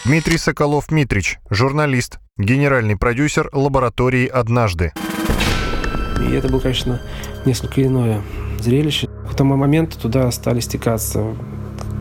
Дмитрий 0.04 0.36
Соколов-Митрич, 0.36 1.38
журналист, 1.48 2.18
генеральный 2.36 2.96
продюсер 2.96 3.48
лаборатории 3.52 4.26
«Однажды». 4.26 4.92
И 6.20 6.32
это 6.32 6.48
было, 6.48 6.60
конечно, 6.60 7.00
несколько 7.46 7.82
иное 7.82 8.20
зрелище. 8.64 9.08
К 9.30 9.34
тому 9.34 9.56
моменту 9.56 9.98
туда 9.98 10.30
стали 10.30 10.60
стекаться 10.60 11.34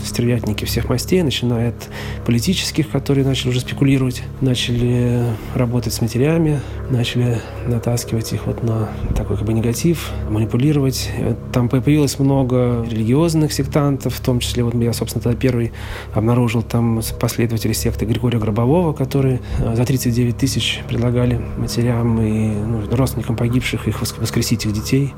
стервятники 0.05 0.65
всех 0.65 0.89
мастей, 0.89 1.21
начиная 1.21 1.69
от 1.69 1.89
политических, 2.25 2.89
которые 2.89 3.25
начали 3.25 3.49
уже 3.49 3.61
спекулировать, 3.61 4.23
начали 4.41 5.23
работать 5.55 5.93
с 5.93 6.01
матерями, 6.01 6.59
начали 6.89 7.41
натаскивать 7.67 8.33
их 8.33 8.45
вот 8.45 8.63
на 8.63 8.89
такой 9.15 9.37
как 9.37 9.45
бы 9.45 9.53
негатив, 9.53 10.11
манипулировать. 10.29 11.09
Там 11.51 11.69
появилось 11.69 12.19
много 12.19 12.85
религиозных 12.89 13.53
сектантов, 13.53 14.15
в 14.15 14.21
том 14.21 14.39
числе 14.39 14.63
вот 14.63 14.75
я, 14.75 14.93
собственно, 14.93 15.23
тогда 15.23 15.37
первый 15.37 15.71
обнаружил 16.13 16.61
там 16.61 17.01
последователей 17.19 17.73
секты 17.73 18.05
Григория 18.05 18.39
Гробового, 18.39 18.93
которые 18.93 19.39
э, 19.59 19.75
за 19.75 19.85
39 19.85 20.37
тысяч 20.37 20.81
предлагали 20.87 21.41
матерям 21.57 22.21
и 22.21 22.49
ну, 22.49 22.81
родственникам 22.91 23.35
погибших 23.35 23.87
их 23.87 24.01
воскресить 24.01 24.65
их 24.65 24.73
детей. 24.73 25.13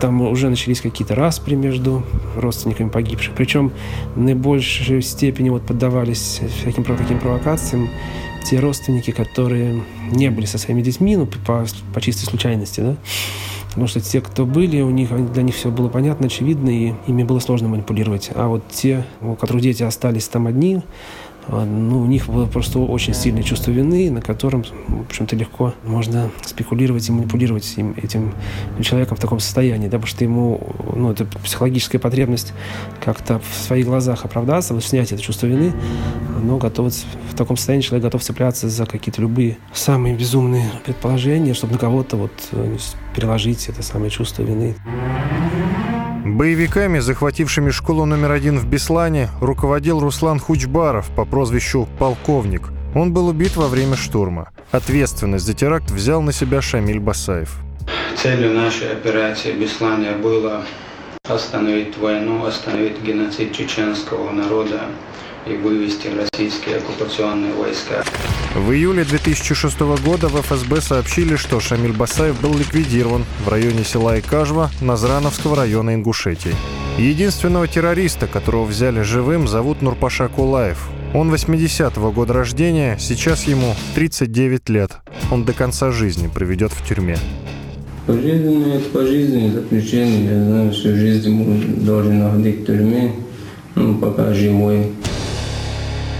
Там 0.00 0.20
уже 0.22 0.48
начались 0.48 0.80
какие-то 0.80 1.14
распри 1.14 1.54
между 1.54 2.04
родственниками 2.36 2.88
погибших. 2.88 3.34
Причем 3.34 3.72
в 4.14 4.20
наибольшей 4.20 5.02
степени 5.02 5.50
вот 5.50 5.62
поддавались 5.62 6.40
всяким 6.60 6.84
таким 6.84 7.18
провокациям 7.18 7.90
те 8.44 8.60
родственники, 8.60 9.10
которые 9.10 9.82
не 10.10 10.30
были 10.30 10.46
со 10.46 10.58
своими 10.58 10.80
детьми, 10.80 11.16
ну, 11.16 11.26
по, 11.26 11.66
по 11.92 12.00
чистой 12.00 12.24
случайности, 12.24 12.80
да, 12.80 12.96
Потому 13.68 13.86
что 13.86 14.00
те, 14.00 14.20
кто 14.20 14.46
были, 14.46 14.80
у 14.80 14.90
них, 14.90 15.10
для 15.32 15.42
них 15.42 15.54
все 15.54 15.70
было 15.70 15.88
понятно, 15.88 16.26
очевидно, 16.26 16.70
и 16.70 16.94
ими 17.06 17.22
было 17.22 17.38
сложно 17.38 17.68
манипулировать. 17.68 18.30
А 18.34 18.48
вот 18.48 18.62
те, 18.70 19.04
у 19.20 19.34
которых 19.34 19.62
дети 19.62 19.82
остались 19.82 20.26
там 20.28 20.46
одни, 20.46 20.80
ну, 21.48 22.00
у 22.00 22.06
них 22.06 22.26
было 22.28 22.46
просто 22.46 22.78
очень 22.78 23.14
сильное 23.14 23.42
чувство 23.42 23.70
вины, 23.70 24.10
на 24.10 24.20
котором, 24.20 24.64
в 24.86 25.02
общем-то, 25.02 25.34
легко 25.34 25.74
можно 25.84 26.30
спекулировать 26.44 27.08
и 27.08 27.12
манипулировать 27.12 27.72
им, 27.76 27.94
этим 27.96 28.34
человеком 28.82 29.16
в 29.16 29.20
таком 29.20 29.40
состоянии, 29.40 29.88
да, 29.88 29.98
потому 29.98 30.06
что 30.06 30.24
ему, 30.24 30.74
ну, 30.94 31.10
это 31.10 31.24
психологическая 31.24 32.00
потребность 32.00 32.52
как-то 33.02 33.40
в 33.40 33.62
своих 33.62 33.86
глазах 33.86 34.24
оправдаться, 34.24 34.74
вот 34.74 34.84
снять 34.84 35.12
это 35.12 35.22
чувство 35.22 35.46
вины, 35.46 35.72
но 36.42 36.58
готов, 36.58 36.92
в 37.30 37.34
таком 37.34 37.56
состоянии 37.56 37.82
человек 37.82 38.04
готов 38.04 38.22
цепляться 38.22 38.68
за 38.68 38.84
какие-то 38.84 39.22
любые 39.22 39.56
самые 39.72 40.14
безумные 40.14 40.70
предположения, 40.84 41.54
чтобы 41.54 41.74
на 41.74 41.78
кого-то 41.78 42.16
вот 42.16 42.32
э, 42.52 42.76
переложить 43.14 43.68
это 43.68 43.82
самое 43.82 44.10
чувство 44.10 44.42
вины. 44.42 44.74
Боевиками, 46.38 47.00
захватившими 47.00 47.72
школу 47.72 48.04
номер 48.04 48.30
один 48.30 48.60
в 48.60 48.64
Беслане, 48.64 49.28
руководил 49.40 49.98
Руслан 49.98 50.38
Хучбаров 50.38 51.10
по 51.16 51.24
прозвищу 51.24 51.88
«Полковник». 51.98 52.68
Он 52.94 53.12
был 53.12 53.26
убит 53.26 53.56
во 53.56 53.66
время 53.66 53.96
штурма. 53.96 54.52
Ответственность 54.70 55.44
за 55.44 55.54
теракт 55.54 55.90
взял 55.90 56.22
на 56.22 56.32
себя 56.32 56.62
Шамиль 56.62 57.00
Басаев. 57.00 57.56
Целью 58.16 58.54
нашей 58.54 58.92
операции 58.92 59.50
в 59.50 59.58
Беслане 59.58 60.12
было 60.12 60.62
остановить 61.28 61.98
войну, 61.98 62.46
остановить 62.46 63.02
геноцид 63.02 63.52
чеченского 63.52 64.30
народа 64.30 64.82
и 65.48 65.56
вывести 65.56 66.08
российские 66.08 66.76
оккупационные 66.76 67.52
войска. 67.54 68.04
В 68.54 68.72
июле 68.72 69.04
2006 69.04 69.80
года 69.80 70.28
в 70.28 70.40
ФСБ 70.40 70.80
сообщили, 70.80 71.36
что 71.36 71.60
Шамиль 71.60 71.92
Басаев 71.92 72.40
был 72.40 72.56
ликвидирован 72.56 73.24
в 73.44 73.48
районе 73.48 73.84
села 73.84 74.18
Икажва 74.18 74.70
Назрановского 74.80 75.56
района 75.56 75.94
Ингушетии. 75.94 76.54
Единственного 76.98 77.68
террориста, 77.68 78.26
которого 78.26 78.64
взяли 78.64 79.02
живым, 79.02 79.46
зовут 79.46 79.82
Нурпаша 79.82 80.28
Кулаев. 80.28 80.88
Он 81.14 81.32
80-го 81.32 82.12
года 82.12 82.34
рождения, 82.34 82.96
сейчас 82.98 83.44
ему 83.44 83.74
39 83.94 84.68
лет. 84.68 84.98
Он 85.30 85.44
до 85.44 85.52
конца 85.52 85.90
жизни 85.90 86.28
проведет 86.28 86.72
в 86.72 86.86
тюрьме. 86.86 87.16
Пожизненное 88.06 88.78
это 88.78 88.88
пожизненное 88.90 89.52
заключение. 89.52 90.24
Я 90.24 90.44
знаю, 90.44 90.72
всю 90.72 90.94
жизнь 90.94 91.84
должен 91.84 92.18
находить 92.18 92.62
в 92.62 92.66
тюрьме, 92.66 93.12
ну, 93.74 93.94
пока 93.94 94.32
живой. 94.34 94.92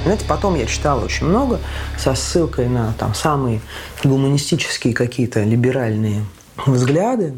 Знаете, 0.05 0.24
потом 0.26 0.55
я 0.55 0.66
читал 0.66 1.03
очень 1.03 1.26
много 1.26 1.59
со 1.99 2.14
ссылкой 2.14 2.68
на 2.68 2.92
там 2.94 3.14
самые 3.14 3.61
гуманистические 4.05 4.94
какие-то 4.94 5.42
либеральные 5.42 6.24
взгляды. 6.66 7.34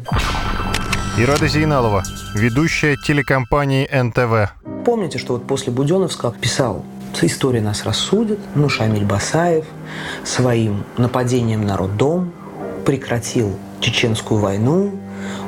Ирада 1.17 1.47
Зейналова, 1.47 2.03
ведущая 2.35 2.95
телекомпании 2.95 3.87
НТВ. 3.91 4.53
Помните, 4.85 5.17
что 5.17 5.33
вот 5.33 5.45
после 5.45 5.73
Буденовска 5.73 6.31
писал 6.31 6.85
«История 7.21 7.61
нас 7.61 7.83
рассудит», 7.83 8.39
ну, 8.55 8.69
Шамиль 8.69 9.03
Басаев 9.03 9.65
своим 10.23 10.85
нападением 10.97 11.65
на 11.65 11.77
роддом 11.77 12.31
прекратил 12.85 13.57
чеченскую 13.81 14.39
войну, 14.39 14.91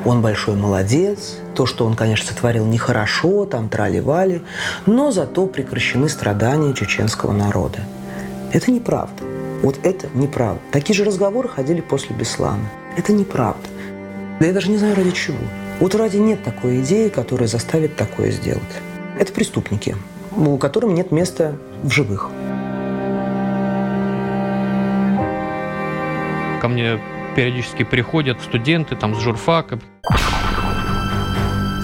он 0.04 0.20
большой 0.20 0.56
молодец, 0.56 1.38
то, 1.54 1.66
что 1.66 1.86
он, 1.86 1.94
конечно, 1.94 2.26
сотворил 2.26 2.66
нехорошо, 2.66 3.46
там 3.46 3.68
трали-вали, 3.68 4.42
но 4.86 5.10
зато 5.10 5.46
прекращены 5.46 6.08
страдания 6.08 6.74
чеченского 6.74 7.32
народа. 7.32 7.80
Это 8.52 8.70
неправда. 8.70 9.22
Вот 9.62 9.78
это 9.82 10.08
неправда. 10.14 10.60
Такие 10.70 10.94
же 10.94 11.04
разговоры 11.04 11.48
ходили 11.48 11.80
после 11.80 12.14
Беслана. 12.14 12.68
Это 12.96 13.12
неправда. 13.12 13.66
Да 14.40 14.46
я 14.46 14.52
даже 14.52 14.70
не 14.70 14.76
знаю 14.76 14.94
ради 14.94 15.12
чего. 15.12 15.38
Вот 15.80 15.94
ради 15.94 16.18
нет 16.18 16.44
такой 16.44 16.80
идеи, 16.80 17.08
которая 17.08 17.48
заставит 17.48 17.96
такое 17.96 18.30
сделать. 18.30 18.62
Это 19.18 19.32
преступники, 19.32 19.96
у 20.36 20.58
которым 20.58 20.94
нет 20.94 21.12
места 21.12 21.56
в 21.82 21.90
живых. 21.90 22.30
Ко 26.60 26.68
мне 26.68 27.00
периодически 27.34 27.82
приходят 27.82 28.40
студенты 28.40 28.96
там 28.96 29.14
с 29.14 29.20
журфака. 29.20 29.78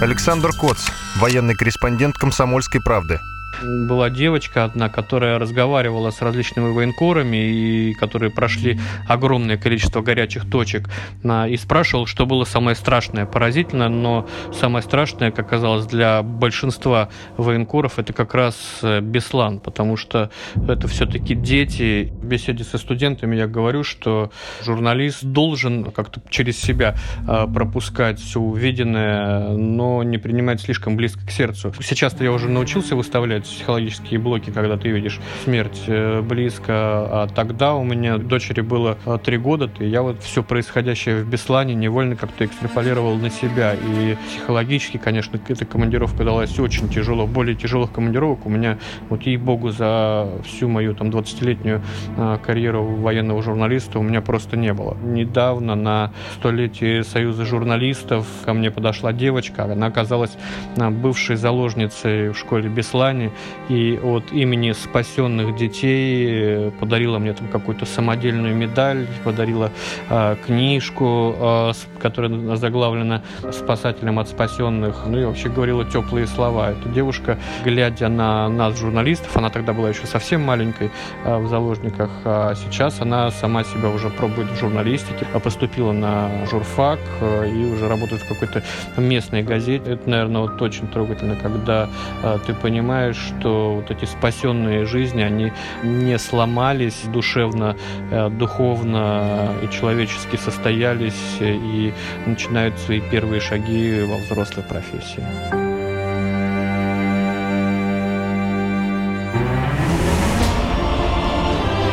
Александр 0.00 0.50
Коц, 0.58 0.88
военный 1.16 1.54
корреспондент 1.54 2.16
«Комсомольской 2.16 2.80
правды» 2.80 3.20
была 3.62 4.10
девочка 4.10 4.64
одна, 4.64 4.88
которая 4.88 5.38
разговаривала 5.38 6.10
с 6.10 6.22
различными 6.22 6.72
военкорами, 6.72 7.36
и 7.36 7.94
которые 7.94 8.30
прошли 8.30 8.78
огромное 9.08 9.58
количество 9.58 10.00
горячих 10.00 10.48
точек, 10.50 10.88
и 11.24 11.56
спрашивал, 11.56 12.06
что 12.06 12.26
было 12.26 12.44
самое 12.44 12.76
страшное, 12.76 13.26
поразительно, 13.26 13.88
но 13.88 14.26
самое 14.52 14.82
страшное, 14.82 15.30
как 15.30 15.50
оказалось, 15.50 15.86
для 15.86 16.22
большинства 16.22 17.08
военкоров, 17.36 17.98
это 17.98 18.12
как 18.12 18.34
раз 18.34 18.54
э, 18.82 19.00
Беслан, 19.00 19.58
потому 19.58 19.96
что 19.96 20.30
это 20.54 20.86
все-таки 20.86 21.34
дети. 21.34 22.12
В 22.22 22.26
беседе 22.26 22.62
со 22.62 22.78
студентами 22.78 23.34
я 23.34 23.48
говорю, 23.48 23.82
что 23.82 24.30
журналист 24.62 25.24
должен 25.24 25.90
как-то 25.90 26.22
через 26.30 26.56
себя 26.56 26.94
э, 27.28 27.46
пропускать 27.52 28.20
все 28.20 28.38
увиденное, 28.38 29.48
но 29.50 30.04
не 30.04 30.18
принимать 30.18 30.60
слишком 30.60 30.96
близко 30.96 31.26
к 31.26 31.32
сердцу. 31.32 31.74
Сейчас-то 31.80 32.22
я 32.22 32.30
уже 32.30 32.48
научился 32.48 32.94
выставлять 32.94 33.39
срывает 33.40 33.44
психологические 33.44 34.20
блоки, 34.20 34.50
когда 34.50 34.76
ты 34.76 34.88
видишь 34.90 35.20
смерть 35.44 35.82
э, 35.86 36.22
близко. 36.22 36.64
А 36.68 37.28
тогда 37.34 37.74
у 37.74 37.84
меня 37.84 38.18
дочери 38.18 38.60
было 38.60 38.98
э, 39.06 39.18
три 39.22 39.38
года, 39.38 39.70
и 39.78 39.86
я 39.86 40.02
вот 40.02 40.22
все 40.22 40.42
происходящее 40.42 41.22
в 41.22 41.28
Беслане 41.28 41.74
невольно 41.74 42.16
как-то 42.16 42.44
экстраполировал 42.44 43.16
на 43.16 43.30
себя. 43.30 43.74
И 43.74 44.16
психологически, 44.28 44.98
конечно, 44.98 45.38
эта 45.48 45.64
командировка 45.64 46.24
далась 46.24 46.58
очень 46.58 46.88
тяжело. 46.88 47.26
Более 47.26 47.54
тяжелых 47.54 47.92
командировок 47.92 48.46
у 48.46 48.50
меня, 48.50 48.78
вот 49.08 49.22
ей-богу, 49.22 49.70
за 49.70 50.28
всю 50.44 50.68
мою 50.68 50.94
там 50.94 51.10
20-летнюю 51.10 51.82
э, 52.16 52.38
карьеру 52.44 52.84
военного 52.84 53.42
журналиста 53.42 53.98
у 53.98 54.02
меня 54.02 54.20
просто 54.20 54.56
не 54.56 54.72
было. 54.72 54.96
Недавно 55.02 55.74
на 55.74 56.12
столетие 56.38 57.04
Союза 57.04 57.44
журналистов 57.44 58.26
ко 58.44 58.52
мне 58.52 58.70
подошла 58.70 59.12
девочка, 59.12 59.64
она 59.64 59.86
оказалась 59.86 60.36
бывшей 60.76 61.36
заложницей 61.36 62.30
в 62.30 62.38
школе 62.38 62.68
Беслане, 62.68 63.29
и 63.68 63.98
от 64.02 64.32
имени 64.32 64.72
спасенных 64.72 65.56
детей 65.56 66.28
э, 66.30 66.70
подарила 66.78 67.18
мне 67.18 67.32
там 67.32 67.48
какую-то 67.48 67.86
самодельную 67.86 68.54
медаль, 68.54 69.06
подарила 69.24 69.70
э, 70.08 70.36
книжку, 70.46 71.34
э, 71.38 71.72
которая 72.00 72.56
заглавлена 72.56 73.22
«Спасателем 73.52 74.18
от 74.18 74.28
спасенных», 74.28 75.06
ну 75.06 75.18
и 75.18 75.24
вообще 75.24 75.48
говорила 75.48 75.84
теплые 75.84 76.26
слова. 76.26 76.70
Эта 76.70 76.88
девушка, 76.88 77.38
глядя 77.64 78.08
на 78.08 78.48
нас, 78.48 78.78
журналистов, 78.78 79.36
она 79.36 79.50
тогда 79.50 79.72
была 79.72 79.88
еще 79.88 80.06
совсем 80.06 80.42
маленькой 80.42 80.90
э, 81.24 81.38
в 81.38 81.48
заложниках, 81.48 82.10
а 82.24 82.54
сейчас 82.54 83.00
она 83.00 83.30
сама 83.30 83.64
себя 83.64 83.88
уже 83.88 84.10
пробует 84.10 84.50
в 84.50 84.58
журналистике, 84.58 85.26
поступила 85.42 85.92
на 85.92 86.30
журфак 86.46 86.98
э, 87.20 87.48
и 87.48 87.64
уже 87.72 87.88
работает 87.88 88.22
в 88.22 88.28
какой-то 88.28 88.62
местной 88.96 89.42
газете. 89.42 89.92
Это, 89.92 90.08
наверное, 90.08 90.42
вот 90.42 90.60
очень 90.62 90.86
трогательно, 90.88 91.36
когда 91.36 91.88
э, 92.22 92.38
ты 92.46 92.54
понимаешь, 92.54 93.19
что 93.20 93.74
вот 93.76 93.90
эти 93.90 94.04
спасенные 94.04 94.84
жизни, 94.86 95.22
они 95.22 95.52
не 95.82 96.18
сломались 96.18 97.02
душевно, 97.06 97.76
э, 98.10 98.28
духовно 98.30 99.52
и 99.62 99.70
человечески 99.70 100.36
состоялись 100.36 101.38
и 101.40 101.92
начинают 102.26 102.78
свои 102.78 103.00
первые 103.00 103.40
шаги 103.40 104.02
во 104.02 104.16
взрослой 104.16 104.64
профессии. 104.64 105.24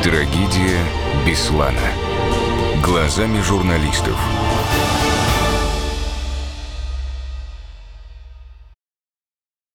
Трагедия 0.03 0.79
Беслана. 1.25 1.77
Глазами 2.81 3.41
журналистов. 3.41 4.46